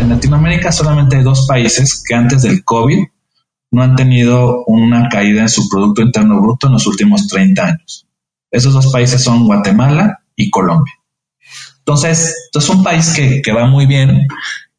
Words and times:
En 0.00 0.08
Latinoamérica 0.08 0.72
solamente 0.72 1.16
hay 1.16 1.22
dos 1.22 1.46
países 1.46 2.02
que 2.02 2.14
antes 2.14 2.40
del 2.40 2.64
COVID 2.64 3.04
no 3.72 3.82
han 3.82 3.96
tenido 3.96 4.64
una 4.64 5.10
caída 5.10 5.42
en 5.42 5.50
su 5.50 5.68
Producto 5.68 6.00
Interno 6.00 6.40
Bruto 6.40 6.68
en 6.68 6.72
los 6.72 6.86
últimos 6.86 7.28
30 7.28 7.62
años. 7.62 8.06
Esos 8.50 8.72
dos 8.72 8.90
países 8.90 9.22
son 9.22 9.44
Guatemala 9.44 10.22
y 10.34 10.48
Colombia. 10.48 10.94
Entonces, 11.80 12.48
es 12.50 12.68
un 12.70 12.82
país 12.82 13.12
que, 13.14 13.52
va 13.52 13.66
muy 13.66 13.84
bien, 13.84 14.26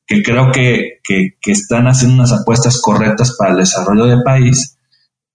que 0.07 0.23
creo 0.23 0.52
que, 0.52 1.02
están 1.46 1.85
haciendo 1.85 2.15
unas 2.15 2.31
apuestas 2.31 2.81
correctas 2.81 3.35
para 3.38 3.51
el 3.51 3.58
desarrollo 3.58 4.08
del 4.08 4.24
país. 4.24 4.76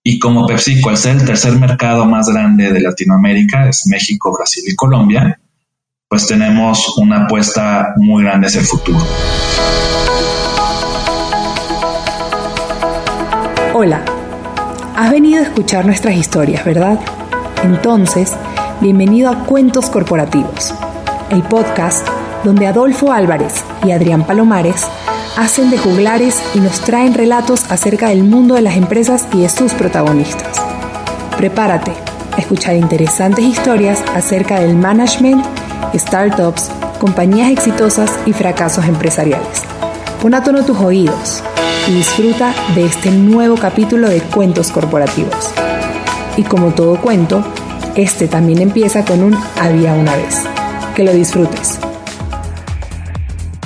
Y 0.02 0.18
como 0.18 0.48
PepsiCo, 0.48 0.90
al 0.90 0.96
ser 0.96 1.16
el 1.16 1.24
tercer 1.24 1.52
mercado 1.52 2.06
más 2.06 2.28
grande 2.28 2.72
de 2.72 2.80
Latinoamérica, 2.80 3.68
es 3.68 3.86
México, 3.86 4.34
Brasil 4.36 4.64
y 4.66 4.74
Colombia, 4.74 5.40
pues 6.08 6.28
tenemos 6.28 6.96
una 6.98 7.24
apuesta 7.24 7.94
muy 7.96 8.22
grande 8.22 8.46
hacia 8.46 8.60
el 8.60 8.66
futuro. 8.66 8.98
Hola, 13.74 14.02
has 14.94 15.10
venido 15.10 15.40
a 15.40 15.42
escuchar 15.42 15.84
nuestras 15.84 16.14
historias, 16.14 16.64
¿verdad? 16.64 17.00
Entonces, 17.64 18.34
bienvenido 18.80 19.30
a 19.30 19.44
Cuentos 19.46 19.90
Corporativos, 19.90 20.72
el 21.30 21.42
podcast 21.42 22.06
donde 22.44 22.68
Adolfo 22.68 23.10
Álvarez 23.10 23.64
y 23.84 23.90
Adrián 23.90 24.24
Palomares 24.24 24.86
hacen 25.36 25.70
de 25.70 25.78
juglares 25.78 26.40
y 26.54 26.60
nos 26.60 26.82
traen 26.82 27.14
relatos 27.14 27.68
acerca 27.68 28.10
del 28.10 28.22
mundo 28.22 28.54
de 28.54 28.62
las 28.62 28.76
empresas 28.76 29.26
y 29.32 29.40
de 29.40 29.48
sus 29.48 29.72
protagonistas. 29.74 30.62
Prepárate 31.36 31.92
a 32.32 32.36
escuchar 32.36 32.76
interesantes 32.76 33.44
historias 33.44 34.04
acerca 34.14 34.60
del 34.60 34.76
management, 34.76 35.44
startups, 35.94 36.70
compañías 36.98 37.50
exitosas 37.50 38.10
y 38.26 38.32
fracasos 38.32 38.84
empresariales. 38.86 39.62
Pon 40.20 40.34
a 40.34 40.42
tono 40.42 40.64
tus 40.64 40.78
oídos 40.78 41.42
y 41.88 41.92
disfruta 41.94 42.54
de 42.74 42.86
este 42.86 43.10
nuevo 43.10 43.56
capítulo 43.56 44.08
de 44.08 44.20
Cuentos 44.20 44.70
Corporativos. 44.70 45.52
Y 46.36 46.42
como 46.42 46.74
todo 46.74 47.00
cuento, 47.00 47.44
este 47.94 48.28
también 48.28 48.60
empieza 48.60 49.04
con 49.04 49.22
un 49.22 49.38
había 49.60 49.94
una 49.94 50.14
vez. 50.16 50.42
Que 50.94 51.04
lo 51.04 51.12
disfrutes. 51.12 51.78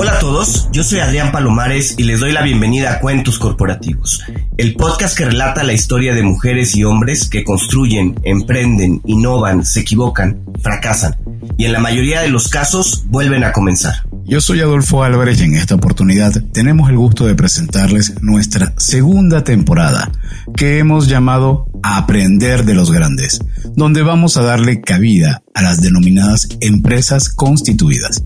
Hola 0.00 0.12
a 0.12 0.18
todos, 0.20 0.68
yo 0.70 0.84
soy 0.84 1.00
Adrián 1.00 1.32
Palomares 1.32 1.96
y 1.98 2.04
les 2.04 2.20
doy 2.20 2.30
la 2.30 2.42
bienvenida 2.42 2.92
a 2.92 3.00
Cuentos 3.00 3.36
Corporativos, 3.36 4.22
el 4.56 4.76
podcast 4.76 5.18
que 5.18 5.24
relata 5.24 5.64
la 5.64 5.72
historia 5.72 6.14
de 6.14 6.22
mujeres 6.22 6.76
y 6.76 6.84
hombres 6.84 7.28
que 7.28 7.42
construyen, 7.42 8.14
emprenden, 8.22 9.02
innovan, 9.06 9.66
se 9.66 9.80
equivocan, 9.80 10.40
fracasan 10.62 11.16
y 11.56 11.64
en 11.64 11.72
la 11.72 11.80
mayoría 11.80 12.20
de 12.20 12.28
los 12.28 12.46
casos 12.46 13.06
vuelven 13.08 13.42
a 13.42 13.50
comenzar. 13.50 14.06
Yo 14.24 14.40
soy 14.40 14.60
Adolfo 14.60 15.02
Álvarez 15.02 15.40
y 15.40 15.44
en 15.44 15.56
esta 15.56 15.74
oportunidad 15.74 16.32
tenemos 16.52 16.90
el 16.90 16.96
gusto 16.96 17.26
de 17.26 17.34
presentarles 17.34 18.22
nuestra 18.22 18.74
segunda 18.76 19.42
temporada 19.42 20.12
que 20.54 20.78
hemos 20.78 21.08
llamado 21.08 21.66
Aprender 21.82 22.64
de 22.64 22.74
los 22.74 22.92
Grandes, 22.92 23.40
donde 23.74 24.02
vamos 24.02 24.36
a 24.36 24.42
darle 24.42 24.80
cabida 24.80 25.42
a 25.54 25.62
las 25.62 25.80
denominadas 25.80 26.46
empresas 26.60 27.30
constituidas. 27.30 28.22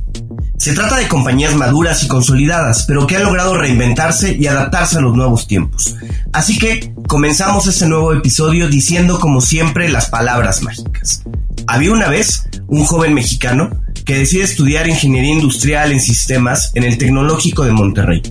Se 0.63 0.75
trata 0.75 0.95
de 0.95 1.09
compañías 1.09 1.57
maduras 1.57 2.05
y 2.05 2.07
consolidadas, 2.07 2.85
pero 2.87 3.05
que 3.05 3.17
han 3.17 3.25
logrado 3.25 3.59
reinventarse 3.59 4.37
y 4.39 4.47
adaptarse 4.47 4.97
a 4.97 5.01
los 5.01 5.17
nuevos 5.17 5.49
tiempos. 5.49 5.97
Así 6.33 6.57
que 6.57 6.95
comenzamos 7.09 7.67
este 7.67 7.89
nuevo 7.89 8.13
episodio 8.13 8.69
diciendo 8.69 9.19
como 9.19 9.41
siempre 9.41 9.89
las 9.89 10.09
palabras 10.09 10.63
mágicas. 10.63 11.25
Había 11.67 11.91
una 11.91 12.07
vez 12.07 12.45
un 12.69 12.85
joven 12.85 13.13
mexicano 13.13 13.71
que 14.05 14.19
decide 14.19 14.45
estudiar 14.45 14.89
ingeniería 14.89 15.33
industrial 15.33 15.91
en 15.91 16.01
sistemas 16.01 16.71
en 16.77 16.85
el 16.85 16.97
Tecnológico 16.97 17.65
de 17.65 17.73
Monterrey, 17.73 18.23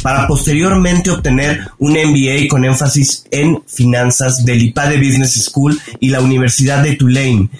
para 0.00 0.28
posteriormente 0.28 1.10
obtener 1.10 1.70
un 1.80 1.94
MBA 1.94 2.46
con 2.48 2.64
énfasis 2.64 3.24
en 3.32 3.64
finanzas 3.66 4.44
del 4.44 4.62
IPADE 4.62 4.96
Business 4.98 5.44
School 5.44 5.76
y 5.98 6.10
la 6.10 6.20
Universidad 6.20 6.84
de 6.84 6.94
Tulane, 6.94 7.50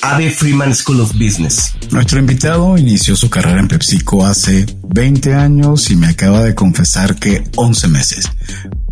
Abe 0.00 0.30
Freeman 0.30 0.74
School 0.74 1.00
of 1.00 1.12
Business. 1.12 1.74
Nuestro 1.90 2.18
invitado 2.18 2.78
inició 2.78 3.14
su 3.16 3.28
carrera 3.28 3.60
en 3.60 3.68
PepsiCo 3.68 4.24
hace 4.24 4.66
20 4.88 5.34
años 5.34 5.90
y 5.90 5.96
me 5.96 6.06
acaba 6.06 6.42
de 6.42 6.54
confesar 6.54 7.16
que 7.16 7.44
11 7.56 7.88
meses 7.88 8.30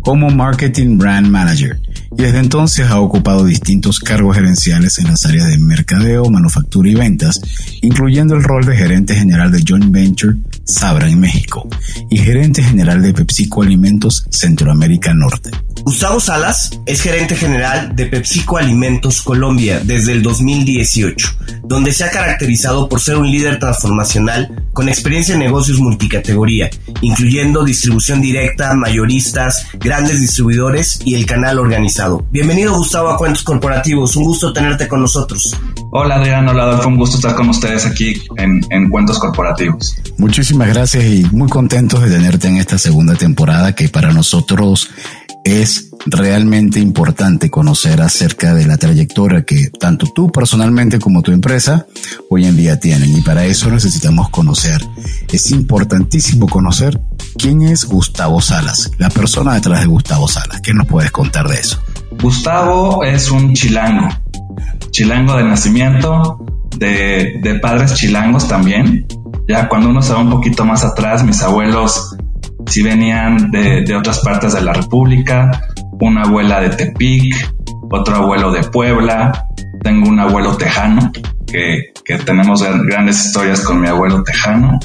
como 0.01 0.29
Marketing 0.29 0.97
Brand 0.97 1.27
Manager 1.27 1.79
y 2.17 2.23
desde 2.23 2.39
entonces 2.39 2.89
ha 2.89 2.99
ocupado 2.99 3.45
distintos 3.45 3.99
cargos 3.99 4.35
gerenciales 4.35 4.99
en 4.99 5.07
las 5.07 5.25
áreas 5.25 5.47
de 5.47 5.57
mercadeo, 5.57 6.29
manufactura 6.29 6.89
y 6.89 6.95
ventas, 6.95 7.39
incluyendo 7.81 8.35
el 8.35 8.43
rol 8.43 8.65
de 8.65 8.75
gerente 8.75 9.15
general 9.15 9.51
de 9.51 9.63
Joint 9.65 9.91
Venture 9.91 10.35
Sabra 10.65 11.09
en 11.09 11.19
México 11.19 11.67
y 12.09 12.17
gerente 12.17 12.63
general 12.63 13.01
de 13.01 13.13
PepsiCo 13.13 13.63
Alimentos 13.63 14.25
Centroamérica 14.29 15.13
Norte. 15.13 15.51
Gustavo 15.83 16.19
Salas 16.19 16.79
es 16.85 17.01
gerente 17.01 17.35
general 17.35 17.95
de 17.95 18.05
PepsiCo 18.05 18.57
Alimentos 18.57 19.21
Colombia 19.21 19.81
desde 19.83 20.11
el 20.11 20.21
2018, 20.21 21.27
donde 21.63 21.91
se 21.91 22.03
ha 22.03 22.11
caracterizado 22.11 22.87
por 22.87 22.99
ser 22.99 23.17
un 23.17 23.29
líder 23.29 23.57
transformacional 23.57 24.63
con 24.73 24.87
experiencia 24.89 25.33
en 25.33 25.39
negocios 25.39 25.79
multicategoría, 25.79 26.69
incluyendo 27.01 27.63
distribución 27.63 28.21
directa, 28.21 28.73
mayoristas, 28.75 29.67
grandes 29.79 30.21
distribuidores 30.21 30.99
y 31.03 31.15
el 31.15 31.25
canal 31.25 31.57
organizado. 31.57 32.25
Bienvenido 32.31 32.77
Gustavo 32.77 33.09
a 33.09 33.17
Cuentos 33.17 33.43
Corporativos, 33.43 34.15
un 34.15 34.23
gusto 34.23 34.53
tenerte 34.53 34.87
con 34.87 35.01
nosotros. 35.01 35.57
Hola 35.91 36.15
Adrián, 36.15 36.47
hola 36.47 36.63
Adolfo, 36.63 36.89
un 36.89 36.97
gusto 36.97 37.17
estar 37.17 37.35
con 37.35 37.49
ustedes 37.49 37.85
aquí 37.85 38.21
en, 38.37 38.61
en 38.69 38.89
Cuentos 38.89 39.19
Corporativos. 39.19 39.97
Muchísimas 40.17 40.69
gracias 40.69 41.03
y 41.03 41.25
muy 41.31 41.49
contentos 41.49 42.01
de 42.01 42.11
tenerte 42.11 42.47
en 42.47 42.57
esta 42.57 42.77
segunda 42.77 43.15
temporada 43.15 43.73
que 43.73 43.89
para 43.89 44.13
nosotros 44.13 44.89
es 45.43 45.89
realmente 46.05 46.79
importante 46.79 47.49
conocer 47.49 48.01
acerca 48.01 48.53
de 48.53 48.65
la 48.65 48.77
trayectoria 48.77 49.43
que 49.43 49.69
tanto 49.69 50.07
tú 50.13 50.31
personalmente 50.31 50.99
como 50.99 51.21
tu 51.21 51.31
empresa 51.31 51.85
hoy 52.29 52.45
en 52.45 52.57
día 52.57 52.79
tienen. 52.79 53.15
Y 53.15 53.21
para 53.21 53.45
eso 53.45 53.69
necesitamos 53.69 54.29
conocer. 54.29 54.81
Es 55.31 55.51
importantísimo 55.51 56.47
conocer 56.47 56.99
quién 57.37 57.61
es 57.61 57.85
Gustavo 57.85 58.41
Salas, 58.41 58.91
la 58.97 59.09
persona 59.09 59.53
detrás 59.53 59.81
de 59.81 59.87
Gustavo 59.87 60.27
Salas. 60.27 60.61
¿Qué 60.61 60.73
nos 60.73 60.87
puedes 60.87 61.11
contar 61.11 61.47
de 61.47 61.59
eso? 61.59 61.81
Gustavo 62.21 63.03
es 63.03 63.31
un 63.31 63.53
chilango, 63.53 64.09
chilango 64.91 65.37
de 65.37 65.43
nacimiento, 65.43 66.45
de, 66.77 67.59
padres 67.61 67.95
chilangos 67.95 68.47
también. 68.47 69.07
Ya 69.47 69.67
cuando 69.67 69.89
uno 69.89 70.01
se 70.01 70.13
va 70.13 70.19
un 70.19 70.29
poquito 70.29 70.65
más 70.65 70.83
atrás, 70.83 71.23
mis 71.23 71.41
abuelos 71.41 72.15
si 72.67 72.83
venían 72.83 73.51
de, 73.51 73.95
otras 73.95 74.19
partes 74.19 74.53
de 74.53 74.61
la 74.61 74.73
República, 74.73 75.51
una 75.99 76.23
abuela 76.23 76.61
de 76.61 76.69
Tepic, 76.69 77.53
otro 77.91 78.15
abuelo 78.15 78.51
de 78.51 78.63
Puebla, 78.63 79.45
tengo 79.83 80.07
un 80.07 80.19
abuelo 80.19 80.55
tejano, 80.55 81.11
que, 81.45 81.91
que, 82.05 82.17
tenemos 82.19 82.63
grandes 82.85 83.25
historias 83.25 83.61
con 83.61 83.81
mi 83.81 83.87
abuelo 83.87 84.23
tejano, 84.23 84.79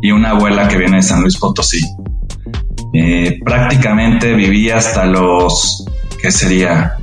y 0.00 0.10
una 0.10 0.30
abuela 0.30 0.68
que 0.68 0.76
viene 0.76 0.96
de 0.96 1.02
San 1.02 1.22
Luis 1.22 1.36
Potosí. 1.36 1.80
Eh, 2.92 3.40
prácticamente 3.44 4.34
viví 4.34 4.70
hasta 4.70 5.04
los, 5.04 5.84
¿qué 6.20 6.30
sería? 6.30 6.94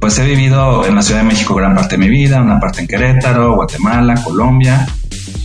Pues 0.00 0.18
he 0.18 0.24
vivido 0.24 0.86
en 0.86 0.94
la 0.94 1.02
Ciudad 1.02 1.20
de 1.20 1.26
México 1.26 1.54
gran 1.54 1.74
parte 1.74 1.96
de 1.96 1.98
mi 1.98 2.08
vida, 2.08 2.40
una 2.40 2.58
parte 2.58 2.80
en 2.80 2.86
Querétaro, 2.86 3.56
Guatemala, 3.56 4.14
Colombia. 4.24 4.86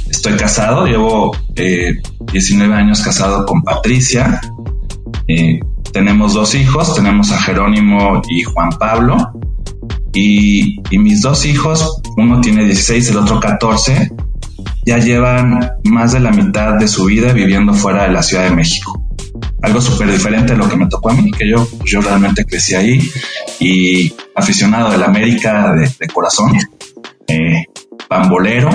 Estoy 0.09 0.33
casado, 0.33 0.85
llevo 0.85 1.35
19 1.55 2.73
eh, 2.73 2.77
años 2.77 3.01
casado 3.01 3.45
con 3.45 3.61
Patricia. 3.63 4.41
Eh, 5.27 5.59
tenemos 5.91 6.33
dos 6.33 6.55
hijos, 6.55 6.95
tenemos 6.95 7.31
a 7.31 7.41
Jerónimo 7.41 8.21
y 8.29 8.43
Juan 8.43 8.69
Pablo. 8.79 9.31
Y, 10.13 10.79
mis 10.91 11.21
dos 11.21 11.45
hijos, 11.45 12.01
uno 12.17 12.39
tiene 12.39 12.63
16, 12.65 13.09
el 13.09 13.17
otro 13.17 13.39
14, 13.39 14.11
ya 14.85 14.97
llevan 14.97 15.71
más 15.83 16.13
de 16.13 16.21
la 16.21 16.31
mitad 16.31 16.77
de 16.77 16.87
su 16.87 17.05
vida 17.05 17.33
viviendo 17.33 17.73
fuera 17.73 18.03
de 18.03 18.11
la 18.11 18.23
Ciudad 18.23 18.45
de 18.45 18.55
México 18.55 19.05
algo 19.65 19.81
súper 19.81 20.11
diferente 20.11 20.53
a 20.53 20.55
lo 20.55 20.69
que 20.69 20.77
me 20.77 20.87
tocó 20.87 21.09
a 21.09 21.13
mí, 21.13 21.31
que 21.31 21.49
yo, 21.49 21.67
pues, 21.77 21.91
yo 21.91 22.01
realmente 22.01 22.45
crecí 22.45 22.75
ahí 22.75 22.99
y 23.59 24.13
aficionado 24.35 24.91
del 24.91 25.03
América 25.03 25.73
de, 25.73 26.07
corazón, 26.07 26.53
eh, 27.27 27.65
pambolero, 28.07 28.69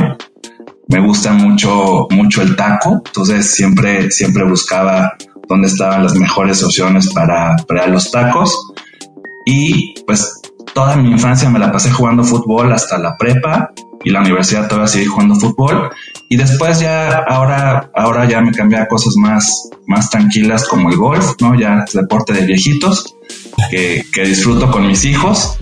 me 0.91 1.01
gusta 1.01 1.33
mucho, 1.33 2.09
mucho 2.11 2.43
el 2.43 2.57
taco, 2.57 3.03
entonces 3.07 3.55
siempre, 3.55 4.11
siempre 4.11 4.45
buscaba 4.45 5.17
dónde 5.49 5.69
estaban 5.69 6.03
las 6.03 6.15
mejores 6.15 6.63
opciones 6.65 7.13
para, 7.13 7.57
para 7.69 7.87
los 7.87 8.11
tacos. 8.11 8.73
Y 9.47 9.95
pues 10.05 10.41
toda 10.75 10.97
mi 10.97 11.13
infancia 11.13 11.49
me 11.49 11.61
la 11.61 11.71
pasé 11.71 11.91
jugando 11.91 12.25
fútbol 12.25 12.73
hasta 12.73 12.99
la 12.99 13.17
prepa 13.17 13.71
y 14.03 14.11
la 14.11 14.21
universidad 14.21 14.67
todavía 14.67 14.89
seguí 14.89 15.07
jugando 15.07 15.37
fútbol. 15.37 15.91
Y 16.29 16.37
después 16.37 16.81
ya 16.81 17.19
ahora 17.29 17.91
ahora 17.95 18.29
ya 18.29 18.41
me 18.41 18.53
cambié 18.53 18.79
a 18.79 18.89
cosas 18.89 19.15
más 19.17 19.71
más 19.87 20.11
tranquilas 20.11 20.67
como 20.67 20.91
el 20.91 20.97
golf 20.97 21.35
no 21.41 21.59
ya 21.59 21.85
es 21.87 21.93
deporte 21.93 22.33
de 22.33 22.47
viejitos 22.47 23.17
que, 23.71 24.05
que 24.13 24.23
disfruto 24.23 24.71
con 24.71 24.87
mis 24.87 25.05
hijos 25.05 25.59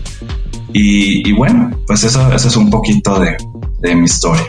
y, 0.72 1.28
y, 1.28 1.32
bueno 1.32 1.70
pues 1.86 2.04
eso 2.04 2.32
eso 2.32 2.48
es 2.48 2.56
un 2.56 2.70
poquito 2.70 3.18
de, 3.18 3.36
de 3.80 3.94
mi 3.94 4.04
historia 4.04 4.46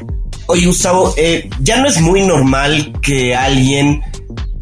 oye 0.47 0.65
Gustavo 0.65 1.13
eh, 1.17 1.49
ya 1.61 1.81
no 1.81 1.87
es 1.87 2.01
muy 2.01 2.21
normal 2.21 2.93
que 3.01 3.35
alguien 3.35 4.01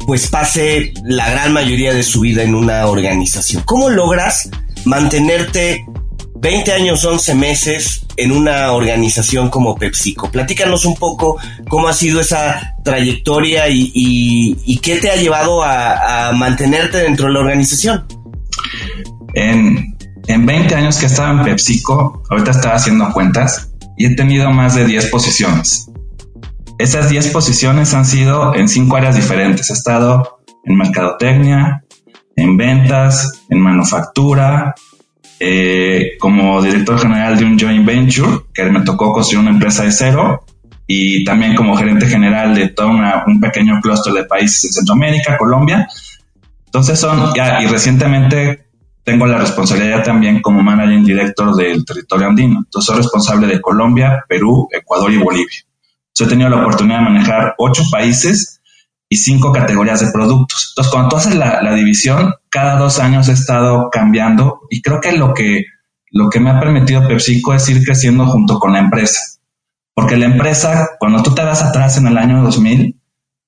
pues 0.06 0.28
pase 0.28 0.92
la 1.04 1.30
gran 1.30 1.52
mayoría 1.52 1.92
de 1.92 2.02
su 2.02 2.20
vida 2.20 2.42
en 2.42 2.54
una 2.54 2.86
organización 2.86 3.62
cómo 3.64 3.90
logras 3.90 4.50
mantenerte 4.84 5.84
20 6.40 6.72
años, 6.72 7.04
11 7.04 7.34
meses 7.34 8.06
en 8.16 8.32
una 8.32 8.72
organización 8.72 9.50
como 9.50 9.74
PepsiCo. 9.74 10.30
Platícanos 10.30 10.84
un 10.84 10.94
poco 10.94 11.38
cómo 11.68 11.88
ha 11.88 11.92
sido 11.92 12.20
esa 12.20 12.76
trayectoria 12.84 13.64
y, 13.68 14.78
qué 14.82 14.96
te 14.96 15.10
ha 15.10 15.16
llevado 15.16 15.62
a, 15.62 16.32
mantenerte 16.34 16.98
dentro 16.98 17.26
de 17.26 17.32
la 17.32 17.40
organización. 17.40 18.06
En, 19.34 19.87
en 20.28 20.44
20 20.44 20.74
años 20.74 20.98
que 20.98 21.06
he 21.06 21.08
estado 21.08 21.38
en 21.38 21.44
PepsiCo, 21.44 22.22
ahorita 22.28 22.50
estaba 22.50 22.74
haciendo 22.74 23.10
cuentas 23.12 23.72
y 23.96 24.06
he 24.06 24.14
tenido 24.14 24.50
más 24.50 24.74
de 24.74 24.84
10 24.84 25.06
posiciones. 25.06 25.90
Esas 26.78 27.08
10 27.08 27.28
posiciones 27.28 27.94
han 27.94 28.04
sido 28.04 28.54
en 28.54 28.68
5 28.68 28.94
áreas 28.94 29.16
diferentes. 29.16 29.70
He 29.70 29.72
estado 29.72 30.40
en 30.64 30.76
mercadotecnia, 30.76 31.82
en 32.36 32.56
ventas, 32.58 33.42
en 33.48 33.58
manufactura, 33.58 34.74
eh, 35.40 36.12
como 36.20 36.60
director 36.62 37.00
general 37.00 37.38
de 37.38 37.44
un 37.46 37.58
joint 37.58 37.86
venture, 37.86 38.40
que 38.52 38.64
me 38.64 38.82
tocó 38.82 39.12
construir 39.14 39.40
una 39.40 39.50
empresa 39.50 39.84
de 39.84 39.92
cero, 39.92 40.44
y 40.86 41.24
también 41.24 41.54
como 41.54 41.76
gerente 41.76 42.06
general 42.06 42.54
de 42.54 42.68
todo 42.68 42.88
un 42.88 43.40
pequeño 43.40 43.80
clúster 43.80 44.12
de 44.12 44.24
países 44.24 44.64
en 44.64 44.72
Centroamérica, 44.72 45.38
Colombia. 45.38 45.88
Entonces 46.66 47.00
son, 47.00 47.32
ya, 47.34 47.62
y 47.62 47.66
recientemente 47.66 48.67
tengo 49.08 49.24
la 49.24 49.38
responsabilidad 49.38 50.04
también 50.04 50.42
como 50.42 50.62
managing 50.62 51.02
director 51.02 51.56
del 51.56 51.82
territorio 51.82 52.26
andino. 52.26 52.58
Entonces 52.58 52.88
soy 52.88 52.96
responsable 52.98 53.46
de 53.46 53.58
Colombia, 53.58 54.22
Perú, 54.28 54.68
Ecuador 54.70 55.10
y 55.10 55.16
Bolivia. 55.16 55.64
Entonces 56.08 56.26
he 56.26 56.28
tenido 56.28 56.50
la 56.50 56.60
oportunidad 56.60 56.98
de 56.98 57.04
manejar 57.04 57.54
ocho 57.56 57.84
países 57.90 58.60
y 59.08 59.16
cinco 59.16 59.50
categorías 59.50 60.00
de 60.00 60.12
productos. 60.12 60.72
Entonces, 60.72 60.92
cuando 60.92 61.08
tú 61.08 61.16
haces 61.16 61.36
la, 61.36 61.74
división, 61.74 62.34
cada 62.50 62.78
dos 62.78 62.98
años 62.98 63.30
he 63.30 63.32
estado 63.32 63.88
cambiando 63.90 64.60
y 64.68 64.82
creo 64.82 65.00
que 65.00 65.12
lo 65.12 65.32
que, 65.32 65.64
lo 66.10 66.28
que 66.28 66.40
me 66.40 66.50
ha 66.50 66.60
permitido 66.60 67.08
PepsiCo 67.08 67.54
es 67.54 67.66
ir 67.70 67.82
creciendo 67.82 68.26
junto 68.26 68.58
con 68.58 68.74
la 68.74 68.80
empresa. 68.80 69.20
Porque 69.94 70.18
la 70.18 70.26
empresa, 70.26 70.90
cuando 70.98 71.22
tú 71.22 71.34
te 71.34 71.42
vas 71.42 71.62
atrás 71.62 71.96
en 71.96 72.08
el 72.08 72.18
año 72.18 72.42
2000, 72.42 72.97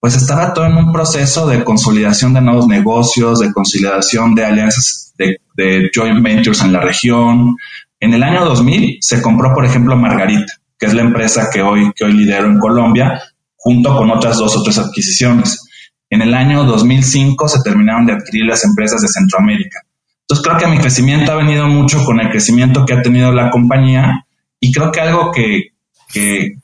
pues 0.00 0.16
estaba 0.16 0.54
todo 0.54 0.66
en 0.66 0.76
un 0.76 0.92
proceso 0.92 1.46
de 1.46 1.62
consolidación 1.62 2.32
de 2.32 2.40
nuevos 2.40 2.66
negocios, 2.66 3.40
de 3.40 3.52
consolidación 3.52 4.34
de 4.34 4.44
alianzas 4.44 5.12
de, 5.18 5.90
joint 5.94 6.22
ventures 6.22 6.62
en 6.62 6.72
la 6.72 6.80
región. 6.80 7.56
En 8.00 8.14
el 8.14 8.22
año 8.22 8.46
2000 8.46 8.98
se 9.00 9.20
compró, 9.20 9.52
por 9.54 9.66
ejemplo, 9.66 9.94
Margarita, 9.96 10.54
que 10.78 10.86
es 10.86 10.94
la 10.94 11.02
empresa 11.02 11.50
que 11.52 11.60
hoy, 11.60 11.92
que 11.94 12.06
hoy 12.06 12.14
lidero 12.14 12.46
en 12.46 12.58
Colombia, 12.58 13.20
junto 13.56 13.94
con 13.94 14.10
otras 14.10 14.38
dos 14.38 14.56
o 14.56 14.62
tres 14.62 14.78
adquisiciones. 14.78 15.60
En 16.08 16.22
el 16.22 16.32
año 16.32 16.64
2005 16.64 17.46
se 17.46 17.62
terminaron 17.62 18.06
de 18.06 18.14
adquirir 18.14 18.46
las 18.46 18.64
empresas 18.64 19.02
de 19.02 19.08
Centroamérica. 19.08 19.82
Entonces 20.22 20.46
creo 20.46 20.58
que 20.58 20.66
mi 20.68 20.78
crecimiento 20.78 21.32
ha 21.32 21.36
venido 21.36 21.66
mucho 21.66 22.04
con 22.04 22.20
el 22.20 22.30
crecimiento 22.30 22.86
que 22.86 22.94
ha 22.94 23.02
tenido 23.02 23.32
la 23.32 23.50
compañía 23.50 24.24
y 24.58 24.72
creo 24.72 24.90
que 24.90 25.00
algo 25.00 25.30
que, 25.30 25.70
que, 26.12 26.54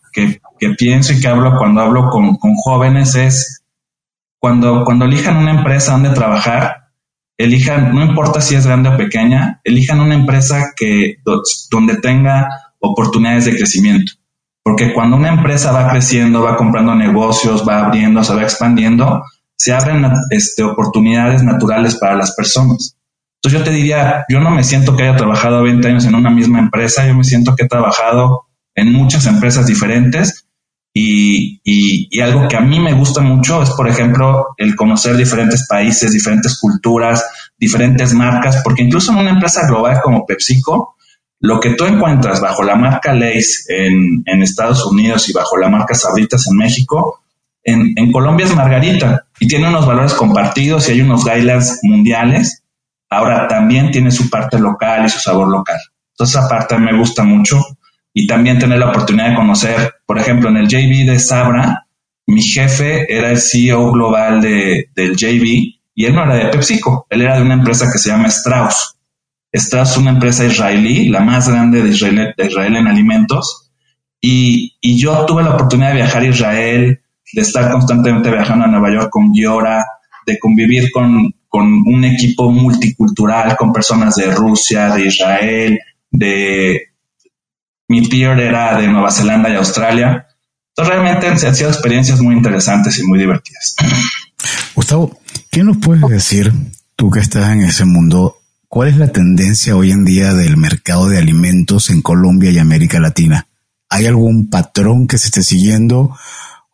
pienso 0.79 1.13
y 1.13 1.21
que 1.21 1.29
hablo 1.29 1.57
cuando 1.59 1.81
hablo 1.81 2.11
con, 2.11 2.37
con, 2.37 2.55
jóvenes 2.55 3.15
es 3.15 3.65
cuando, 4.39 4.85
cuando 4.85 5.05
elijan 5.05 5.37
una 5.37 5.53
empresa 5.53 5.93
donde 5.93 6.11
trabajar, 6.11 6.91
elijan, 7.37 7.95
no 7.95 8.05
importa 8.05 8.41
si 8.41 8.55
es 8.55 8.67
grande 8.67 8.91
o 8.91 8.97
pequeña, 8.97 9.61
elijan 9.65 10.01
una 10.01 10.15
empresa 10.15 10.73
que, 10.77 11.17
donde 11.71 11.97
tenga 11.97 12.49
oportunidades 12.79 13.47
de 13.47 13.57
crecimiento. 13.57 14.13
Porque 14.63 14.93
cuando 14.93 15.17
una 15.17 15.29
empresa 15.29 15.73
va 15.73 15.89
creciendo, 15.89 16.43
va 16.43 16.57
comprando 16.57 16.95
negocios, 16.95 17.67
va 17.69 17.87
abriendo, 17.87 18.25
se 18.25 18.35
va 18.35 18.43
expandiendo, 18.43 19.23
se 19.57 19.73
abren 19.73 20.05
este, 20.31 20.65
oportunidades 20.65 21.43
naturales 21.43 21.97
para 21.97 22.17
las 22.17 22.35
personas. 22.35 22.97
Entonces 23.37 23.61
yo 23.61 23.65
te 23.65 23.71
diría, 23.71 24.25
yo 24.29 24.41
no 24.41 24.51
me 24.51 24.65
siento 24.65 24.97
que 24.97 25.05
haya 25.05 25.17
trabajado 25.17 25.63
20 25.63 25.87
años 25.87 26.05
en 26.05 26.15
una 26.15 26.31
misma 26.31 26.59
empresa, 26.59 27.07
yo 27.07 27.15
me 27.15 27.25
siento 27.25 27.55
que 27.55 27.65
he 27.65 27.69
trabajado 27.69 28.47
en 28.75 28.93
muchas 28.93 29.27
empresas 29.27 29.67
diferentes 29.67 30.46
y, 30.99 31.61
y, 31.63 32.21
algo 32.23 32.49
que 32.49 32.57
a 32.57 32.63
mí 32.63 32.81
me 32.81 32.95
gusta 32.95 33.21
mucho 33.21 33.63
es, 33.63 33.69
por 33.73 33.87
ejemplo, 33.87 34.55
el 34.57 34.75
conocer 34.75 35.15
diferentes 35.15 35.67
países, 35.69 36.11
diferentes 36.11 36.59
culturas, 36.59 37.23
diferentes 37.59 38.15
marcas, 38.15 38.63
porque 38.65 38.83
incluso 38.83 39.13
en 39.13 39.19
una 39.19 39.31
empresa 39.33 39.67
global 39.69 40.01
como 40.03 40.25
PepsiCo, 40.25 40.97
lo 41.41 41.61
que 41.61 41.75
tú 41.75 41.85
encuentras 41.85 42.41
bajo 42.41 42.63
la 42.63 42.77
marca 42.77 43.13
Lays 43.13 43.67
en, 43.69 44.25
Estados 44.43 44.87
Unidos 44.87 45.29
y 45.29 45.35
bajo 45.35 45.59
la 45.59 45.69
marca 45.69 45.95
Sabritas 45.95 46.47
en 46.49 46.57
México, 46.57 47.21
en, 47.63 48.11
Colombia 48.11 48.47
es 48.47 48.57
Margarita 48.57 49.27
y 49.39 49.47
tiene 49.47 49.69
unos 49.69 49.87
valores 49.87 50.15
compartidos 50.15 50.89
y 50.89 50.93
hay 50.93 51.03
unos 51.03 51.27
guidelines 51.27 51.81
mundiales. 51.83 52.63
Ahora 53.11 53.47
también 53.47 53.91
tiene 53.91 54.11
su 54.11 54.31
parte 54.31 54.59
local 54.59 55.05
y 55.05 55.11
su 55.11 55.19
sabor 55.19 55.49
local. 55.49 55.79
Entonces, 56.13 56.37
esa 56.37 56.49
parte 56.49 56.79
me 56.79 56.97
gusta 56.97 57.23
mucho 57.23 57.63
y 58.15 58.27
también 58.27 58.59
tener 58.59 58.79
la 58.79 58.89
oportunidad 58.89 59.29
de 59.29 59.37
conocer, 59.37 59.96
por 60.07 60.19
ejemplo, 60.19 60.49
en 60.49 60.57
el 60.57 60.69
JV 60.69 61.05
de 61.05 61.19
Sabra, 61.19 61.87
mi 62.27 62.43
jefe 62.43 63.13
era 63.13 63.31
el 63.31 63.39
CEO 63.39 63.93
global 63.93 64.41
de, 64.41 64.91
del 64.95 65.17
JV 65.17 65.77
y 65.95 66.05
él 66.05 66.15
no 66.15 66.25
era 66.25 66.35
de 66.37 66.49
PepsiCo, 66.51 67.07
él 67.11 67.23
era 67.23 67.37
de 67.37 67.43
una 67.43 67.55
empresa 67.55 67.91
que 67.91 67.99
se 67.99 68.11
llama 68.11 68.29
Strauss. 68.29 68.97
Esta 69.51 69.83
es 69.83 69.97
una 69.97 70.11
empresa 70.11 70.45
israelí, 70.45 71.09
la 71.09 71.21
más 71.21 71.49
grande 71.49 71.83
de 71.83 71.89
Israel, 71.89 72.77
en 72.77 72.87
alimentos. 72.87 73.71
Y, 74.21 74.77
yo 74.83 75.25
tuve 75.25 75.43
la 75.43 75.55
oportunidad 75.55 75.91
de 75.91 75.97
viajar 75.97 76.23
a 76.23 76.27
Israel, 76.27 77.01
de 77.33 77.43
estar 77.43 77.71
constantemente 77.71 78.31
viajando 78.31 78.67
a 78.67 78.69
Nueva 78.69 78.93
York 78.93 79.09
con 79.11 79.33
Giora, 79.33 79.87
de 80.27 80.39
convivir 80.39 80.91
con, 80.91 81.33
un 81.51 82.05
equipo 82.05 82.51
multicultural, 82.51 83.57
con 83.57 83.73
personas 83.73 84.17
de 84.17 84.31
Rusia, 84.35 84.91
de 84.95 85.07
Israel, 85.07 85.79
de... 86.11 86.83
Mi 87.89 88.07
peer 88.07 88.39
era 88.41 88.81
de 88.81 88.89
Nueva 88.89 89.11
Zelanda 89.11 89.49
y 89.51 89.55
Australia. 89.55 90.27
Entonces 90.71 90.95
realmente 90.95 91.47
han 91.47 91.55
sido 91.55 91.71
experiencias 91.71 92.21
muy 92.21 92.35
interesantes 92.35 92.99
y 92.99 93.05
muy 93.05 93.19
divertidas. 93.19 93.77
Gustavo, 94.75 95.19
¿qué 95.51 95.65
nos 95.65 95.79
puedes 95.79 96.07
decir 96.09 96.53
tú 96.97 97.11
que 97.11 97.21
estás 97.21 97.51
en 97.53 97.63
ese 97.63 97.85
mundo 97.85 98.41
¿Cuál 98.69 98.89
es 98.89 98.97
la 98.97 99.09
tendencia 99.09 99.77
hoy 99.77 99.93
en 99.93 100.05
día 100.05 100.35
del 100.35 100.57
mercado 100.57 101.09
de 101.09 101.19
alimentos 101.19 101.89
en 101.89 102.03
Colombia 102.03 102.51
y 102.51 102.59
América 102.59 102.99
Latina? 103.01 103.47
¿Hay 103.89 104.07
algún 104.07 104.51
patrón 104.51 105.07
que 105.07 105.19
se 105.19 105.29
esté 105.29 105.43
siguiendo 105.43 106.17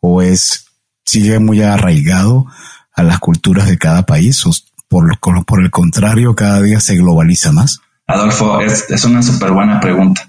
o 0.00 0.22
es 0.22 0.66
sigue 1.04 1.38
muy 1.38 1.62
arraigado 1.62 2.46
a 2.94 3.02
las 3.02 3.18
culturas 3.18 3.68
de 3.68 3.76
cada 3.78 4.04
país 4.04 4.44
o 4.46 4.50
por, 4.88 5.18
por 5.20 5.62
el 5.62 5.70
contrario 5.70 6.34
cada 6.34 6.62
día 6.62 6.80
se 6.80 6.96
globaliza 6.96 7.52
más? 7.52 7.80
Adolfo, 8.06 8.60
es, 8.60 9.04
una 9.04 9.22
súper 9.22 9.52
buena 9.52 9.78
pregunta. 9.78 10.28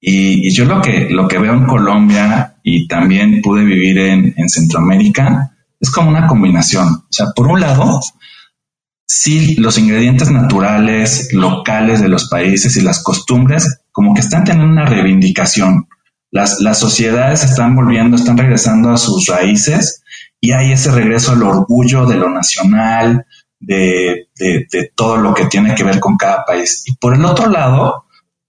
Y, 0.00 0.50
yo 0.50 0.64
lo 0.64 0.80
que, 0.80 1.08
lo 1.10 1.26
que 1.26 1.38
veo 1.38 1.54
en 1.54 1.66
Colombia 1.66 2.56
y 2.62 2.86
también 2.86 3.40
pude 3.42 3.64
vivir 3.64 3.98
en, 3.98 4.34
en 4.36 4.48
Centroamérica 4.48 5.52
es 5.80 5.90
como 5.90 6.10
una 6.10 6.26
combinación. 6.26 6.88
O 6.88 7.06
sea, 7.10 7.26
por 7.34 7.48
un 7.48 7.60
lado, 7.60 8.00
sí, 9.06 9.56
los 9.56 9.78
ingredientes 9.78 10.30
naturales, 10.30 11.32
locales 11.32 12.00
de 12.00 12.08
los 12.08 12.28
países 12.28 12.76
y 12.76 12.82
las 12.82 13.02
costumbres, 13.02 13.80
como 13.92 14.14
que 14.14 14.20
están 14.20 14.44
teniendo 14.44 14.72
una 14.72 14.86
reivindicación. 14.86 15.88
Las, 16.30 16.60
las 16.60 16.78
sociedades 16.78 17.44
están 17.44 17.74
volviendo, 17.74 18.16
están 18.16 18.36
regresando 18.36 18.90
a 18.90 18.98
sus 18.98 19.26
raíces 19.26 20.02
y 20.40 20.52
hay 20.52 20.72
ese 20.72 20.90
regreso 20.90 21.32
al 21.32 21.42
orgullo 21.42 22.04
de 22.04 22.16
lo 22.16 22.28
nacional, 22.28 23.24
de, 23.58 24.28
de, 24.38 24.90
todo 24.94 25.16
lo 25.16 25.32
que 25.34 25.46
tiene 25.46 25.74
que 25.74 25.84
ver 25.84 25.98
con 25.98 26.16
cada 26.16 26.44
país. 26.44 26.84
Y 26.86 26.96
por 26.96 27.14
el 27.14 27.24
otro 27.24 27.48
lado, 27.48 28.05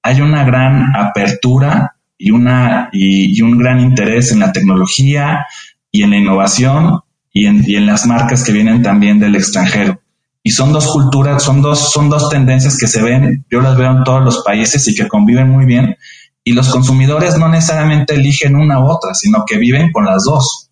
hay 0.08 0.22
una 0.22 0.46
gran 0.46 0.96
apertura 0.96 1.98
y, 2.18 2.32
una, 2.32 2.90
y, 2.94 3.42
un 3.42 3.58
gran 3.58 3.82
interés 3.82 4.32
en 4.32 4.40
la 4.40 4.54
tecnología 4.54 5.46
y 5.92 6.04
en 6.04 6.12
la 6.12 6.18
innovación 6.18 7.02
y 7.34 7.46
en, 7.46 7.62
y 7.68 7.76
en 7.76 7.86
las 7.86 8.06
marcas 8.06 8.42
que 8.46 8.54
vienen 8.54 8.82
también 8.82 9.20
del 9.20 9.36
extranjero. 9.36 10.00
Y 10.42 10.52
son 10.52 10.72
dos 10.72 10.88
culturas, 10.88 11.44
son 11.44 11.62
dos, 11.62 11.92
son 11.92 12.10
dos 12.10 12.30
tendencias 12.30 12.78
que 12.78 12.88
se 12.88 13.02
ven, 13.02 13.46
yo 13.52 13.60
las 13.60 13.78
veo 13.78 13.92
en 13.92 14.06
todos 14.06 14.24
los 14.24 14.44
países 14.44 14.88
y 14.88 14.96
que 14.96 15.10
conviven 15.10 15.50
muy 15.50 15.66
bien. 15.66 15.98
Y 16.42 16.54
los 16.54 16.70
consumidores 16.70 17.38
no 17.38 17.50
necesariamente 17.50 18.16
eligen 18.16 18.56
una 18.56 18.80
u 18.80 18.88
otra, 18.88 19.14
sino 19.14 19.44
que 19.46 19.58
viven 19.58 19.92
con 19.92 20.06
las 20.06 20.24
dos. 20.24 20.70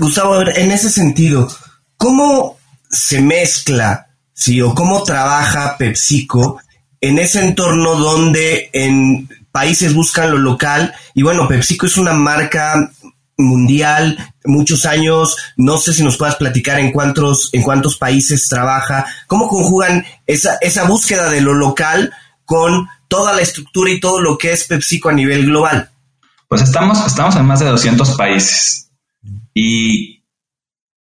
Gustavo, 0.00 0.42
en 0.42 0.72
ese 0.72 0.90
sentido, 0.90 1.48
¿cómo 1.96 2.56
se 2.90 3.22
mezcla, 3.22 4.08
sí, 4.32 4.60
o 4.60 4.74
cómo 4.74 5.04
trabaja 5.04 5.76
PepsiCo 5.78 6.58
en 7.00 7.18
ese 7.18 7.44
entorno 7.44 7.96
donde 7.96 8.70
en 8.72 9.28
países 9.52 9.94
buscan 9.94 10.30
lo 10.30 10.38
local? 10.38 10.94
Y 11.14 11.22
bueno, 11.22 11.48
PepsiCo 11.48 11.86
es 11.86 11.96
una 11.96 12.12
marca 12.12 12.90
mundial, 13.38 14.18
muchos 14.44 14.84
años, 14.84 15.36
no 15.56 15.78
sé 15.78 15.92
si 15.92 16.02
nos 16.02 16.16
puedas 16.16 16.36
platicar 16.36 16.80
en 16.80 16.90
cuántos, 16.90 17.50
en 17.52 17.62
cuántos 17.62 17.96
países 17.96 18.48
trabaja, 18.48 19.06
cómo 19.28 19.48
conjugan 19.48 20.04
esa, 20.26 20.58
esa 20.60 20.84
búsqueda 20.84 21.30
de 21.30 21.40
lo 21.40 21.54
local 21.54 22.12
con 22.44 22.88
toda 23.06 23.32
la 23.32 23.42
estructura 23.42 23.90
y 23.90 24.00
todo 24.00 24.20
lo 24.20 24.36
que 24.36 24.52
es 24.52 24.64
PepsiCo 24.64 25.08
a 25.08 25.12
nivel 25.12 25.46
global. 25.46 25.90
Pues 26.48 26.62
estamos, 26.62 27.06
estamos 27.06 27.36
en 27.36 27.46
más 27.46 27.60
de 27.60 27.66
200 27.66 28.16
países 28.16 28.90
y, 29.54 30.24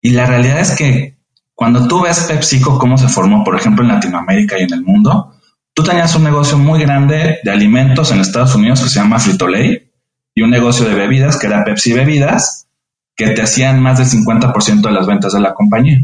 y 0.02 0.12
la 0.12 0.26
realidad 0.26 0.60
es 0.60 0.72
que 0.72 1.18
cuando 1.56 1.88
tú 1.88 2.02
ves 2.02 2.20
PepsiCo 2.22 2.80
cómo 2.80 2.98
se 2.98 3.10
formó, 3.10 3.44
por 3.44 3.56
ejemplo, 3.56 3.84
en 3.84 3.92
Latinoamérica 3.92 4.58
y 4.58 4.64
en 4.64 4.74
el 4.74 4.82
mundo, 4.82 5.33
tú 5.74 5.84
tenías 5.84 6.16
un 6.16 6.24
negocio 6.24 6.58
muy 6.58 6.80
grande 6.80 7.40
de 7.44 7.52
alimentos 7.52 8.12
en 8.12 8.20
Estados 8.20 8.56
Unidos 8.56 8.82
que 8.82 8.90
se 8.90 9.00
llama 9.00 9.20
Frito-Lay 9.20 9.92
y 10.36 10.42
un 10.42 10.50
negocio 10.50 10.86
de 10.88 10.96
bebidas 10.96 11.38
que 11.38 11.48
era 11.48 11.64
Pepsi 11.64 11.94
Bebidas, 11.94 12.68
que 13.16 13.30
te 13.30 13.42
hacían 13.42 13.82
más 13.82 13.98
del 13.98 14.08
50% 14.08 14.82
de 14.82 14.92
las 14.92 15.06
ventas 15.06 15.34
de 15.34 15.40
la 15.40 15.54
compañía. 15.54 16.00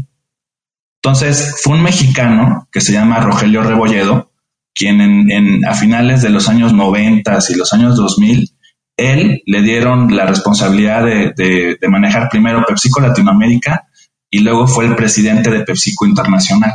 Entonces, 1.02 1.56
fue 1.62 1.74
un 1.74 1.82
mexicano 1.82 2.68
que 2.70 2.80
se 2.80 2.92
llama 2.92 3.20
Rogelio 3.20 3.62
Rebolledo, 3.62 4.30
quien 4.74 5.00
en, 5.00 5.64
a 5.64 5.74
finales 5.74 6.22
de 6.22 6.30
los 6.30 6.48
años 6.48 6.72
90 6.72 7.38
y 7.48 7.54
los 7.54 7.72
años 7.72 7.96
2000, 7.96 8.50
él 8.96 9.42
le 9.46 9.62
dieron 9.62 10.14
la 10.14 10.26
responsabilidad 10.26 11.04
de, 11.04 11.32
de 11.80 11.88
manejar 11.88 12.28
primero 12.28 12.64
PepsiCo 12.66 13.00
Latinoamérica 13.00 13.88
y 14.30 14.40
luego 14.40 14.66
fue 14.66 14.84
el 14.84 14.94
presidente 14.94 15.50
de 15.50 15.64
PepsiCo 15.64 16.06
Internacional. 16.06 16.72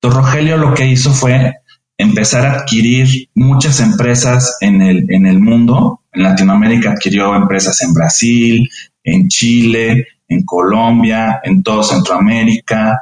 Entonces, 0.00 0.22
Rogelio 0.22 0.56
lo 0.56 0.74
que 0.74 0.86
hizo 0.86 1.12
fue 1.12 1.56
empezar 2.00 2.46
a 2.46 2.52
adquirir 2.54 3.28
muchas 3.34 3.80
empresas 3.80 4.56
en 4.60 4.80
el, 4.80 5.06
en 5.10 5.26
el 5.26 5.38
mundo. 5.38 6.02
En 6.12 6.22
Latinoamérica 6.22 6.92
adquirió 6.92 7.34
empresas 7.34 7.80
en 7.82 7.92
Brasil, 7.92 8.68
en 9.04 9.28
Chile, 9.28 10.06
en 10.28 10.44
Colombia, 10.44 11.40
en 11.44 11.62
todo 11.62 11.82
Centroamérica. 11.82 12.98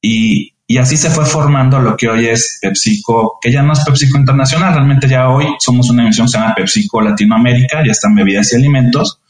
Y, 0.00 0.52
y 0.66 0.78
así 0.78 0.96
se 0.96 1.10
fue 1.10 1.24
formando 1.24 1.80
lo 1.80 1.96
que 1.96 2.08
hoy 2.08 2.26
es 2.26 2.58
PepsiCo, 2.62 3.38
que 3.40 3.50
ya 3.50 3.62
no 3.62 3.72
es 3.72 3.80
PepsiCo 3.80 4.18
Internacional, 4.18 4.74
realmente 4.74 5.08
ya 5.08 5.28
hoy 5.28 5.46
somos 5.58 5.90
una 5.90 6.04
emisión 6.04 6.26
que 6.26 6.32
se 6.32 6.38
llama 6.38 6.54
PepsiCo 6.54 7.00
Latinoamérica, 7.00 7.84
ya 7.84 7.92
están 7.92 8.14
bebidas 8.14 8.52
y 8.52 8.56
alimentos. 8.56 9.20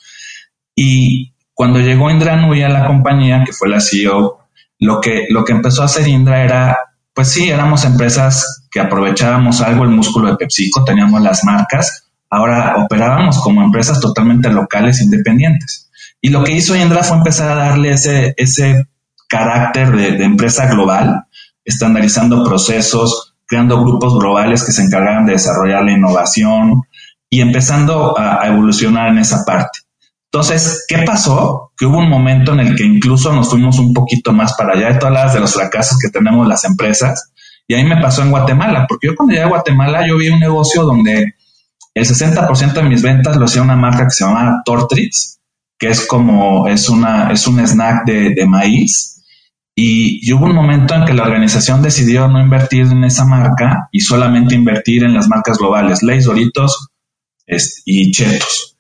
Y 0.75 1.33
cuando 1.55 1.81
llegó 1.81 2.11
Indra 2.11 2.37
Nui 2.37 2.63
a 2.63 2.69
la 2.69 2.87
compañía, 2.87 3.43
que 3.45 3.53
fue 3.53 3.69
la 3.69 3.81
CEO, 3.81 4.41
lo 4.79 5.01
que, 5.01 5.27
lo 5.31 5.43
que 5.43 5.53
empezó 5.53 5.81
a 5.83 5.87
hacer 5.87 6.07
Indra 6.07 6.45
era 6.45 6.77
pues 7.17 7.33
sí, 7.33 7.49
éramos 7.49 7.83
empresas 7.87 8.67
que 8.71 8.79
aprovechábamos 8.79 9.63
algo 9.63 9.85
el 9.85 9.91
músculo 9.91 10.29
de 10.29 10.37
PepsiCo, 10.37 10.85
teníamos 10.85 11.23
las 11.23 11.45
marcas, 11.45 12.11
ahora 12.29 12.75
operábamos 12.77 13.41
como 13.41 13.63
empresas 13.63 14.01
totalmente 14.01 14.51
locales, 14.51 15.01
independientes. 15.01 15.91
Y 16.21 16.29
lo 16.29 16.45
que 16.45 16.53
hizo 16.53 16.77
Indra 16.77 17.03
fue 17.03 17.17
empezar 17.17 17.51
a 17.51 17.55
darle 17.55 17.93
ese, 17.93 18.35
ese 18.37 18.85
carácter 19.31 19.97
de, 19.97 20.23
empresa 20.25 20.67
global, 20.67 21.25
estandarizando 21.65 22.45
procesos, 22.45 23.35
creando 23.47 23.81
grupos 23.81 24.19
globales 24.19 24.63
que 24.63 24.73
se 24.73 24.83
encargaban 24.83 25.25
de 25.25 25.33
desarrollar 25.33 25.85
la 25.85 25.93
innovación 25.93 26.83
y 27.31 27.41
empezando 27.41 28.15
a 28.19 28.47
evolucionar 28.47 29.09
en 29.09 29.19
esa 29.21 29.43
parte. 29.47 29.86
Entonces, 30.33 30.85
¿qué 30.89 30.99
pasó? 31.07 31.73
Que 31.77 31.87
hubo 31.87 31.99
un 31.99 32.11
momento 32.11 32.53
en 32.53 32.61
el 32.61 32.77
que 32.77 32.85
incluso 32.85 33.33
nos 33.33 33.49
fuimos 33.49 33.79
un 33.79 33.95
poquito 33.95 34.33
más 34.33 34.55
para 34.55 34.75
allá 34.75 34.93
de 34.93 34.99
todas 34.99 35.15
las 35.15 35.35
de 35.35 35.41
los 35.41 35.55
fracasos 35.55 35.99
que 35.99 36.11
tenemos 36.11 36.47
las 36.47 36.65
empresas. 36.65 37.33
Y 37.69 37.75
ahí 37.75 37.85
me 37.85 38.01
pasó 38.01 38.23
en 38.23 38.31
Guatemala, 38.31 38.87
porque 38.89 39.09
yo 39.09 39.15
cuando 39.17 39.33
llegué 39.33 39.45
a 39.45 39.49
Guatemala 39.49 40.07
yo 40.07 40.19
vi 40.19 40.29
un 40.29 40.39
negocio 40.39 40.83
donde 40.85 41.35
el 41.95 42.05
60% 42.05 42.75
de 42.75 42.83
mis 42.83 43.03
ventas 43.03 43.37
lo 43.37 43.47
hacía 43.47 43.63
una 43.63 43.77
marca 43.77 44.05
que 44.05 44.11
se 44.11 44.25
llama 44.25 44.61
Tortrix, 44.65 45.41
que 45.79 45.89
es 45.89 46.07
como, 46.07 46.69
es 46.69 46.91
una, 46.91 47.33
es 47.33 47.47
un 47.47 47.59
snack 47.59 48.05
de, 48.05 48.47
maíz. 48.47 49.23
Y, 49.75 50.33
hubo 50.33 50.45
un 50.45 50.55
momento 50.55 50.95
en 50.95 51.07
que 51.07 51.15
la 51.15 51.23
organización 51.23 51.81
decidió 51.81 52.29
no 52.29 52.39
invertir 52.39 52.87
en 52.87 53.05
esa 53.05 53.25
marca 53.25 53.89
y 53.91 54.01
solamente 54.01 54.55
invertir 54.55 55.05
en 55.05 55.15
las 55.15 55.29
marcas 55.29 55.59
globales, 55.59 56.03
Lay's, 56.03 56.27
Doritos 56.27 56.89
y 57.87 58.11
Chetos. 58.11 58.76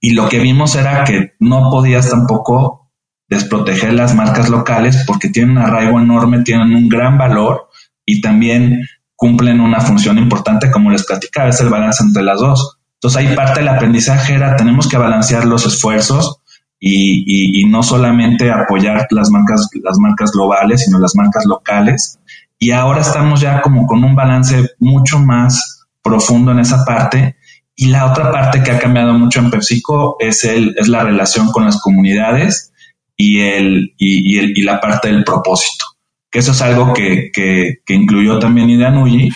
Y 0.00 0.10
lo 0.10 0.28
que 0.28 0.38
vimos 0.38 0.74
era 0.76 1.04
que 1.04 1.34
no 1.40 1.70
podías 1.70 2.10
tampoco 2.10 2.90
desproteger 3.28 3.92
las 3.94 4.14
marcas 4.14 4.48
locales 4.48 5.04
porque 5.06 5.28
tienen 5.28 5.52
un 5.52 5.58
arraigo 5.58 6.00
enorme, 6.00 6.42
tienen 6.42 6.74
un 6.74 6.88
gran 6.88 7.18
valor 7.18 7.68
y 8.04 8.20
también 8.20 8.86
cumplen 9.16 9.60
una 9.60 9.80
función 9.80 10.18
importante, 10.18 10.70
como 10.70 10.90
les 10.90 11.04
platicaba, 11.04 11.48
es 11.48 11.60
el 11.60 11.70
balance 11.70 12.04
entre 12.04 12.22
las 12.22 12.40
dos. 12.40 12.78
Entonces 12.94 13.18
ahí 13.18 13.34
parte 13.34 13.60
del 13.60 13.68
aprendizaje 13.68 14.34
era, 14.34 14.56
tenemos 14.56 14.88
que 14.88 14.96
balancear 14.96 15.44
los 15.44 15.66
esfuerzos 15.66 16.40
y, 16.78 17.62
y, 17.62 17.64
no 17.64 17.82
solamente 17.82 18.50
apoyar 18.50 19.06
las 19.10 19.30
marcas, 19.30 19.68
las 19.82 19.98
marcas 19.98 20.30
globales, 20.32 20.84
sino 20.84 20.98
las 20.98 21.16
marcas 21.16 21.46
locales. 21.46 22.18
Y 22.58 22.70
ahora 22.70 23.00
estamos 23.00 23.40
ya 23.40 23.62
como 23.62 23.86
con 23.86 24.04
un 24.04 24.14
balance 24.14 24.70
mucho 24.78 25.18
más 25.18 25.86
profundo 26.02 26.52
en 26.52 26.60
esa 26.60 26.84
parte 26.84 27.36
y 27.76 27.86
la 27.88 28.10
otra 28.10 28.32
parte 28.32 28.62
que 28.62 28.70
ha 28.70 28.78
cambiado 28.78 29.12
mucho 29.12 29.38
en 29.38 29.50
PepsiCo 29.50 30.16
es, 30.18 30.44
el, 30.44 30.74
es 30.78 30.88
la 30.88 31.04
relación 31.04 31.52
con 31.52 31.66
las 31.66 31.78
comunidades 31.78 32.72
y, 33.16 33.40
el, 33.40 33.94
y, 33.98 34.38
el, 34.38 34.56
y 34.56 34.62
la 34.62 34.80
parte 34.80 35.08
del 35.08 35.24
propósito, 35.24 35.84
que 36.30 36.38
eso 36.38 36.52
es 36.52 36.62
algo 36.62 36.94
que, 36.94 37.30
que, 37.32 37.94
incluyó 37.94 38.38
también 38.38 38.70
Ideanuyi 38.70 39.30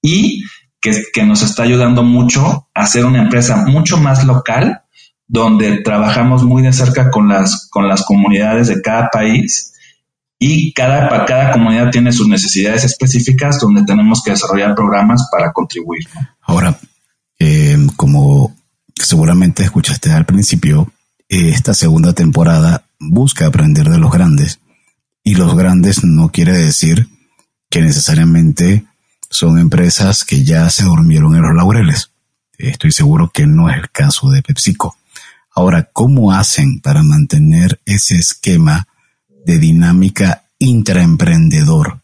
y 0.00 0.44
que, 0.80 1.02
que 1.12 1.24
nos 1.24 1.42
está 1.42 1.64
ayudando 1.64 2.02
mucho 2.02 2.68
a 2.74 2.86
ser 2.86 3.04
una 3.04 3.22
empresa 3.22 3.64
mucho 3.66 3.98
más 3.98 4.24
local, 4.24 4.80
donde 5.26 5.82
trabajamos 5.82 6.42
muy 6.42 6.62
de 6.62 6.72
cerca 6.72 7.10
con 7.10 7.28
las, 7.28 7.68
con 7.70 7.86
las 7.86 8.02
comunidades 8.02 8.68
de 8.68 8.80
cada 8.80 9.10
país 9.10 9.74
y 10.38 10.72
cada, 10.72 11.24
cada 11.26 11.52
comunidad 11.52 11.90
tiene 11.90 12.12
sus 12.12 12.28
necesidades 12.28 12.84
específicas 12.84 13.58
donde 13.60 13.84
tenemos 13.84 14.22
que 14.22 14.32
desarrollar 14.32 14.74
programas 14.74 15.28
para 15.30 15.52
contribuir. 15.52 16.06
Ahora, 16.42 16.78
eh, 17.38 17.76
como 17.96 18.56
seguramente 18.94 19.62
escuchaste 19.62 20.10
al 20.12 20.26
principio, 20.26 20.92
esta 21.28 21.74
segunda 21.74 22.12
temporada 22.12 22.86
busca 22.98 23.46
aprender 23.46 23.88
de 23.88 23.98
los 23.98 24.12
grandes. 24.12 24.60
Y 25.22 25.34
los 25.34 25.56
grandes 25.56 26.04
no 26.04 26.30
quiere 26.30 26.52
decir 26.52 27.08
que 27.70 27.80
necesariamente 27.80 28.84
son 29.30 29.58
empresas 29.58 30.24
que 30.24 30.44
ya 30.44 30.68
se 30.70 30.84
durmieron 30.84 31.34
en 31.34 31.42
los 31.42 31.54
laureles. 31.54 32.10
Estoy 32.58 32.92
seguro 32.92 33.30
que 33.32 33.46
no 33.46 33.68
es 33.68 33.78
el 33.78 33.90
caso 33.90 34.30
de 34.30 34.42
PepsiCo. 34.42 34.96
Ahora, 35.54 35.88
¿cómo 35.92 36.32
hacen 36.32 36.80
para 36.80 37.02
mantener 37.02 37.80
ese 37.84 38.16
esquema 38.16 38.86
de 39.44 39.58
dinámica 39.58 40.44
intraemprendedor 40.58 42.00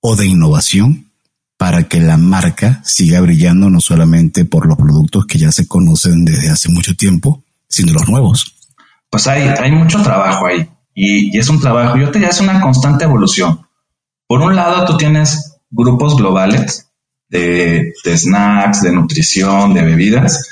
o 0.00 0.16
de 0.16 0.26
innovación 0.26 1.09
para 1.60 1.82
que 1.82 2.00
la 2.00 2.16
marca 2.16 2.80
siga 2.84 3.20
brillando 3.20 3.68
no 3.68 3.82
solamente 3.82 4.46
por 4.46 4.66
los 4.66 4.78
productos 4.78 5.26
que 5.26 5.38
ya 5.38 5.52
se 5.52 5.68
conocen 5.68 6.24
desde 6.24 6.48
hace 6.48 6.70
mucho 6.70 6.96
tiempo, 6.96 7.44
sino 7.68 7.92
los 7.92 8.08
nuevos. 8.08 8.56
Pues 9.10 9.26
hay, 9.26 9.42
hay 9.42 9.70
mucho 9.70 10.02
trabajo 10.02 10.46
ahí 10.46 10.66
y, 10.94 11.38
es 11.38 11.50
un 11.50 11.60
trabajo, 11.60 11.98
yo 11.98 12.06
te 12.06 12.14
diría, 12.14 12.30
es 12.30 12.40
una 12.40 12.62
constante 12.62 13.04
evolución. 13.04 13.60
Por 14.26 14.40
un 14.40 14.56
lado, 14.56 14.86
tú 14.86 14.96
tienes 14.96 15.58
grupos 15.68 16.16
globales 16.16 16.88
de, 17.28 17.92
de 18.06 18.16
snacks, 18.16 18.80
de 18.80 18.92
nutrición, 18.92 19.74
de 19.74 19.82
bebidas, 19.82 20.42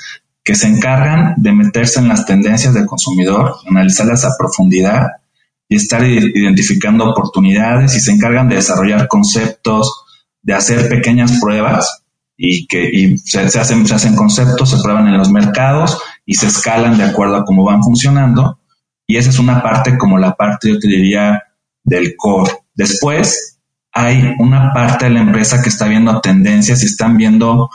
que 0.43 0.53
se 0.53 0.67
encargan 0.67 1.33
de 1.37 1.53
meterse 1.53 2.01
en 2.01 2.07
las 2.07 2.27
tendencias 2.27 2.75
del 2.75 2.85
consumidor, 2.85 3.55
analizarlas 3.67 4.25
a 4.25 4.37
profundidad 4.37 5.07
y 5.67 5.77
estar 5.77 6.05
identificando 6.05 7.09
oportunidades 7.09 7.95
y 7.95 7.99
se 7.99 8.11
encargan 8.11 8.47
de 8.47 8.57
desarrollar 8.57 9.07
conceptos, 9.07 10.05
de 10.41 10.53
hacer 10.53 10.89
pequeñas 10.89 11.39
pruebas 11.39 12.03
y 12.37 12.67
que 12.67 13.17
se, 13.25 13.39
hacen, 13.41 13.85
se 13.85 13.95
hacen 13.95 14.15
conceptos, 14.15 14.69
se 14.69 14.81
prueban 14.81 15.07
en 15.07 15.17
los 15.17 15.29
mercados 15.29 16.01
y 16.25 16.35
se 16.35 16.47
escalan 16.47 16.97
de 16.97 17.03
acuerdo 17.03 17.35
a 17.35 17.43
cómo 17.43 17.65
van 17.65 17.83
funcionando. 17.83 18.59
Y 19.05 19.17
esa 19.17 19.29
es 19.29 19.39
una 19.39 19.61
parte 19.61 19.97
como 19.97 20.17
la 20.17 20.35
parte, 20.35 20.69
yo 20.69 20.79
te 20.79 20.87
diría, 20.87 21.43
del 21.83 22.15
core. 22.15 22.51
Después 22.75 23.59
hay 23.91 24.35
una 24.39 24.71
parte 24.73 25.05
de 25.05 25.11
la 25.11 25.21
empresa 25.21 25.61
que 25.61 25.69
está 25.69 25.87
viendo 25.87 26.21
tendencias 26.21 26.81
y 26.81 26.85
están 26.85 27.17
viendo 27.17 27.69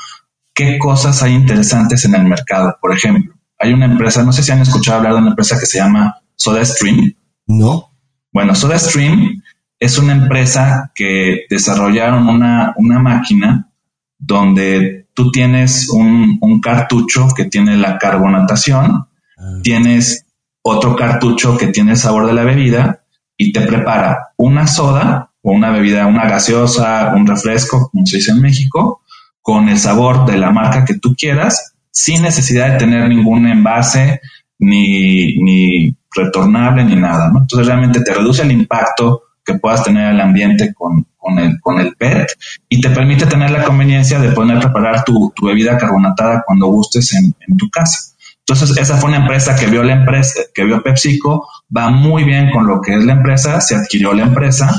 qué 0.54 0.78
cosas 0.78 1.22
hay 1.22 1.34
interesantes 1.34 2.04
en 2.04 2.14
el 2.14 2.24
mercado. 2.24 2.76
Por 2.80 2.94
ejemplo, 2.94 3.34
hay 3.58 3.72
una 3.72 3.86
empresa, 3.86 4.22
no 4.22 4.32
sé 4.32 4.42
si 4.42 4.52
han 4.52 4.62
escuchado 4.62 4.98
hablar 4.98 5.14
de 5.14 5.18
una 5.18 5.30
empresa 5.30 5.58
que 5.58 5.66
se 5.66 5.78
llama 5.78 6.14
SodaStream. 6.36 7.14
No. 7.46 7.90
Bueno, 8.32 8.54
SodaStream 8.54 9.42
es 9.78 9.98
una 9.98 10.12
empresa 10.12 10.92
que 10.94 11.46
desarrollaron 11.50 12.28
una, 12.28 12.74
una 12.76 12.98
máquina 12.98 13.70
donde 14.18 15.06
tú 15.14 15.30
tienes 15.30 15.88
un, 15.90 16.38
cartucho 16.62 17.28
que 17.36 17.44
tiene 17.44 17.76
la 17.76 17.98
carbonatación, 17.98 19.06
ah. 19.36 19.60
tienes 19.62 20.26
otro 20.62 20.96
cartucho 20.96 21.58
que 21.58 21.66
tiene 21.66 21.92
el 21.92 21.96
sabor 21.98 22.26
de 22.26 22.32
la 22.32 22.44
bebida 22.44 23.02
y 23.36 23.52
te 23.52 23.60
prepara 23.60 24.28
una 24.36 24.66
soda 24.66 25.30
o 25.42 25.52
una 25.52 25.70
bebida, 25.70 26.06
una 26.06 26.26
gaseosa, 26.26 27.12
un 27.14 27.26
refresco, 27.26 27.90
como 27.90 28.06
se 28.06 28.16
dice 28.16 28.30
en 28.30 28.40
México, 28.40 29.02
con 29.42 29.68
el 29.68 29.78
sabor 29.78 30.24
de 30.24 30.38
la 30.38 30.50
marca 30.50 30.86
que 30.86 30.98
tú 30.98 31.14
quieras, 31.14 31.74
sin 31.90 32.22
necesidad 32.22 32.72
de 32.72 32.78
tener 32.78 33.08
ningún 33.08 33.46
envase 33.46 34.20
ni, 34.58 35.36
ni 35.36 35.94
retornable 36.14 36.84
ni 36.84 36.96
nada. 36.96 37.30
Entonces 37.36 37.66
realmente 37.66 38.00
te 38.00 38.14
reduce 38.14 38.42
el 38.42 38.52
impacto 38.52 39.23
que 39.44 39.54
puedas 39.54 39.84
tener 39.84 40.06
al 40.06 40.20
ambiente 40.20 40.72
con, 40.74 41.06
el, 41.38 41.60
con 41.60 41.80
el 41.80 41.94
PET 41.96 42.28
y 42.68 42.80
te 42.80 42.90
permite 42.90 43.26
tener 43.26 43.50
la 43.50 43.64
conveniencia 43.64 44.18
de 44.18 44.30
poder 44.30 44.58
preparar 44.58 45.04
tu, 45.04 45.32
bebida 45.42 45.76
carbonatada 45.76 46.42
cuando 46.46 46.66
gustes 46.66 47.14
en, 47.14 47.34
en, 47.46 47.56
tu 47.56 47.68
casa. 47.70 48.14
Entonces, 48.40 48.76
esa 48.76 48.96
fue 48.96 49.08
una 49.08 49.18
empresa 49.18 49.56
que 49.56 49.66
vio 49.66 49.82
la 49.82 49.94
empresa, 49.94 50.40
que 50.54 50.64
vio 50.64 50.82
PepsiCo, 50.82 51.46
va 51.74 51.90
muy 51.90 52.24
bien 52.24 52.50
con 52.50 52.66
lo 52.66 52.80
que 52.80 52.94
es 52.94 53.04
la 53.04 53.14
empresa, 53.14 53.60
se 53.60 53.74
adquirió 53.74 54.12
la 54.12 54.24
empresa. 54.24 54.72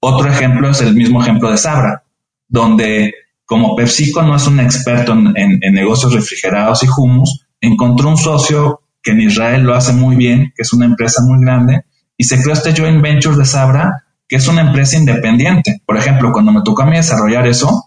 Otro 0.00 0.28
ejemplo 0.28 0.70
es 0.70 0.80
el 0.80 0.94
mismo 0.94 1.22
ejemplo 1.22 1.50
de 1.50 1.56
Sabra, 1.56 2.02
donde 2.48 3.14
como 3.44 3.76
PepsiCo 3.76 4.22
no 4.22 4.36
es 4.36 4.46
un 4.46 4.60
experto 4.60 5.12
en, 5.12 5.58
en 5.62 5.74
negocios 5.74 6.12
refrigerados 6.12 6.82
y 6.82 6.88
hummus, 6.94 7.46
encontró 7.60 8.08
un 8.08 8.16
socio 8.16 8.80
que 9.02 9.12
en 9.12 9.20
Israel 9.20 9.62
lo 9.62 9.74
hace 9.74 9.92
muy 9.92 10.16
bien, 10.16 10.52
que 10.54 10.62
es 10.62 10.72
una 10.72 10.84
empresa 10.84 11.22
muy 11.22 11.40
grande, 11.40 11.84
y 12.16 12.24
se 12.24 12.42
creó 12.42 12.54
este 12.54 12.74
joint 12.74 13.00
venture 13.00 13.36
de 13.36 13.44
Sabra, 13.44 14.05
que 14.28 14.36
es 14.36 14.48
una 14.48 14.62
empresa 14.62 14.96
independiente. 14.96 15.82
Por 15.84 15.96
ejemplo, 15.96 16.32
cuando 16.32 16.52
me 16.52 16.62
tocó 16.62 16.82
a 16.82 16.86
mí 16.86 16.96
desarrollar 16.96 17.46
eso, 17.46 17.84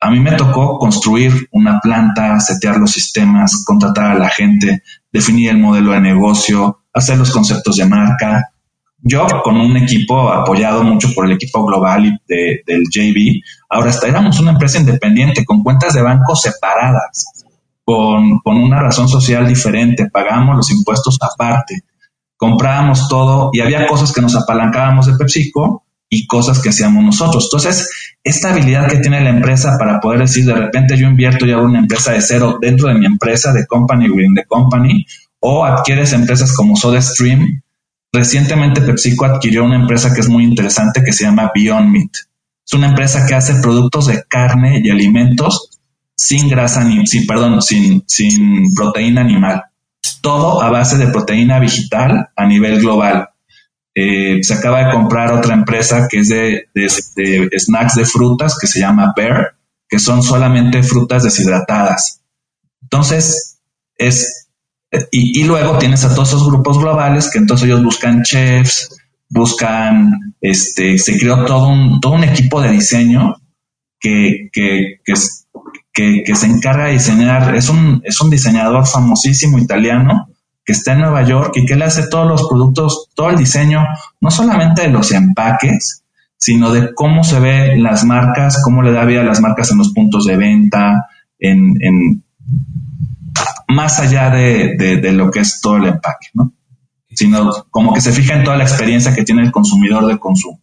a 0.00 0.10
mí 0.10 0.18
me 0.20 0.32
tocó 0.32 0.78
construir 0.78 1.48
una 1.52 1.78
planta, 1.80 2.40
setear 2.40 2.76
los 2.78 2.90
sistemas, 2.90 3.64
contratar 3.64 4.12
a 4.12 4.18
la 4.18 4.28
gente, 4.28 4.82
definir 5.12 5.50
el 5.50 5.58
modelo 5.58 5.92
de 5.92 6.00
negocio, 6.00 6.84
hacer 6.92 7.18
los 7.18 7.30
conceptos 7.30 7.76
de 7.76 7.86
marca. 7.86 8.48
Yo, 8.98 9.26
con 9.42 9.56
un 9.56 9.76
equipo 9.76 10.30
apoyado 10.30 10.82
mucho 10.82 11.12
por 11.14 11.26
el 11.26 11.32
equipo 11.32 11.64
global 11.64 12.20
del 12.26 12.84
JV, 12.90 13.40
ahora 13.68 13.90
hasta 13.90 14.08
éramos 14.08 14.40
una 14.40 14.52
empresa 14.52 14.78
independiente 14.78 15.44
con 15.44 15.62
cuentas 15.62 15.94
de 15.94 16.02
banco 16.02 16.34
separadas 16.36 17.42
con, 17.84 18.40
una 18.44 18.80
razón 18.80 19.08
social 19.08 19.46
diferente, 19.46 20.08
pagamos 20.10 20.56
los 20.56 20.70
impuestos 20.70 21.18
aparte, 21.20 21.80
comprábamos 22.42 23.06
todo 23.08 23.50
y 23.52 23.60
había 23.60 23.86
cosas 23.86 24.12
que 24.12 24.20
nos 24.20 24.34
apalancábamos 24.34 25.06
de 25.06 25.12
PepsiCo 25.16 25.84
y 26.08 26.26
cosas 26.26 26.60
que 26.60 26.70
hacíamos 26.70 27.04
nosotros. 27.04 27.44
Entonces, 27.44 27.88
esta 28.24 28.50
habilidad 28.50 28.88
que 28.88 28.98
tiene 28.98 29.20
la 29.20 29.30
empresa 29.30 29.76
para 29.78 30.00
poder 30.00 30.22
decir, 30.22 30.44
de 30.44 30.54
repente 30.54 30.96
yo 30.96 31.06
invierto 31.06 31.46
y 31.46 31.52
hago 31.52 31.62
una 31.62 31.78
empresa 31.78 32.10
de 32.10 32.20
cero 32.20 32.58
dentro 32.60 32.88
de 32.88 32.94
mi 32.94 33.06
empresa, 33.06 33.52
de 33.52 33.64
company 33.68 34.10
within 34.10 34.34
the 34.34 34.44
company, 34.44 35.06
o 35.38 35.64
adquieres 35.64 36.12
empresas 36.14 36.52
como 36.52 36.74
SodaStream. 36.74 37.62
Recientemente 38.12 38.80
PepsiCo 38.80 39.24
adquirió 39.24 39.64
una 39.64 39.76
empresa 39.76 40.12
que 40.12 40.22
es 40.22 40.28
muy 40.28 40.42
interesante 40.42 41.04
que 41.04 41.12
se 41.12 41.22
llama 41.22 41.52
Beyond 41.54 41.92
Meat. 41.92 42.10
Es 42.66 42.72
una 42.72 42.88
empresa 42.88 43.24
que 43.24 43.36
hace 43.36 43.54
productos 43.62 44.08
de 44.08 44.24
carne 44.28 44.80
y 44.82 44.90
alimentos 44.90 45.78
sin 46.16 46.48
grasa, 46.48 46.82
ni, 46.82 47.06
sin, 47.06 47.24
perdón, 47.24 47.62
sin, 47.62 48.02
sin 48.08 48.74
proteína 48.74 49.20
animal. 49.20 49.62
Todo 50.22 50.62
a 50.62 50.70
base 50.70 50.96
de 50.96 51.08
proteína 51.08 51.58
vegetal 51.58 52.30
a 52.34 52.46
nivel 52.46 52.80
global. 52.80 53.28
Eh, 53.94 54.42
se 54.42 54.54
acaba 54.54 54.84
de 54.84 54.92
comprar 54.92 55.32
otra 55.32 55.52
empresa 55.52 56.08
que 56.08 56.20
es 56.20 56.28
de, 56.30 56.68
snacks 57.58 57.96
de 57.96 58.06
frutas 58.06 58.56
que 58.58 58.66
se 58.66 58.80
llama 58.80 59.12
Bear, 59.14 59.54
que 59.86 59.98
son 59.98 60.22
solamente 60.22 60.82
frutas 60.82 61.24
deshidratadas. 61.24 62.22
Entonces, 62.80 63.58
es, 63.96 64.48
y, 65.10 65.44
luego 65.44 65.78
tienes 65.78 66.04
a 66.04 66.14
todos 66.14 66.28
esos 66.28 66.46
grupos 66.46 66.78
globales 66.78 67.30
que 67.30 67.38
entonces 67.38 67.66
ellos 67.66 67.84
buscan 67.84 68.22
chefs, 68.22 68.96
buscan, 69.28 70.34
este, 70.40 70.96
se 70.98 71.18
creó 71.18 71.44
todo 71.44 71.68
un, 71.68 72.00
todo 72.00 72.14
un 72.14 72.24
equipo 72.24 72.60
de 72.62 72.70
diseño 72.70 73.36
que, 74.00 74.48
que, 74.52 75.00
que, 75.04 75.14
que, 75.92 76.24
se 76.34 76.46
encarga 76.46 76.86
de 76.86 76.92
diseñar, 76.92 77.54
es 77.54 77.68
un, 77.68 78.00
es 78.04 78.20
un 78.20 78.30
diseñador 78.30 78.86
famosísimo 78.86 79.58
italiano 79.58 80.28
que 80.64 80.72
está 80.72 80.92
en 80.92 81.00
Nueva 81.00 81.22
York 81.22 81.52
y 81.56 81.66
que 81.66 81.76
le 81.76 81.84
hace 81.84 82.08
todos 82.08 82.26
los 82.26 82.48
productos, 82.48 83.08
todo 83.14 83.30
el 83.30 83.36
diseño, 83.36 83.84
no 84.20 84.30
solamente 84.30 84.82
de 84.82 84.90
los 84.90 85.10
empaques, 85.12 86.04
sino 86.36 86.72
de 86.72 86.94
cómo 86.94 87.24
se 87.24 87.40
ve 87.40 87.76
las 87.76 88.04
marcas, 88.04 88.62
cómo 88.64 88.82
le 88.82 88.92
da 88.92 89.04
vida 89.04 89.20
a 89.20 89.24
las 89.24 89.40
marcas 89.40 89.70
en 89.70 89.78
los 89.78 89.92
puntos 89.92 90.24
de 90.24 90.36
venta, 90.36 91.06
en, 91.38 91.76
en 91.80 92.24
más 93.68 93.98
allá 93.98 94.30
de, 94.30 94.76
de, 94.76 95.12
lo 95.12 95.30
que 95.30 95.40
es 95.40 95.60
todo 95.60 95.76
el 95.76 95.86
empaque, 95.86 96.28
¿no? 96.34 96.52
Sino 97.10 97.50
como 97.70 97.92
que 97.92 98.00
se 98.00 98.12
fija 98.12 98.34
en 98.34 98.44
toda 98.44 98.56
la 98.56 98.64
experiencia 98.64 99.14
que 99.14 99.24
tiene 99.24 99.42
el 99.42 99.52
consumidor 99.52 100.06
de 100.06 100.18
consumo. 100.18 100.60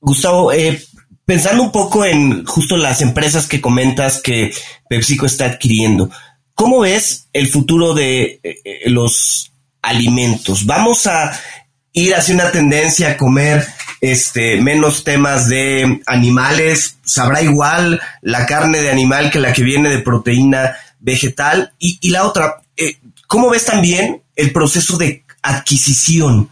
Gustavo, 0.00 0.52
eh, 0.52 0.80
pensando 1.28 1.62
un 1.62 1.70
poco 1.70 2.06
en 2.06 2.46
justo 2.46 2.78
las 2.78 3.02
empresas 3.02 3.46
que 3.46 3.60
comentas 3.60 4.22
que 4.22 4.50
PepsiCo 4.88 5.26
está 5.26 5.44
adquiriendo, 5.44 6.10
¿cómo 6.54 6.80
ves 6.80 7.28
el 7.34 7.48
futuro 7.48 7.92
de 7.92 8.40
eh, 8.42 8.56
eh, 8.64 8.80
los 8.86 9.52
alimentos? 9.82 10.64
¿Vamos 10.64 11.06
a 11.06 11.38
ir 11.92 12.14
hacia 12.14 12.34
una 12.34 12.50
tendencia 12.50 13.10
a 13.10 13.16
comer 13.18 13.68
este, 14.00 14.58
menos 14.62 15.04
temas 15.04 15.50
de 15.50 16.00
animales? 16.06 16.96
¿Sabrá 17.04 17.42
igual 17.42 18.00
la 18.22 18.46
carne 18.46 18.80
de 18.80 18.90
animal 18.90 19.30
que 19.30 19.40
la 19.40 19.52
que 19.52 19.62
viene 19.62 19.90
de 19.90 19.98
proteína 19.98 20.76
vegetal? 20.98 21.74
Y, 21.78 22.08
la 22.08 22.24
otra, 22.24 22.62
eh, 22.74 22.96
¿cómo 23.26 23.50
ves 23.50 23.66
también 23.66 24.22
el 24.34 24.50
proceso 24.50 24.96
de 24.96 25.24
adquisición? 25.42 26.48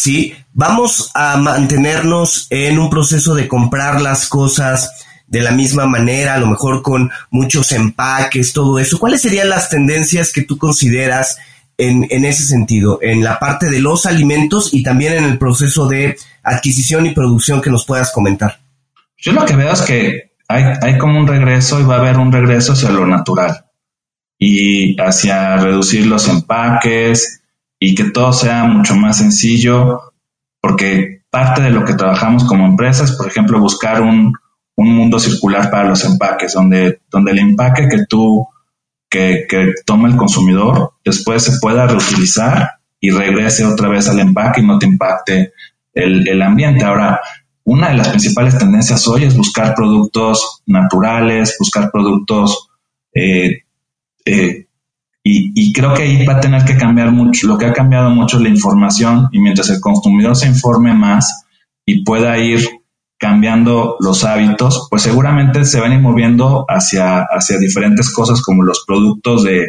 ¿Sí? 0.00 0.34
Vamos 0.52 1.10
a 1.14 1.36
mantenernos 1.36 2.46
en 2.50 2.78
un 2.78 2.88
proceso 2.88 3.34
de 3.34 3.46
comprar 3.46 4.00
las 4.00 4.28
cosas 4.28 4.90
de 5.26 5.40
la 5.40 5.52
misma 5.52 5.86
manera, 5.86 6.34
a 6.34 6.38
lo 6.38 6.46
mejor 6.46 6.82
con 6.82 7.10
muchos 7.30 7.70
empaques, 7.72 8.52
todo 8.52 8.78
eso. 8.78 8.98
¿Cuáles 8.98 9.20
serían 9.20 9.48
las 9.48 9.68
tendencias 9.68 10.32
que 10.32 10.42
tú 10.42 10.58
consideras 10.58 11.38
en, 11.78 12.06
en 12.10 12.24
ese 12.24 12.44
sentido, 12.44 12.98
en 13.02 13.22
la 13.22 13.38
parte 13.38 13.70
de 13.70 13.80
los 13.80 14.06
alimentos 14.06 14.74
y 14.74 14.82
también 14.82 15.12
en 15.12 15.24
el 15.24 15.38
proceso 15.38 15.86
de 15.86 16.16
adquisición 16.42 17.06
y 17.06 17.14
producción 17.14 17.60
que 17.60 17.70
nos 17.70 17.84
puedas 17.84 18.10
comentar? 18.10 18.58
Yo 19.18 19.32
lo 19.32 19.44
que 19.44 19.54
veo 19.54 19.72
es 19.72 19.82
que 19.82 20.32
hay, 20.48 20.64
hay 20.80 20.98
como 20.98 21.20
un 21.20 21.26
regreso 21.26 21.78
y 21.78 21.84
va 21.84 21.96
a 21.96 22.00
haber 22.00 22.16
un 22.16 22.32
regreso 22.32 22.72
hacia 22.72 22.90
lo 22.90 23.06
natural 23.06 23.66
y 24.38 25.00
hacia 25.00 25.58
reducir 25.58 26.06
los 26.06 26.26
empaques, 26.26 27.39
y 27.82 27.94
que 27.94 28.10
todo 28.10 28.32
sea 28.32 28.64
mucho 28.64 28.94
más 28.94 29.16
sencillo, 29.16 30.12
porque 30.60 31.22
parte 31.30 31.62
de 31.62 31.70
lo 31.70 31.84
que 31.84 31.94
trabajamos 31.94 32.44
como 32.44 32.66
empresas, 32.66 33.12
por 33.12 33.26
ejemplo, 33.26 33.58
buscar 33.58 34.02
un, 34.02 34.34
mundo 34.76 35.18
circular 35.18 35.70
para 35.70 35.90
los 35.90 36.02
empaques, 36.06 36.54
donde, 36.54 37.02
donde 37.10 37.32
el 37.32 37.38
empaque 37.40 37.86
que 37.86 38.06
tú, 38.08 38.46
que, 39.10 39.46
toma 39.84 40.08
el 40.08 40.16
consumidor, 40.16 40.94
después 41.04 41.42
se 41.42 41.58
pueda 41.60 41.86
reutilizar 41.86 42.78
y 42.98 43.10
regrese 43.10 43.66
otra 43.66 43.90
vez 43.90 44.08
al 44.08 44.20
empaque 44.20 44.62
y 44.62 44.66
no 44.66 44.78
te 44.78 44.86
impacte 44.86 45.52
el, 45.92 46.40
ambiente. 46.40 46.82
Ahora, 46.82 47.20
una 47.64 47.90
de 47.90 47.98
las 47.98 48.08
principales 48.08 48.56
tendencias 48.56 49.06
hoy 49.06 49.24
es 49.24 49.36
buscar 49.36 49.74
productos 49.74 50.62
naturales, 50.64 51.56
buscar 51.58 51.90
productos 51.90 52.70
eh, 53.12 53.64
eh, 54.24 54.66
y, 55.22 55.72
creo 55.72 55.92
que 55.92 56.02
ahí 56.02 56.24
va 56.24 56.34
a 56.34 56.40
tener 56.40 56.64
que 56.64 56.76
cambiar 56.76 57.12
mucho. 57.12 57.46
Lo 57.46 57.58
que 57.58 57.66
ha 57.66 57.72
cambiado 57.72 58.10
mucho 58.10 58.38
es 58.38 58.42
la 58.42 58.48
información 58.48 59.28
y 59.32 59.40
mientras 59.40 59.68
el 59.68 59.80
consumidor 59.80 60.34
se 60.34 60.48
informe 60.48 60.94
más 60.94 61.44
y 61.84 62.02
pueda 62.04 62.38
ir 62.38 62.60
cambiando 63.18 63.96
los 64.00 64.24
hábitos, 64.24 64.86
pues 64.88 65.02
seguramente 65.02 65.64
se 65.66 65.78
van 65.78 65.92
a 65.92 65.94
ir 65.96 66.00
moviendo 66.00 66.64
hacia, 66.66 67.20
hacia 67.20 67.58
diferentes 67.58 68.10
cosas 68.10 68.40
como 68.40 68.62
los 68.62 68.84
productos 68.86 69.44
de 69.44 69.68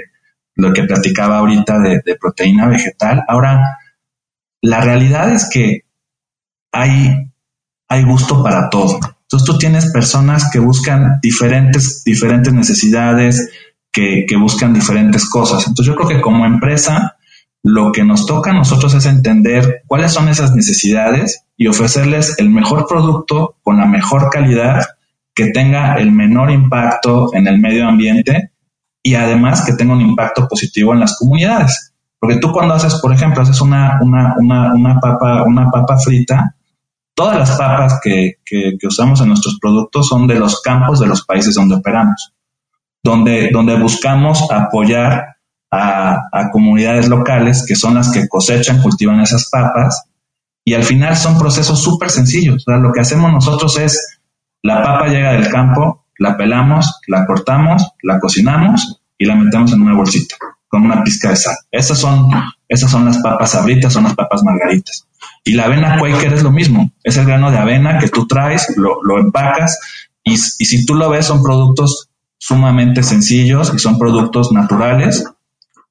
lo 0.56 0.72
que 0.72 0.84
platicaba 0.84 1.40
ahorita 1.40 1.80
de, 1.80 2.16
proteína 2.20 2.68
vegetal. 2.68 3.24
Ahora, 3.28 3.78
la 4.62 4.80
realidad 4.80 5.34
es 5.34 5.50
que 5.50 5.82
hay, 6.72 7.30
hay 7.90 8.04
gusto 8.06 8.42
para 8.42 8.70
todo. 8.70 9.00
Entonces 9.24 9.46
tú 9.46 9.58
tienes 9.58 9.92
personas 9.92 10.50
que 10.52 10.60
buscan 10.60 11.20
diferentes, 11.22 12.04
diferentes 12.06 12.54
necesidades, 12.54 13.50
que, 13.92 14.26
que 14.28 14.38
buscan 14.38 14.74
diferentes 14.74 15.30
cosas. 15.30 15.68
Entonces 15.68 15.88
yo 15.88 15.96
creo 15.96 16.08
que 16.08 16.22
como 16.22 16.46
empresa, 16.46 17.18
lo 17.64 17.92
que 17.92 18.04
nos 18.04 18.26
toca 18.26 18.52
a 18.52 18.56
nosotros 18.56 18.94
es 18.94 19.06
entender 19.06 19.84
cuáles 19.88 20.12
son 20.12 20.30
esas 20.30 20.56
necesidades 20.56 21.46
y 21.58 21.68
ofrecerles 21.68 22.40
el 22.40 22.50
mejor 22.50 22.88
producto 22.88 23.58
con 23.62 23.78
la 23.78 23.86
mejor 23.86 24.30
calidad 24.32 24.86
que 25.34 25.52
tenga 25.52 25.96
el 25.96 26.12
menor 26.12 26.52
impacto 26.52 27.30
en 27.34 27.48
el 27.48 27.60
medio 27.60 27.88
ambiente 27.88 28.52
y 29.04 29.16
además 29.16 29.64
que 29.66 29.74
tenga 29.74 29.94
un 29.94 30.02
impacto 30.02 30.48
positivo 30.48 30.94
en 30.94 31.00
las 31.00 31.18
comunidades. 31.18 31.94
Porque 32.20 32.38
tú 32.38 32.52
cuando 32.52 32.76
haces, 32.76 32.96
por 32.96 33.14
ejemplo, 33.14 33.42
haces 33.42 33.62
una, 33.62 34.00
una, 34.02 34.36
una, 34.38 34.74
una 34.74 35.00
papa, 35.00 35.44
una 35.44 35.72
papa 35.72 35.98
frita, 35.98 36.56
todas 37.16 37.38
las 37.38 37.58
papas 37.58 38.00
que, 38.04 38.36
que, 38.46 38.78
usamos 38.84 39.22
en 39.22 39.30
nuestros 39.30 39.58
productos 39.60 40.08
son 40.08 40.28
de 40.28 40.40
los 40.40 40.62
campos 40.62 41.00
de 41.00 41.08
los 41.08 41.26
países 41.26 41.56
donde 41.56 41.76
operamos, 41.76 42.34
donde, 43.04 43.50
donde 43.52 43.78
buscamos 43.78 44.50
apoyar 44.52 45.38
a, 45.72 46.50
comunidades 46.52 47.08
locales 47.08 47.66
que 47.66 47.76
son 47.76 47.96
las 47.96 48.12
que 48.12 48.28
cosechan, 48.28 48.82
cultivan 48.82 49.22
esas 49.22 49.50
papas 49.50 50.04
y 50.66 50.74
al 50.74 50.84
final 50.84 51.16
son 51.16 51.40
procesos 51.40 51.82
súper 51.82 52.10
sencillos. 52.10 52.58
O 52.68 52.72
sea, 52.72 52.78
lo 52.78 52.92
que 52.92 53.00
hacemos 53.00 53.32
nosotros 53.32 53.78
es 53.80 54.20
la 54.62 54.84
papa 54.84 55.08
llega 55.08 55.34
del 55.34 55.50
campo, 55.50 56.06
la 56.18 56.38
pelamos, 56.38 57.00
la 57.08 57.26
cortamos, 57.26 57.88
la 58.04 58.20
cocinamos 58.20 59.02
y 59.18 59.26
la 59.26 59.36
metemos 59.36 59.72
en 59.74 59.82
una 59.82 59.96
bolsita 59.96 60.36
con 60.68 60.86
una 60.86 61.04
pizca 61.04 61.30
de 61.30 61.36
sal. 61.36 61.56
Esas 61.70 62.00
son, 62.00 62.30
esas 62.68 62.90
son 62.90 63.06
las 63.06 63.18
papas 63.18 63.52
sabritas, 63.52 63.92
son 63.92 64.04
las 64.04 64.16
papas 64.16 64.42
margaritas. 64.44 65.06
Y 65.44 65.54
la 65.54 65.66
avena 65.66 65.98
Quaker 66.00 66.34
es 66.34 66.44
lo 66.44 66.52
mismo, 66.52 66.92
es 67.04 67.18
el 67.18 67.26
grano 67.26 67.52
de 67.52 67.58
avena 67.58 68.00
que 68.00 68.08
tú 68.08 68.26
traes, 68.28 68.74
lo, 68.78 69.04
lo 69.04 69.20
empacas 69.20 69.80
y, 70.24 70.34
y, 70.34 70.66
si 70.66 70.86
tú 70.86 70.94
lo 70.94 71.10
ves 71.10 71.26
son 71.26 71.42
productos 71.42 72.11
sumamente 72.42 73.04
sencillos 73.04 73.72
y 73.76 73.78
son 73.78 74.00
productos 74.00 74.52
naturales 74.52 75.24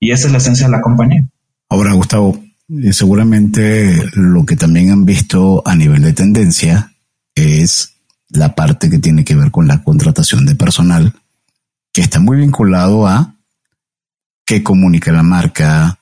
y 0.01 0.11
esa 0.11 0.27
es 0.27 0.33
la 0.33 0.39
esencia 0.39 0.67
de 0.67 0.73
la 0.73 0.81
compañía. 0.81 1.25
Ahora, 1.69 1.93
Gustavo, 1.93 2.43
eh, 2.69 2.93
seguramente 2.93 4.03
lo 4.15 4.45
que 4.45 4.57
también 4.57 4.91
han 4.91 5.05
visto 5.05 5.63
a 5.65 5.77
nivel 5.77 6.03
de 6.03 6.13
tendencia 6.13 6.93
es 7.37 7.93
la 8.31 8.57
parte 8.57 8.91
que 8.91 8.99
tiene 8.99 9.25
que 9.25 9.37
ver 9.37 9.53
con 9.53 9.69
la 9.69 9.85
contratación 9.85 10.45
de 10.45 10.57
personal, 10.57 11.15
que 11.93 12.01
está 12.01 12.19
muy 12.19 12.39
vinculado 12.39 13.07
a 13.07 13.37
qué 14.45 14.65
comunica 14.65 15.13
la 15.13 15.23
marca, 15.23 16.01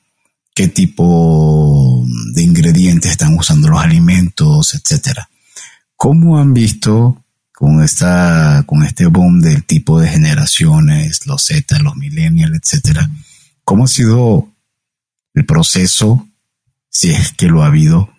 qué 0.54 0.68
tipo 0.68 2.06
de 2.32 2.42
ingredientes 2.42 3.10
están 3.10 3.36
usando 3.36 3.68
los 3.68 3.82
alimentos, 3.82 4.72
etcétera. 4.72 5.28
¿Cómo 5.94 6.38
han 6.38 6.54
visto 6.54 7.22
con 7.58 7.82
esta, 7.82 8.62
con 8.66 8.84
este 8.84 9.06
boom 9.06 9.40
del 9.40 9.64
tipo 9.64 9.98
de 9.98 10.08
generaciones, 10.08 11.26
los 11.26 11.44
Z, 11.44 11.80
los 11.80 11.96
millennials, 11.96 12.56
etcétera? 12.56 13.10
¿Cómo 13.64 13.86
ha 13.86 13.88
sido 13.88 14.48
el 15.34 15.44
proceso, 15.44 16.24
si 16.88 17.10
es 17.10 17.32
que 17.32 17.48
lo 17.48 17.64
ha 17.64 17.66
habido, 17.66 18.10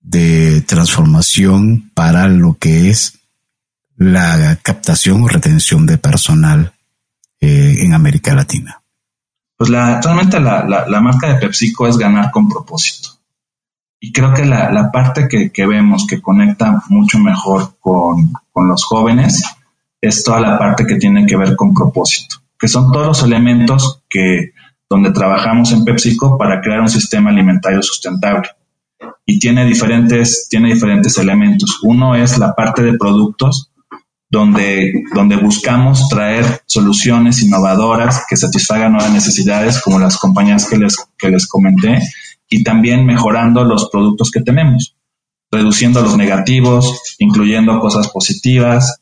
de 0.00 0.62
transformación 0.62 1.90
para 1.92 2.26
lo 2.28 2.54
que 2.54 2.88
es 2.88 3.18
la 3.98 4.56
captación 4.62 5.22
o 5.22 5.28
retención 5.28 5.84
de 5.84 5.98
personal 5.98 6.72
eh, 7.42 7.74
en 7.80 7.92
América 7.92 8.34
Latina? 8.34 8.80
Pues 9.58 9.68
la, 9.68 10.00
realmente 10.00 10.40
la, 10.40 10.64
la, 10.64 11.00
marca 11.02 11.28
de 11.28 11.38
PepsiCo 11.38 11.86
es 11.86 11.98
ganar 11.98 12.30
con 12.30 12.48
propósito. 12.48 13.10
Y 14.04 14.12
creo 14.12 14.34
que 14.34 14.44
la, 14.44 14.70
la 14.70 14.92
parte 14.92 15.26
que, 15.26 15.50
que, 15.50 15.66
vemos 15.66 16.06
que 16.06 16.20
conecta 16.20 16.82
mucho 16.90 17.18
mejor 17.18 17.78
con, 17.80 18.34
con 18.52 18.68
los 18.68 18.84
jóvenes 18.84 19.42
es 19.98 20.22
toda 20.22 20.40
la 20.40 20.58
parte 20.58 20.86
que 20.86 20.96
tiene 20.96 21.24
que 21.24 21.38
ver 21.38 21.56
con 21.56 21.72
propósito, 21.72 22.36
que 22.58 22.68
son 22.68 22.92
todos 22.92 23.06
los 23.06 23.22
elementos 23.22 24.02
que 24.10 24.52
donde 24.90 25.10
trabajamos 25.10 25.72
en 25.72 25.86
PepsiCo 25.86 26.36
para 26.36 26.60
crear 26.60 26.82
un 26.82 26.90
sistema 26.90 27.30
alimentario 27.30 27.80
sustentable. 27.80 28.50
Y 29.24 29.38
tiene 29.38 29.64
diferentes, 29.64 30.48
tiene 30.50 30.74
diferentes 30.74 31.16
elementos. 31.16 31.78
Uno 31.82 32.14
es 32.14 32.36
la 32.36 32.54
parte 32.54 32.82
de 32.82 32.98
productos, 32.98 33.70
donde, 34.28 35.02
donde 35.14 35.36
buscamos 35.36 36.10
traer 36.10 36.44
soluciones 36.66 37.42
innovadoras 37.42 38.26
que 38.28 38.36
satisfagan 38.36 38.92
nuevas 38.92 39.14
necesidades, 39.14 39.80
como 39.80 39.98
las 39.98 40.18
compañías 40.18 40.68
que 40.68 40.76
les, 40.76 40.94
que 41.16 41.30
les 41.30 41.46
comenté, 41.46 42.02
y 42.48 42.62
también 42.62 43.04
mejorando 43.06 43.64
los 43.64 43.88
productos 43.90 44.30
que 44.30 44.40
tenemos, 44.40 44.96
reduciendo 45.50 46.02
los 46.02 46.16
negativos, 46.16 47.16
incluyendo 47.18 47.80
cosas 47.80 48.08
positivas, 48.08 49.00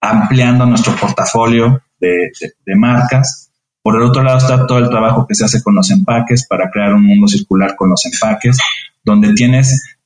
ampliando 0.00 0.66
nuestro 0.66 0.94
portafolio 0.96 1.82
de, 1.98 2.76
marcas. 2.76 3.50
Por 3.82 3.96
el 3.96 4.02
otro 4.02 4.22
lado 4.22 4.38
está 4.38 4.66
todo 4.66 4.78
el 4.78 4.88
trabajo 4.88 5.26
que 5.26 5.34
se 5.34 5.44
hace 5.44 5.62
con 5.62 5.74
los 5.74 5.90
empaques 5.90 6.46
para 6.48 6.70
crear 6.70 6.94
un 6.94 7.04
mundo 7.04 7.28
circular 7.28 7.76
con 7.76 7.90
los 7.90 8.04
empaques, 8.06 8.58
donde 9.02 9.32
tienes 9.34 9.96